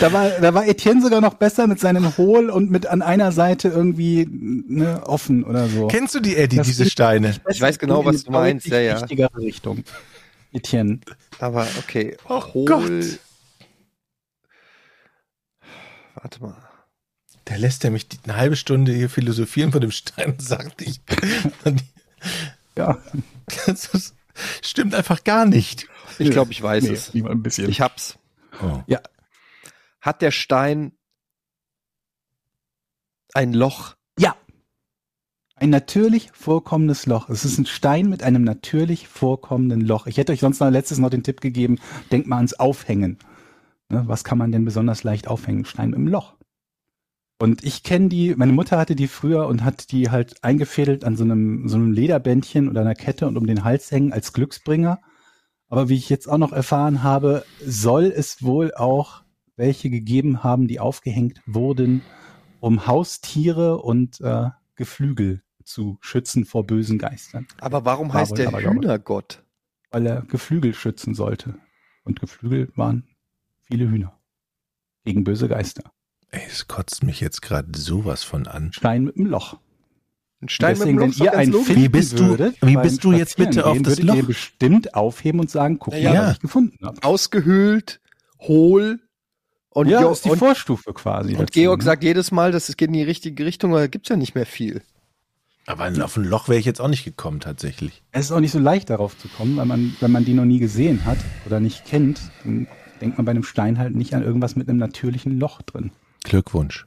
[0.00, 3.32] Da war, da war Etienne sogar noch besser mit seinem Hohl und mit an einer
[3.32, 5.86] Seite irgendwie ne, offen oder so.
[5.86, 7.34] Kennst du die Eddie, Das diese Steine?
[7.48, 8.98] Ich weiß genau, was du meinst, ja, ja.
[8.98, 9.84] Richtigere Richtung.
[10.52, 11.00] Etienne.
[11.38, 12.16] aber okay.
[12.28, 12.64] Oh hohl.
[12.66, 13.18] Gott.
[16.14, 16.56] Warte mal.
[17.44, 21.00] Da lässt er mich eine halbe Stunde hier philosophieren von dem Stein und sagt, ich.
[22.76, 22.98] Ja,
[23.66, 24.14] Das ist,
[24.62, 25.86] stimmt einfach gar nicht.
[26.18, 27.14] Ich glaube, ich weiß nee, es.
[27.14, 27.68] ein bisschen.
[27.68, 28.18] Ich hab's.
[28.62, 28.82] Oh.
[28.86, 29.00] ja,
[30.04, 30.92] Hat der Stein
[33.32, 33.96] ein Loch?
[34.18, 34.36] ja.
[35.56, 37.30] Ein natürlich vorkommendes Loch.
[37.30, 40.06] Es ist ein Stein mit einem natürlich vorkommenden Loch.
[40.06, 41.78] Ich hätte euch sonst noch letztes noch den Tipp gegeben,
[42.12, 43.18] denkt mal ans Aufhängen.
[43.88, 45.64] Ne, was kann man denn besonders leicht aufhängen?
[45.64, 46.34] Stein im Loch.
[47.38, 51.16] Und ich kenne die, meine Mutter hatte die früher und hat die halt eingefädelt an
[51.16, 55.00] so einem, so einem Lederbändchen oder einer Kette und um den Hals hängen als Glücksbringer.
[55.68, 59.23] Aber wie ich jetzt auch noch erfahren habe, soll es wohl auch
[59.56, 62.02] welche gegeben haben, die aufgehängt wurden,
[62.60, 68.36] um Haustiere und äh, Geflügel zu schützen vor bösen Geistern, Aber warum War heißt wohl
[68.38, 68.60] der aber.
[68.62, 69.40] Hühnergott?
[69.90, 71.54] weil er Geflügel schützen sollte.
[72.02, 73.04] Und Geflügel waren
[73.62, 74.18] viele Hühner
[75.04, 75.84] gegen böse Geister.
[76.32, 78.72] Ey, es kotzt mich jetzt gerade sowas von an.
[78.72, 79.60] Stein mit einem Loch.
[80.40, 82.76] Ein Stein Deswegen, wenn ist doch ihr ganz einen finden Wie bist du- würdet, wie
[82.76, 84.26] bist du jetzt bitte auf das würdet ihr Loch?
[84.26, 86.26] bestimmt aufheben und sagen, guck mal, Ja.
[86.26, 87.00] was ich gefunden habe.
[87.04, 88.00] Ausgehöhlt,
[88.40, 88.98] hohl.
[89.74, 91.32] Und, Ja, Jo- ist die und, Vorstufe quasi.
[91.32, 91.84] und dazu, Georg ne?
[91.84, 94.36] sagt jedes Mal, dass es geht in die richtige Richtung, aber da gibt's ja nicht
[94.36, 94.82] mehr viel.
[95.66, 98.02] Aber auf ein Loch wäre ich jetzt auch nicht gekommen, tatsächlich.
[98.12, 100.44] Es ist auch nicht so leicht darauf zu kommen, weil man, wenn man die noch
[100.44, 102.68] nie gesehen hat oder nicht kennt, dann
[103.00, 105.90] denkt man bei einem Stein halt nicht an irgendwas mit einem natürlichen Loch drin.
[106.22, 106.86] Glückwunsch.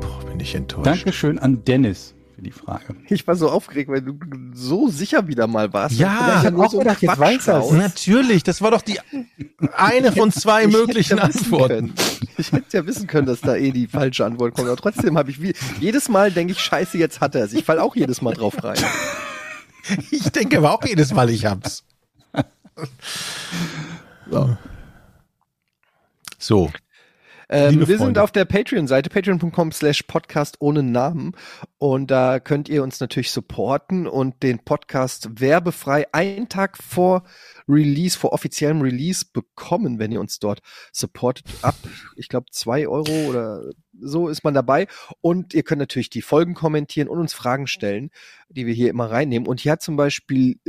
[0.00, 0.86] Boah, bin ich enttäuscht.
[0.86, 2.96] Dankeschön an Dennis für die Frage.
[3.08, 4.18] Ich war so aufgeregt, weil du
[4.54, 5.96] so sicher wieder mal warst.
[5.96, 7.72] Ja, Ich ich hab hab auch gedacht, jetzt weiß raus.
[7.72, 8.98] Natürlich, das war doch die
[9.76, 11.94] eine von zwei möglichen ja Antworten.
[11.94, 11.94] Können.
[12.38, 14.68] Ich hätte ja wissen können, dass da eh die falsche Antwort kommt.
[14.68, 17.52] Aber trotzdem habe ich wie, jedes Mal denke ich, scheiße, jetzt hat er es.
[17.52, 18.78] Ich fall auch jedes Mal drauf rein.
[20.10, 21.82] Ich denke aber auch jedes Mal, ich hab's.
[24.30, 24.56] So.
[26.38, 26.70] So,
[27.52, 31.32] Ähm, wir sind auf der Patreon-Seite, patreon.com slash podcast ohne Namen.
[31.78, 37.24] Und da könnt ihr uns natürlich supporten und den Podcast werbefrei einen Tag vor
[37.68, 40.60] Release, vor offiziellem Release bekommen, wenn ihr uns dort
[40.92, 41.46] supportet.
[41.62, 41.74] Ab,
[42.14, 43.64] ich glaube, zwei Euro oder
[44.00, 44.86] so ist man dabei.
[45.20, 48.10] Und ihr könnt natürlich die Folgen kommentieren und uns Fragen stellen,
[48.48, 49.48] die wir hier immer reinnehmen.
[49.48, 50.60] Und hier hat zum Beispiel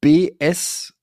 [0.00, 0.94] BS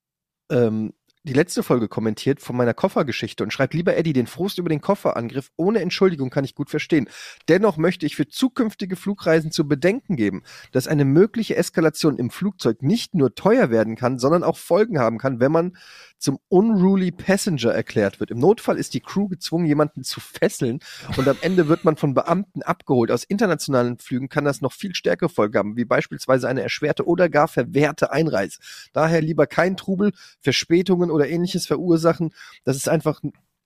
[0.49, 0.93] ähm,
[1.23, 4.81] die letzte Folge kommentiert von meiner Koffergeschichte und schreibt, lieber Eddie, den Frust über den
[4.81, 7.07] Kofferangriff ohne Entschuldigung kann ich gut verstehen.
[7.47, 10.41] Dennoch möchte ich für zukünftige Flugreisen zu bedenken geben,
[10.71, 15.19] dass eine mögliche Eskalation im Flugzeug nicht nur teuer werden kann, sondern auch Folgen haben
[15.19, 15.77] kann, wenn man
[16.21, 18.31] zum unruly Passenger erklärt wird.
[18.31, 20.79] Im Notfall ist die Crew gezwungen, jemanden zu fesseln
[21.17, 23.11] und am Ende wird man von Beamten abgeholt.
[23.11, 27.27] Aus internationalen Flügen kann das noch viel stärkere Folgen haben, wie beispielsweise eine erschwerte oder
[27.27, 28.59] gar verwehrte Einreise.
[28.93, 32.33] Daher lieber kein Trubel, Verspätungen oder ähnliches verursachen.
[32.63, 33.19] Das ist einfach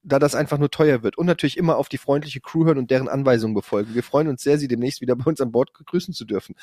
[0.07, 1.17] da das einfach nur teuer wird.
[1.17, 3.95] Und natürlich immer auf die freundliche Crew hören und deren Anweisungen befolgen.
[3.95, 6.55] Wir freuen uns sehr, Sie demnächst wieder bei uns an Bord begrüßen zu dürfen.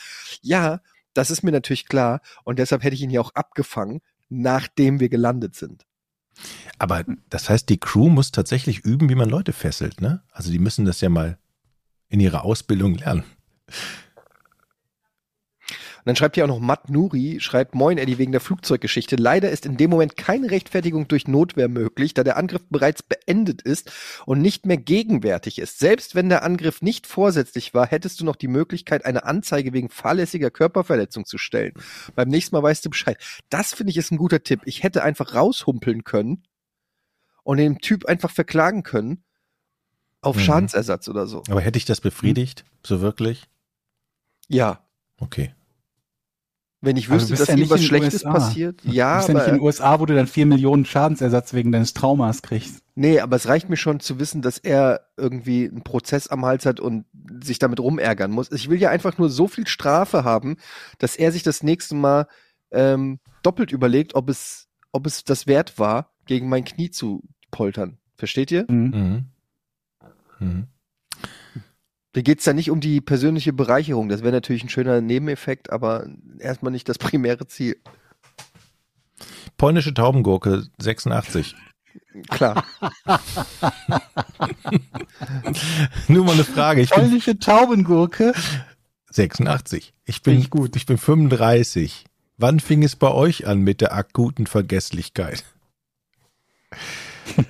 [0.43, 0.81] Ja,
[1.15, 4.01] das ist mir natürlich klar und deshalb hätte ich ihn hier auch abgefangen,
[4.33, 5.85] nachdem wir gelandet sind.
[6.79, 10.23] aber das heißt, die Crew muss tatsächlich üben, wie man Leute fesselt, ne?
[10.33, 11.39] Also die müssen das ja mal
[12.09, 13.25] in ihrer Ausbildung lernen.
[16.03, 19.15] Und dann schreibt hier auch noch Matt Nuri, schreibt Moin Eddie wegen der Flugzeuggeschichte.
[19.15, 23.63] Leider ist in dem Moment keine Rechtfertigung durch Notwehr möglich, da der Angriff bereits beendet
[23.63, 23.93] ist
[24.27, 25.79] und nicht mehr gegenwärtig ist.
[25.79, 29.91] Selbst wenn der Angriff nicht vorsätzlich war, hättest du noch die Möglichkeit, eine Anzeige wegen
[29.91, 31.73] fahrlässiger Körperverletzung zu stellen.
[32.17, 33.17] Beim nächsten Mal weißt du Bescheid.
[33.49, 34.63] Das finde ich ist ein guter Tipp.
[34.65, 36.43] Ich hätte einfach raushumpeln können
[37.45, 39.23] und den Typ einfach verklagen können
[40.21, 40.41] auf Mhm.
[40.41, 41.45] Schadensersatz oder so.
[41.49, 42.65] Aber hätte ich das befriedigt?
[42.85, 43.45] So wirklich?
[44.49, 44.85] Ja.
[45.19, 45.55] Okay.
[46.85, 48.33] Wenn ich Aber wüsste, dass ja was in den Schlechtes USA.
[48.33, 48.81] passiert.
[48.83, 51.55] Ja, du bist ja nicht aber in den USA, wo du dann vier Millionen Schadensersatz
[51.55, 52.83] wegen deines Traumas kriegst.
[52.97, 56.67] Nee, aber es reicht mir schon zu wissen, dass er irgendwie einen Prozess am Hals
[56.67, 57.07] hat und
[57.41, 58.51] sich damit rumärgern muss.
[58.51, 60.57] Ich will ja einfach nur so viel Strafe haben,
[60.99, 62.27] dass er sich das nächste Mal
[62.73, 67.23] ähm, doppelt überlegt, ob es, ob es das wert war, gegen mein Knie zu
[67.53, 67.99] poltern.
[68.17, 68.67] Versteht ihr?
[68.69, 69.27] Mhm.
[70.41, 70.67] Mhm.
[72.13, 74.09] Da geht's ja nicht um die persönliche Bereicherung.
[74.09, 76.07] Das wäre natürlich ein schöner Nebeneffekt, aber
[76.39, 77.79] erstmal nicht das primäre Ziel.
[79.57, 81.55] Polnische Taubengurke 86.
[82.29, 82.65] Klar.
[86.09, 86.83] Nur mal eine Frage.
[86.83, 88.35] Ich bin Polnische Taubengurke.
[89.11, 89.95] 86.
[90.05, 90.77] Ich bin ich gut.
[90.77, 92.05] Ich bin 35.
[92.37, 95.45] Wann fing es bei euch an mit der akuten Vergesslichkeit?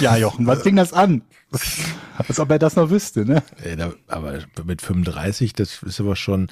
[0.00, 1.22] Ja, Jochen, was fing das an?
[2.18, 3.42] Als ob er das noch wüsste, ne?
[3.62, 3.76] Äh,
[4.06, 6.50] aber mit 35, das ist aber schon,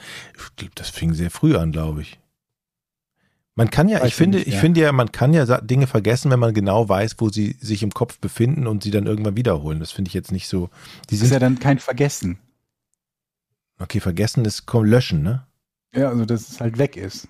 [0.60, 2.18] ich das fing sehr früh an, glaube ich.
[3.54, 4.60] Man kann ja, Weiß ich finde, nicht, ich ja.
[4.60, 7.92] finde ja, man kann ja Dinge vergessen, wenn man genau weiß, wo sie sich im
[7.92, 9.78] Kopf befinden und sie dann irgendwann wiederholen.
[9.78, 10.70] Das finde ich jetzt nicht so.
[11.10, 12.38] Die Das ist ja sind, dann kein Vergessen.
[13.78, 15.46] okay, vergessen ist komm, löschen, ne?
[15.94, 17.28] Ja, also dass es halt weg ist.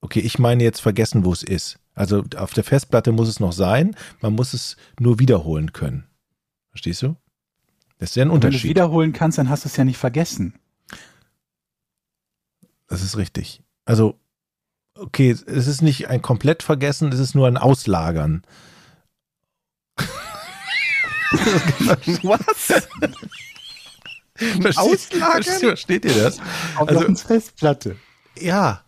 [0.00, 1.78] Okay, ich meine jetzt vergessen, wo es ist.
[1.94, 6.04] Also auf der Festplatte muss es noch sein, man muss es nur wiederholen können.
[6.72, 7.16] Verstehst du?
[7.98, 8.70] Das ist ja ein Und wenn du es Unterschied.
[8.70, 10.54] wiederholen kannst, dann hast du es ja nicht vergessen.
[12.88, 13.62] Das ist richtig.
[13.84, 14.18] Also,
[14.96, 18.42] okay, es ist nicht ein komplett Vergessen, es ist nur ein Auslagern.
[22.22, 22.88] Was?
[24.76, 25.42] Auslagern?
[25.42, 26.38] Versteht, versteht ihr das?
[26.76, 27.96] Auf Also- Festplatte.
[28.38, 28.82] Ja.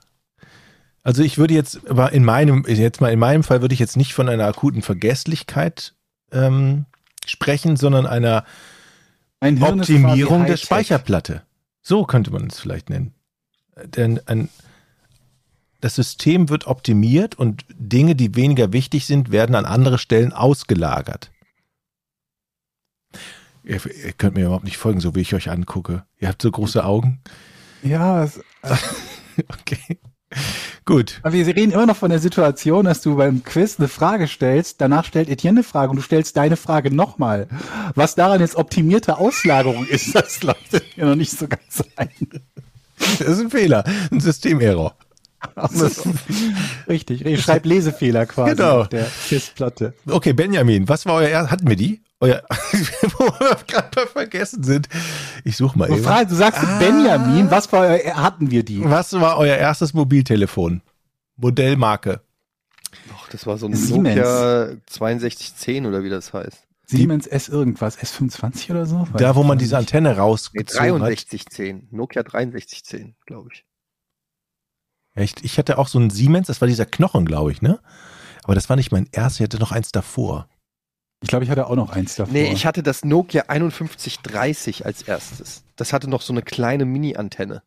[1.03, 3.97] Also ich würde jetzt, aber in meinem, jetzt mal in meinem Fall würde ich jetzt
[3.97, 5.95] nicht von einer akuten Vergesslichkeit
[6.33, 6.87] ähm,
[7.31, 8.45] sprechen, sondern einer
[9.41, 10.57] Optimierung der.
[10.57, 11.43] Speicherplatte.
[11.83, 13.15] So könnte man es vielleicht nennen.
[13.85, 14.49] Denn ein,
[15.81, 21.31] das System wird optimiert und Dinge, die weniger wichtig sind, werden an andere Stellen ausgelagert.
[23.65, 26.05] Ihr, ihr könnt mir überhaupt nicht folgen, so wie ich euch angucke.
[26.19, 27.21] Ihr habt so große Augen.
[27.83, 28.41] Ja, es,
[29.49, 29.99] Okay.
[30.85, 31.21] Gut.
[31.23, 34.81] aber wir reden immer noch von der Situation, dass du beim Quiz eine Frage stellst,
[34.81, 37.47] danach stellt Etienne eine Frage und du stellst deine Frage nochmal.
[37.95, 42.11] Was daran jetzt optimierte Auslagerung ist, das leuchtet mir noch nicht so ganz ein.
[42.99, 44.95] Das ist ein Fehler, ein Systemerror.
[46.89, 48.81] Richtig, ich schreib Lesefehler quasi Genau.
[48.83, 49.95] auf der Quizplatte.
[50.09, 52.03] Okay, Benjamin, was war euer er hatten wir die?
[52.25, 52.43] Euer
[53.19, 54.89] wo wir gerade mal vergessen sind.
[55.45, 56.05] Ich suche mal Du, eben.
[56.05, 56.79] fragst, du sagst Ah.
[56.79, 58.83] Benjamin, was für euer, hatten wir die?
[58.85, 60.81] Was war euer erstes Mobiltelefon?
[61.37, 62.21] Modellmarke.
[63.11, 64.17] Doch, das war so ein Siemens.
[64.17, 66.67] Nokia 6210 oder wie das heißt.
[66.87, 69.07] Siemens S irgendwas, S25 oder so?
[69.17, 71.09] Da, wo man Nee, diese Antenne rausgezogen hat.
[71.09, 71.89] 6310.
[71.91, 73.65] Nokia 6310, glaube ich.
[75.15, 75.45] Echt?
[75.45, 77.81] Ich hatte auch so einen Siemens, das war dieser Knochen, glaube ich, ne?
[78.43, 80.49] Aber das war nicht mein erstes, ich hatte noch eins davor.
[81.25, 82.35] Ich glaube, ich hatte auch noch eins davor.
[82.35, 85.65] Nee, ich hatte das Nokia 5130 als erstes.
[85.75, 87.63] Das hatte noch so eine kleine Mini-Antenne.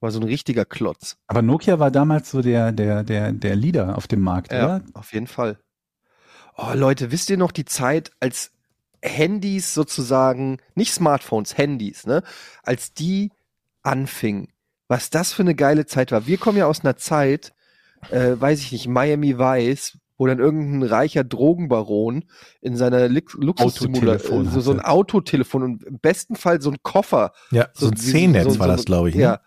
[0.00, 1.18] War so ein richtiger Klotz.
[1.26, 4.82] Aber Nokia war damals so der, der, der, der Leader auf dem Markt, Ja, oder?
[4.94, 5.58] auf jeden Fall.
[6.56, 8.50] Oh, Leute, wisst ihr noch die Zeit, als
[9.02, 12.22] Handys sozusagen, nicht Smartphones, Handys, ne?
[12.62, 13.30] Als die
[13.82, 14.48] anfingen,
[14.88, 16.26] was das für eine geile Zeit war.
[16.26, 17.52] Wir kommen ja aus einer Zeit,
[18.10, 22.24] äh, weiß ich nicht, Miami Vice, wo dann irgendein reicher Drogenbaron
[22.60, 24.80] in seiner Lux- Luxussimulation, so, so ein.
[24.80, 28.68] Autotelefon und im besten Fall so ein Koffer Ja, so, ein wie- C-Netz so- war
[28.68, 29.16] so- das, glaube ich.
[29.16, 29.22] Ne?
[29.22, 29.40] Ja,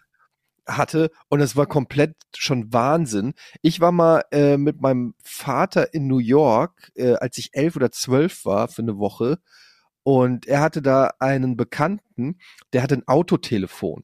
[0.68, 3.34] hatte und es war komplett schon Wahnsinn.
[3.62, 7.92] Ich war mal äh, mit meinem Vater in New York, äh, als ich elf oder
[7.92, 9.38] zwölf war für eine Woche
[10.04, 12.38] und er hatte da einen Bekannten,
[12.74, 14.04] der hatte ein Autotelefon.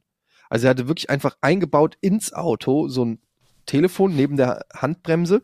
[0.50, 3.20] Also er hatte wirklich einfach eingebaut ins Auto so ein
[3.66, 5.44] Telefon neben der Handbremse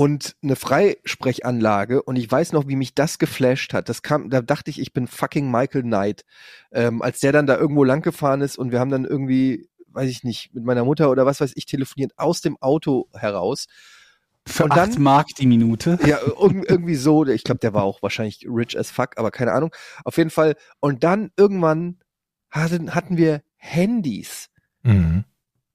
[0.00, 3.90] und eine Freisprechanlage und ich weiß noch, wie mich das geflasht hat.
[3.90, 6.24] Das kam, da dachte ich, ich bin fucking Michael Knight.
[6.72, 10.08] Ähm, als der dann da irgendwo lang gefahren ist und wir haben dann irgendwie, weiß
[10.08, 13.66] ich nicht, mit meiner Mutter oder was weiß ich telefoniert aus dem Auto heraus.
[14.46, 15.98] Für und acht dann- Mark die Minute.
[16.06, 17.26] Ja, irg- irgendwie so.
[17.26, 19.70] Ich glaube, der war auch wahrscheinlich rich as fuck, aber keine Ahnung.
[20.04, 20.56] Auf jeden Fall.
[20.80, 21.98] Und dann irgendwann
[22.50, 24.48] hatten, hatten wir Handys.
[24.82, 25.24] Mhm.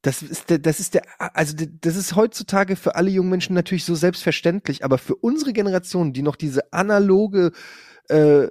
[0.06, 3.86] Das ist der, das ist der, also das ist heutzutage für alle jungen Menschen natürlich
[3.86, 7.54] so selbstverständlich, aber für unsere Generation, die noch diese analoge,
[8.10, 8.46] äh,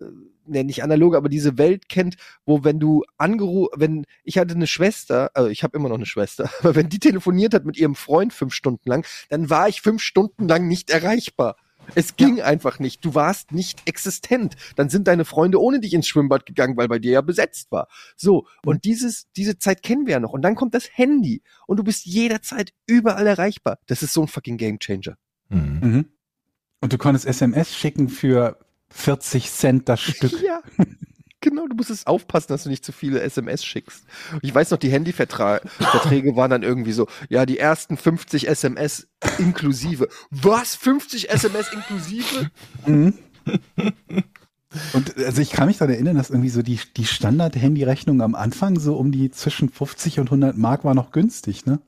[0.46, 4.66] ne, nicht analoge, aber diese Welt kennt, wo wenn du angerufen, wenn ich hatte eine
[4.66, 7.94] Schwester, also ich habe immer noch eine Schwester, aber wenn die telefoniert hat mit ihrem
[7.94, 11.54] Freund fünf Stunden lang, dann war ich fünf Stunden lang nicht erreichbar.
[11.94, 13.04] Es ging einfach nicht.
[13.04, 14.56] Du warst nicht existent.
[14.76, 17.88] Dann sind deine Freunde ohne dich ins Schwimmbad gegangen, weil bei dir ja besetzt war.
[18.16, 18.46] So.
[18.64, 20.32] Und dieses, diese Zeit kennen wir ja noch.
[20.32, 21.42] Und dann kommt das Handy.
[21.66, 23.78] Und du bist jederzeit überall erreichbar.
[23.86, 25.16] Das ist so ein fucking Gamechanger.
[25.48, 25.80] Mhm.
[25.82, 26.04] Mhm.
[26.80, 28.58] Und du konntest SMS schicken für
[28.90, 30.42] 40 Cent das Stück.
[30.42, 30.60] Ja.
[31.44, 34.04] Genau, du musstest aufpassen, dass du nicht zu viele SMS schickst.
[34.40, 35.66] Ich weiß noch, die Handyverträge
[36.36, 40.08] waren dann irgendwie so, ja, die ersten 50 SMS inklusive.
[40.30, 40.74] Was?
[40.74, 42.50] 50 SMS inklusive?
[42.86, 43.12] Mhm.
[44.94, 48.80] Und also ich kann mich daran erinnern, dass irgendwie so die, die Standard-Handy-Rechnung am Anfang
[48.80, 51.78] so um die zwischen 50 und 100 Mark war noch günstig, ne?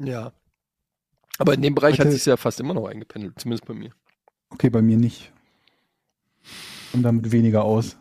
[0.00, 0.32] Ja.
[1.38, 3.92] Aber in dem Bereich hat Heute- sich ja fast immer noch eingependelt, zumindest bei mir.
[4.50, 5.30] Okay, bei mir nicht.
[6.92, 7.96] Und damit weniger aus.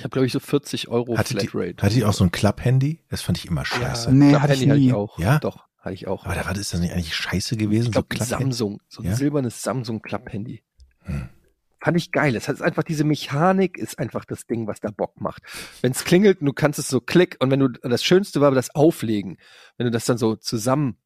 [0.00, 1.82] Ich habe, glaube ich, so 40 Euro Hatte die, Flatrate.
[1.82, 3.00] hatte die auch so ein Klapp-Handy?
[3.10, 4.10] Das fand ich immer scheiße.
[4.14, 4.86] Nee, Klapp- hatte ich Handy hatte nie.
[4.86, 5.18] ich auch.
[5.18, 5.38] Ja?
[5.40, 6.24] Doch, hatte ich auch.
[6.24, 7.88] Aber da war das dann nicht eigentlich scheiße gewesen?
[7.88, 8.24] ich glaube, so?
[8.24, 9.14] Samsung, so ein Ja?
[9.14, 10.62] silbernes Samsung Klapp-Handy.
[11.02, 11.28] Hm.
[11.82, 12.34] Fand ich geil.
[12.34, 15.42] Es hat einfach diese Mechanik ist einfach das Ding, was da Bock macht.
[15.82, 18.74] Wenn es klingelt du kannst es so klick und wenn du das Schönste war das
[18.74, 19.36] Auflegen,
[19.76, 20.96] wenn du das dann so zusammen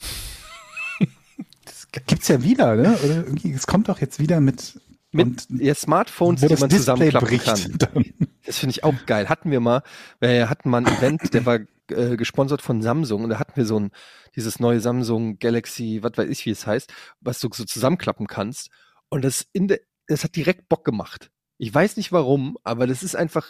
[2.06, 2.96] Gibt's ja wieder, ne?
[3.04, 4.80] Oder irgendwie, es kommt doch jetzt wieder mit,
[5.12, 7.44] mit ja, Smartphones, die man zusammenklappen bricht.
[7.44, 7.60] kann.
[7.78, 8.04] Dann.
[8.44, 9.28] Das finde ich auch geil.
[9.28, 9.82] Hatten wir mal,
[10.20, 13.66] wir hatten mal ein Event, der war äh, gesponsert von Samsung und da hatten wir
[13.66, 13.90] so ein,
[14.34, 18.70] dieses neue Samsung Galaxy, was weiß ich, wie es heißt, was du so zusammenklappen kannst.
[19.08, 21.30] Und das in der, das hat direkt Bock gemacht.
[21.58, 23.46] Ich weiß nicht warum, aber das ist einfach,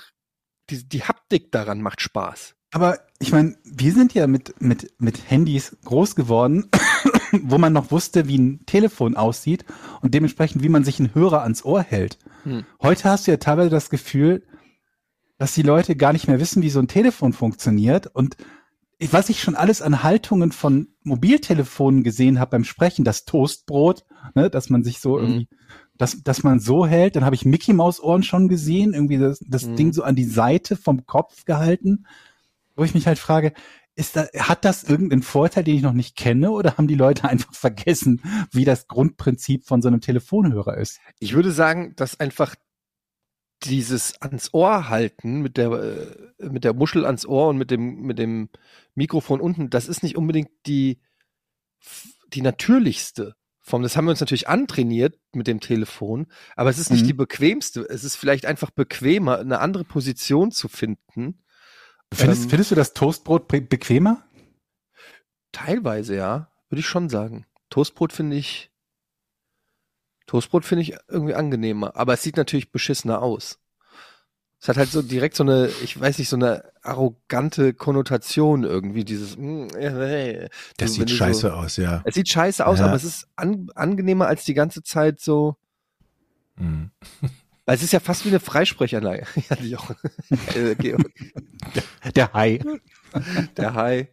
[0.71, 2.55] die, die Haptik daran macht Spaß.
[2.73, 6.71] Aber ich meine, wir sind ja mit, mit, mit Handys groß geworden,
[7.43, 9.65] wo man noch wusste, wie ein Telefon aussieht
[10.01, 12.19] und dementsprechend, wie man sich einen Hörer ans Ohr hält.
[12.45, 12.65] Hm.
[12.83, 14.45] Heute hast du ja teilweise das Gefühl,
[15.39, 18.07] dass die Leute gar nicht mehr wissen, wie so ein Telefon funktioniert.
[18.07, 18.37] Und
[19.11, 24.05] was ich schon alles an Haltungen von Mobiltelefonen gesehen habe beim Sprechen, das Toastbrot,
[24.35, 25.25] ne, dass man sich so Mhm.
[25.25, 25.49] irgendwie,
[25.99, 29.41] dass, dass man so hält, dann habe ich Mickey Maus Ohren schon gesehen, irgendwie das,
[29.49, 29.77] das Mhm.
[29.77, 32.07] Ding so an die Seite vom Kopf gehalten,
[32.77, 33.53] wo ich mich halt frage,
[33.95, 37.29] ist da, hat das irgendeinen Vorteil, den ich noch nicht kenne, oder haben die Leute
[37.29, 41.01] einfach vergessen, wie das Grundprinzip von so einem Telefonhörer ist?
[41.19, 42.55] Ich würde sagen, dass einfach
[43.65, 48.01] dieses ans Ohr halten mit der äh, mit der Muschel ans Ohr und mit dem
[48.03, 48.49] mit dem
[48.95, 51.01] Mikrofon unten, das ist nicht unbedingt die
[52.33, 53.83] die natürlichste Form.
[53.83, 57.09] Das haben wir uns natürlich antrainiert mit dem Telefon, aber es ist nicht Mhm.
[57.09, 57.87] die bequemste.
[57.89, 61.45] Es ist vielleicht einfach bequemer, eine andere Position zu finden.
[62.13, 64.23] Findest, Ähm, findest du das Toastbrot be bequemer?
[65.53, 67.47] Teilweise, ja, würde ich schon sagen.
[67.71, 68.71] Toastbrot finde ich
[70.27, 73.59] Toastbrot finde ich irgendwie angenehmer, aber es sieht natürlich beschissener aus.
[74.61, 79.05] Es hat halt so direkt so eine, ich weiß nicht, so eine arrogante Konnotation irgendwie,
[79.05, 82.03] dieses mm, äh, Das du- sieht wenn du scheiße so, aus, ja.
[82.07, 82.87] Es sieht scheiße aus, Ja.
[82.87, 85.57] aber es ist an, angenehmer als die ganze Zeit so,
[86.57, 86.91] Mhm.
[87.65, 89.27] weil es ist ja fast wie eine Freisprechanlage.
[90.55, 90.75] Äh,
[92.15, 92.61] Der Hai.
[93.57, 94.09] der Hai,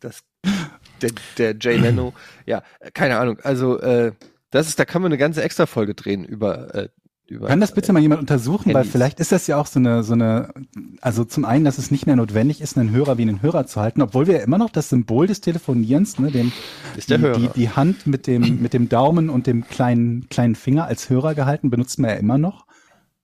[0.00, 0.22] das,
[1.02, 2.14] der, der Jay Leno,
[2.46, 3.38] ja, äh, keine Ahnung.
[3.42, 4.12] Also äh,
[4.50, 6.74] das ist, da kann man eine ganze extra Folge drehen über.
[6.74, 6.88] Äh,
[7.26, 8.90] über Kann das bitte mal jemand untersuchen, weil Handys.
[8.90, 10.52] vielleicht ist das ja auch so eine, so eine,
[11.00, 13.80] also zum einen, dass es nicht mehr notwendig ist, einen Hörer wie einen Hörer zu
[13.80, 16.50] halten, obwohl wir ja immer noch das Symbol des Telefonierens, ne, dem,
[16.96, 17.16] die.
[17.36, 21.36] Die, die Hand mit dem, mit dem Daumen und dem kleinen, kleinen Finger als Hörer
[21.36, 22.66] gehalten, benutzt man ja immer noch.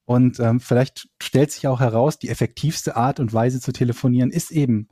[0.06, 4.52] Und ähm, vielleicht stellt sich auch heraus, die effektivste Art und Weise zu telefonieren ist
[4.52, 4.88] eben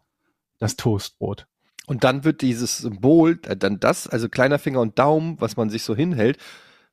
[0.58, 1.46] das Toastbrot.
[1.86, 5.70] Und dann wird dieses Symbol, äh, dann das, also kleiner Finger und Daumen, was man
[5.70, 6.38] sich so hinhält,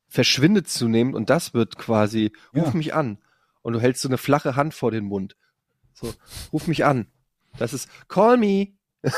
[0.07, 2.73] verschwindet zunehmend und das wird quasi, ruf Ja.
[2.73, 3.17] mich an.
[3.63, 5.35] Und du hältst so eine flache Hand vor den Mund.
[5.93, 6.13] So,
[6.53, 7.07] ruf mich an.
[7.57, 8.67] Das ist, call me.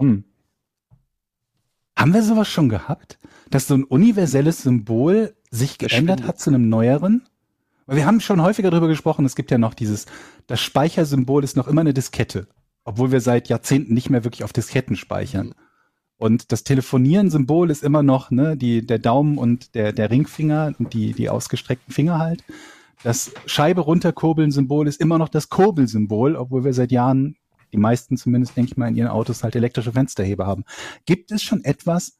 [0.00, 0.22] Hm.
[1.96, 3.18] Haben wir sowas schon gehabt?
[3.50, 7.26] Dass so ein universelles Symbol sich geändert hat zu einem neueren?
[7.88, 10.04] Weil wir haben schon häufiger darüber gesprochen, es gibt ja noch dieses,
[10.46, 12.46] das Speichersymbol ist noch immer eine Diskette,
[12.84, 15.54] obwohl wir seit Jahrzehnten nicht mehr wirklich auf Disketten speichern.
[16.18, 20.92] Und das Telefonieren-Symbol ist immer noch ne, die, der Daumen und der, der Ringfinger und
[20.92, 22.44] die, die ausgestreckten Finger halt.
[23.04, 27.36] Das Scheibe runterkurbeln-Symbol ist immer noch das Kurbelsymbol, obwohl wir seit Jahren,
[27.72, 30.64] die meisten zumindest, denke ich mal, in ihren Autos halt elektrische Fensterheber haben.
[31.06, 32.18] Gibt es schon etwas,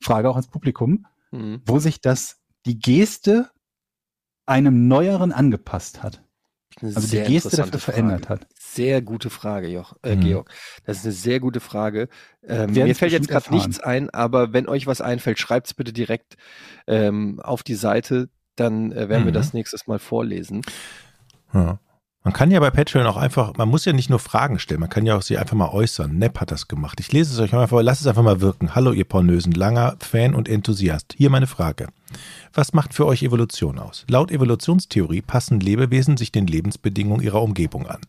[0.00, 1.60] Frage auch ans Publikum, Hm.
[1.66, 3.50] wo sich das, die Geste
[4.50, 6.22] einem Neueren angepasst hat?
[6.82, 8.40] Also die sehr Geste dafür verändert Frage.
[8.42, 8.48] hat.
[8.54, 10.20] Sehr gute Frage, Joch, äh, Mhm.
[10.20, 10.50] Georg.
[10.84, 12.08] Das ist eine sehr gute Frage.
[12.46, 15.92] Ähm, mir es fällt jetzt gerade nichts ein, aber wenn euch was einfällt, schreibt's bitte
[15.92, 16.36] direkt
[16.86, 18.28] ähm, auf die Seite.
[18.56, 19.34] Dann äh, werden wir Mhm.
[19.34, 20.62] das nächstes Mal vorlesen.
[21.52, 21.78] Ja.
[22.22, 24.90] Man kann ja bei Patreon auch einfach, man muss ja nicht nur Fragen stellen, man
[24.90, 26.18] kann ja auch sie einfach mal äußern.
[26.18, 27.00] Nepp hat das gemacht.
[27.00, 28.74] Ich lese es euch einfach, lasst es einfach mal wirken.
[28.74, 31.14] Hallo ihr Pornösen, langer Fan und Enthusiast.
[31.16, 31.88] Hier meine Frage.
[32.52, 34.04] Was macht für euch Evolution aus?
[34.06, 38.00] Laut Evolutionstheorie passen Lebewesen sich den Lebensbedingungen ihrer Umgebung an.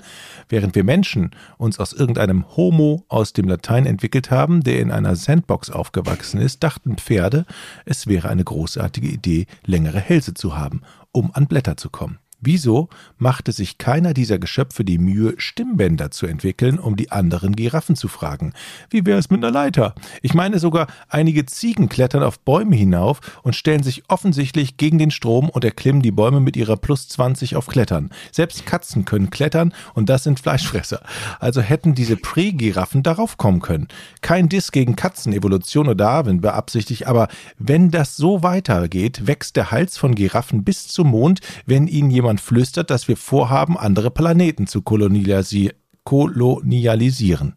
[0.49, 5.15] Während wir Menschen uns aus irgendeinem Homo aus dem Latein entwickelt haben, der in einer
[5.15, 7.45] Sandbox aufgewachsen ist, dachten Pferde,
[7.85, 10.81] es wäre eine großartige Idee, längere Hälse zu haben,
[11.13, 12.17] um an Blätter zu kommen.
[12.43, 12.89] Wieso
[13.19, 18.07] machte sich keiner dieser Geschöpfe die Mühe, Stimmbänder zu entwickeln, um die anderen Giraffen zu
[18.07, 18.53] fragen?
[18.89, 19.93] Wie wäre es mit einer Leiter?
[20.23, 25.11] Ich meine sogar, einige Ziegen klettern auf Bäume hinauf und stellen sich offensichtlich gegen den
[25.11, 28.09] Strom und erklimmen die Bäume mit ihrer Plus 20 auf Klettern.
[28.31, 31.03] Selbst Katzen können klettern und das sind Fleischfresser.
[31.39, 33.87] Also hätten diese Prä-Giraffen darauf kommen können.
[34.21, 37.27] Kein Diss gegen Katzen, Evolution oder Darwin beabsichtigt, aber
[37.59, 42.30] wenn das so weitergeht, wächst der Hals von Giraffen bis zum Mond, wenn ihnen jemand
[42.37, 45.71] flüstert, dass wir vorhaben, andere Planeten zu kolonialisi
[46.03, 47.55] kolonialisieren.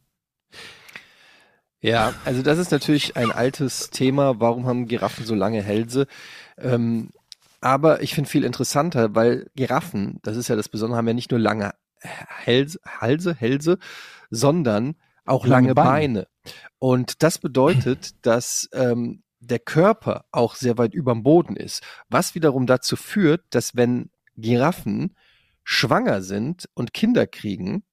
[1.81, 4.41] Ja, also das ist natürlich ein altes Thema.
[4.41, 6.07] Warum haben Giraffen so lange Hälse?
[6.57, 7.11] Ähm,
[7.61, 11.31] aber ich finde viel interessanter, weil Giraffen, das ist ja das Besondere, haben ja nicht
[11.31, 13.79] nur lange Hälse, Halse, Hälse,
[14.31, 15.91] sondern auch Lange lange, Beine.
[15.93, 16.27] Beine.
[16.79, 22.67] Und das bedeutet, dass ähm, der Körper auch sehr weit überm Boden ist, was wiederum
[22.67, 25.15] dazu führt, dass wenn Giraffen
[25.65, 27.85] schwanger sind und Kinder kriegen,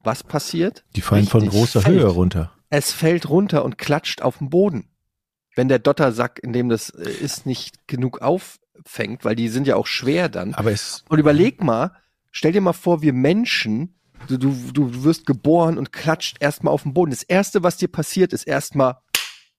[0.00, 0.84] was passiert?
[0.96, 2.00] Die fallen von Richtig, großer fällt.
[2.00, 2.52] Höhe runter.
[2.70, 4.88] Es fällt runter und klatscht auf den Boden.
[5.54, 9.76] Wenn der Dottersack, in dem das äh, ist, nicht genug auffängt, weil die sind ja
[9.76, 10.54] auch schwer dann.
[10.54, 11.96] Aber es, Und überleg mal,
[12.30, 13.98] stell dir mal vor, wir Menschen,
[14.28, 17.10] du, du, du wirst geboren und klatscht erstmal auf den Boden.
[17.10, 18.98] Das erste, was dir passiert, ist erstmal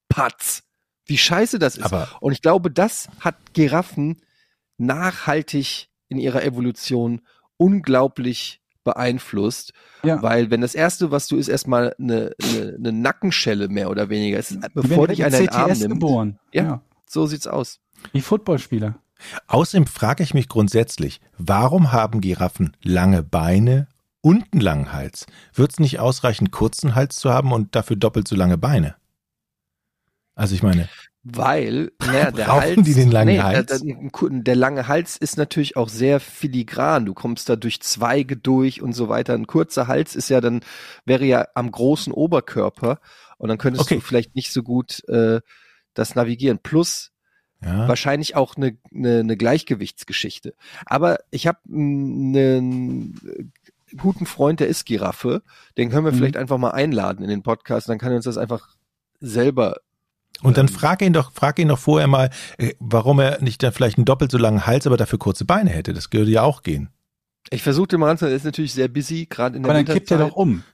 [0.07, 0.63] Patz.
[1.05, 1.83] Wie scheiße das ist.
[1.83, 4.21] aber Und ich glaube, das hat Giraffen
[4.77, 7.21] nachhaltig in ihrer Evolution
[7.57, 9.73] unglaublich beeinflusst.
[10.03, 10.21] Ja.
[10.21, 14.39] Weil wenn das erste, was du ist, erstmal eine, eine, eine Nackenschelle mehr oder weniger
[14.39, 15.93] ist, bevor dich einer in den Arm CTS nimmt.
[15.95, 16.39] geboren.
[16.53, 16.63] Ja.
[16.63, 16.81] ja.
[17.07, 17.79] So sieht's aus.
[18.11, 18.99] Wie Footballspieler.
[19.47, 23.87] Außerdem frage ich mich grundsätzlich, warum haben Giraffen lange Beine
[24.21, 25.25] und einen langen Hals?
[25.53, 28.95] Wird es nicht ausreichen, kurzen Hals zu haben und dafür doppelt so lange Beine?
[30.35, 30.87] Also ich meine,
[31.23, 33.81] Weil, naja, der Brauchen Hals, die den langen nee, Hals?
[33.81, 37.05] Der, der, lange Hals ist natürlich auch sehr filigran.
[37.05, 39.33] Du kommst da durch Zweige durch und so weiter.
[39.33, 40.61] Ein kurzer Hals ist ja dann,
[41.05, 42.99] wäre ja am großen Oberkörper
[43.37, 43.95] und dann könntest Okay.
[43.95, 45.41] du vielleicht nicht so gut äh,
[45.93, 46.59] das navigieren.
[46.63, 47.11] Plus
[47.61, 47.87] Ja.
[47.89, 50.53] wahrscheinlich auch eine, eine, eine Gleichgewichtsgeschichte.
[50.85, 53.19] Aber ich habe einen
[53.97, 55.41] guten Freund, der ist Giraffe.
[55.77, 56.17] Den können wir Mhm.
[56.17, 57.89] vielleicht einfach mal einladen in den Podcast.
[57.89, 58.69] Dann kann er uns das einfach
[59.19, 59.81] selber
[60.41, 63.61] Und dann Ähm, frag ihn doch, frag ihn doch vorher mal, äh, warum er nicht
[63.61, 65.93] dann vielleicht einen doppelt so langen Hals, aber dafür kurze Beine hätte.
[65.93, 66.89] Das würde ja auch gehen.
[67.49, 70.11] Ich versuchte mal anzuhören, er ist natürlich sehr busy, gerade in der Aber dann kippt
[70.11, 70.63] er doch um.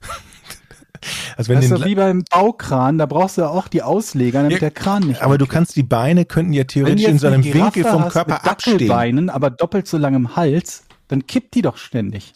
[1.36, 3.82] Also wenn Das ist den, doch wie beim Baukran, da brauchst du ja auch die
[3.82, 7.18] Ausleger, damit Ja, der Kran nicht aber du kannst die Beine könnten ja theoretisch in
[7.18, 8.78] so einem Winkel vom hast Körper mit abstehen.
[8.78, 12.32] Dackelbeinen, aber doppelt so langem Hals, dann kippt die doch ständig.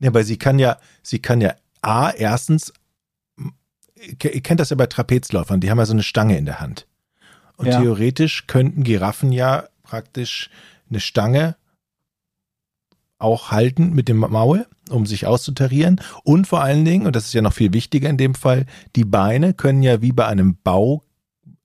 [0.00, 2.72] Ja, aber sie kann ja, sie kann ja A, erstens,
[4.06, 6.86] ihr kennt das ja bei Trapezläufern, die haben ja so eine Stange in der Hand.
[7.56, 7.80] Und Ja.
[7.80, 10.50] theoretisch könnten Giraffen ja praktisch
[10.90, 11.56] eine Stange
[13.18, 16.00] auch halten mit dem Maul, um sich auszutarieren.
[16.22, 19.04] Und vor allen Dingen, und das ist ja noch viel wichtiger in dem Fall, die
[19.06, 21.02] Beine können ja wie bei einem Bau,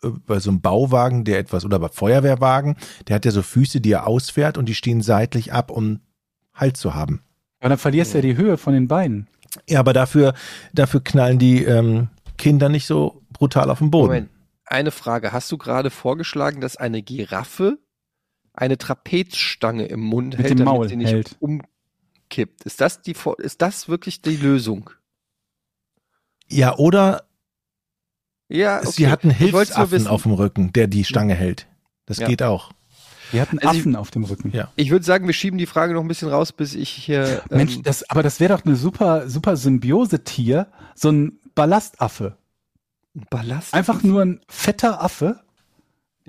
[0.04, 2.78] äh, bei so einem Bauwagen, der etwas, oder bei Feuerwehrwagen,
[3.08, 6.00] der hat ja so Füße, die er ausfährt und die stehen seitlich ab, um
[6.54, 7.22] Halt zu haben.
[7.60, 9.28] Aber dann verlierst du ja die Höhe von den Beinen.
[9.68, 10.34] Ja, aber dafür,
[10.74, 12.08] dafür knallen die ähm,
[12.42, 14.08] Kinder nicht so brutal auf den Boden.
[14.08, 14.30] Moment,
[14.66, 15.32] eine Frage.
[15.32, 17.78] Hast du gerade vorgeschlagen, dass eine Giraffe
[18.54, 21.38] eine Trapezstange im Mund Mit hält, dem damit Maul sie nicht hält.
[21.40, 22.64] umkippt?
[22.64, 24.90] Ist das die, ist das wirklich die Lösung?
[26.50, 27.24] Ja, oder
[28.50, 28.92] Ja, okay.
[28.92, 31.68] sie hat einen Hilfsaffen auf dem Rücken, der die Stange hält.
[32.06, 32.28] Das Ja.
[32.28, 32.72] geht auch.
[33.34, 34.52] Die hatten Also ich- Affen auf dem Rücken.
[34.54, 34.70] Ja.
[34.76, 37.42] Ich würde sagen, wir schieben die Frage noch ein bisschen raus, bis ich hier.
[37.50, 42.38] Mensch, ähm, das, aber das wäre doch eine super, super Symbiose-Tier, so ein Ballastaffe.
[43.30, 43.74] Ballast.
[43.74, 45.40] Einfach nur ein fetter Affe,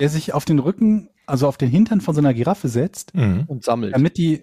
[0.00, 3.44] der sich auf den Rücken, also auf den Hintern von so einer Giraffe setzt, Mhm.
[3.46, 3.94] und sammelt.
[3.94, 4.42] damit die,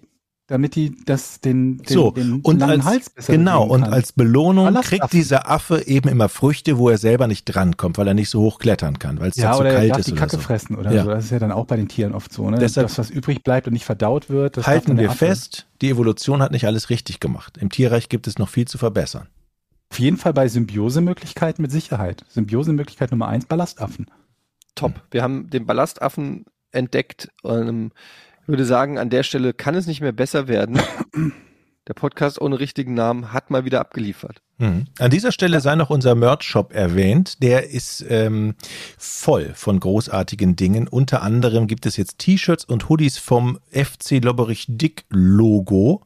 [0.50, 4.12] damit die das den, den, So, den und langen als, Hals besser genau, und als
[4.12, 8.28] Belohnung kriegt dieser Affe eben immer Früchte, wo er selber nicht drankommt, weil er nicht
[8.30, 10.20] so hoch klettern kann, weil es ja, zu oder er kalt darf ist die oder
[10.20, 10.42] Kacke so.
[10.42, 11.04] fressen oder Ja.
[11.04, 11.10] so.
[11.10, 12.58] Das ist ja dann auch bei den Tieren oft so, ne?
[12.58, 15.26] Deshalb- das, was übrig bleibt und nicht verdaut wird, Halten wir Affe.
[15.26, 17.56] fest, die Evolution hat nicht alles richtig gemacht.
[17.58, 19.28] Im Tierreich gibt es noch viel zu verbessern.
[19.92, 22.24] Auf jeden Fall bei Symbiosemöglichkeiten mit Sicherheit.
[22.28, 24.06] Symbiosemöglichkeit Nummer eins, Ballastaffen.
[24.74, 25.02] Top.
[25.10, 27.28] Wir haben den Ballastaffen entdeckt.
[27.44, 27.90] Ähm,
[28.42, 30.80] ich würde sagen, an der Stelle kann es nicht mehr besser werden.
[31.88, 34.42] Der Podcast ohne richtigen Namen hat mal wieder abgeliefert.
[34.58, 34.84] Mhm.
[34.98, 37.42] An dieser Stelle sei noch unser Merch-Shop erwähnt.
[37.42, 38.54] Der ist ähm,
[38.96, 40.86] voll von großartigen Dingen.
[40.86, 46.02] Unter anderem gibt es jetzt T-Shirts und Hoodies vom FC Lobberich Dick Logo.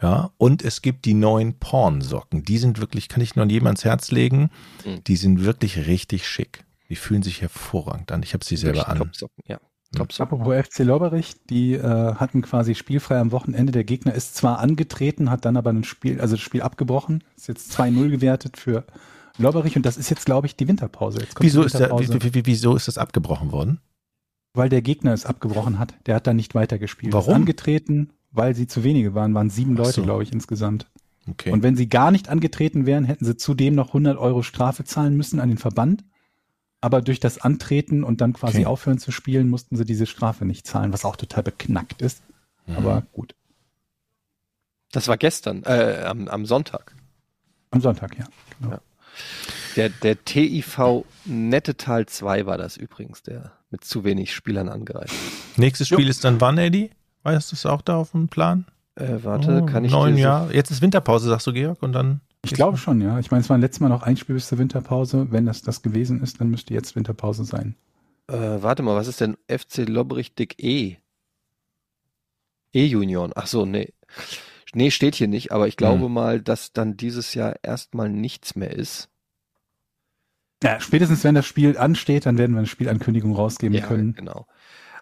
[0.00, 2.42] Ja, und es gibt die neuen Pornsocken.
[2.42, 4.50] Die sind wirklich, kann ich nur jedem ans Herz legen.
[4.84, 5.04] Mhm.
[5.04, 6.64] Die sind wirklich richtig schick.
[6.88, 8.24] Die fühlen sich hervorragend an.
[8.24, 8.98] Ich habe sie selber an.
[8.98, 9.44] Top-Socken,
[9.94, 9.98] ja.
[9.98, 10.40] Top-Socken.
[10.40, 13.72] Apropos FC Lobberich, die äh, hatten quasi spielfrei am Wochenende.
[13.72, 17.24] Der Gegner ist zwar angetreten, hat dann aber ein Spiel, also das Spiel abgebrochen.
[17.36, 18.84] Ist jetzt 2-0 gewertet für
[19.38, 21.20] Lobberich und das ist jetzt, glaube ich, die Winterpause.
[21.20, 23.80] Jetzt kommt Wieso die ist, Winterpause, wie, wie, wie, wieso ist das abgebrochen worden?
[24.54, 25.94] Weil der Gegner es abgebrochen hat.
[26.06, 27.12] Der hat dann nicht weitergespielt.
[27.12, 27.30] Warum?
[27.30, 29.34] Ist angetreten, weil sie zu wenige waren.
[29.34, 30.02] Waren sieben Leute, so.
[30.02, 30.90] glaube ich, insgesamt.
[31.28, 31.50] Okay.
[31.50, 35.16] Und wenn sie gar nicht angetreten wären, hätten sie zudem noch 100 Euro Strafe zahlen
[35.16, 36.04] müssen an den Verband.
[36.82, 38.66] Aber durch das Antreten und dann quasi Okay.
[38.66, 42.22] aufhören zu spielen, mussten sie diese Strafe nicht zahlen, was auch total beknackt ist.
[42.66, 42.76] Mhm.
[42.76, 43.34] Aber gut.
[44.90, 46.94] Das war gestern, äh, am, am Sonntag.
[47.70, 48.26] Am Sonntag, ja.
[48.60, 48.72] Genau.
[48.74, 48.80] Ja.
[49.76, 55.58] Der, der TIV Nettetal 2 war das übrigens, der mit zu wenig Spielern angereist ist.
[55.58, 56.90] Nächstes Spiel ist dann wann, Eddie?
[57.22, 58.66] Weißt du es auch da auf dem Plan?
[58.96, 60.54] Äh, warte, Oh, kann ich neun dir so- Jahre.
[60.54, 62.20] Jetzt ist Winterpause, sagst du, Georg, und dann.
[62.44, 63.18] Ich glaube schon, ja.
[63.20, 65.28] Ich meine, es war letztes Mal noch ein Spiel bis zur Winterpause.
[65.30, 67.76] Wenn das das gewesen ist, dann müsste jetzt Winterpause sein.
[68.28, 70.96] Äh, warte mal, was ist denn FC Lobberich Dick E?
[72.72, 73.32] E-Union.
[73.36, 73.92] Ach so, nee.
[74.74, 76.12] Nee, steht hier nicht, aber ich glaube Hm.
[76.12, 79.08] mal, dass dann dieses Jahr erstmal nichts mehr ist.
[80.62, 84.14] Ja, spätestens wenn das Spiel ansteht, dann werden wir eine Spielankündigung rausgeben Ja, können.
[84.14, 84.46] genau.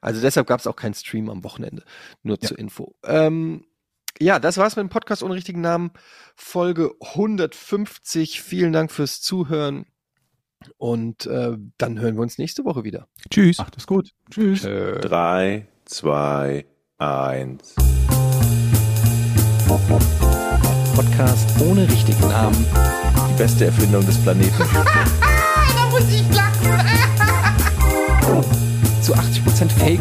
[0.00, 1.84] Also deshalb gab es auch keinen Stream am Wochenende.
[2.22, 2.48] Nur Ja.
[2.48, 2.94] zur Info.
[3.04, 3.64] Ähm,
[4.18, 5.90] ja, das war's mit dem Podcast ohne richtigen Namen.
[6.34, 8.40] Folge 150.
[8.42, 9.86] Vielen Dank fürs Zuhören.
[10.76, 13.08] Und äh, dann hören wir uns nächste Woche wieder.
[13.30, 13.58] Tschüss.
[13.58, 14.12] Macht es gut.
[14.30, 14.64] Tschüss.
[14.64, 16.66] Äh, Drei, zwei,
[16.98, 17.74] eins.
[20.94, 22.66] Podcast ohne richtigen Namen.
[23.30, 24.52] Die beste Erfindung des Planeten.
[25.76, 26.78] Da muss ich lachen.
[29.02, 30.00] Zu 80% Fake.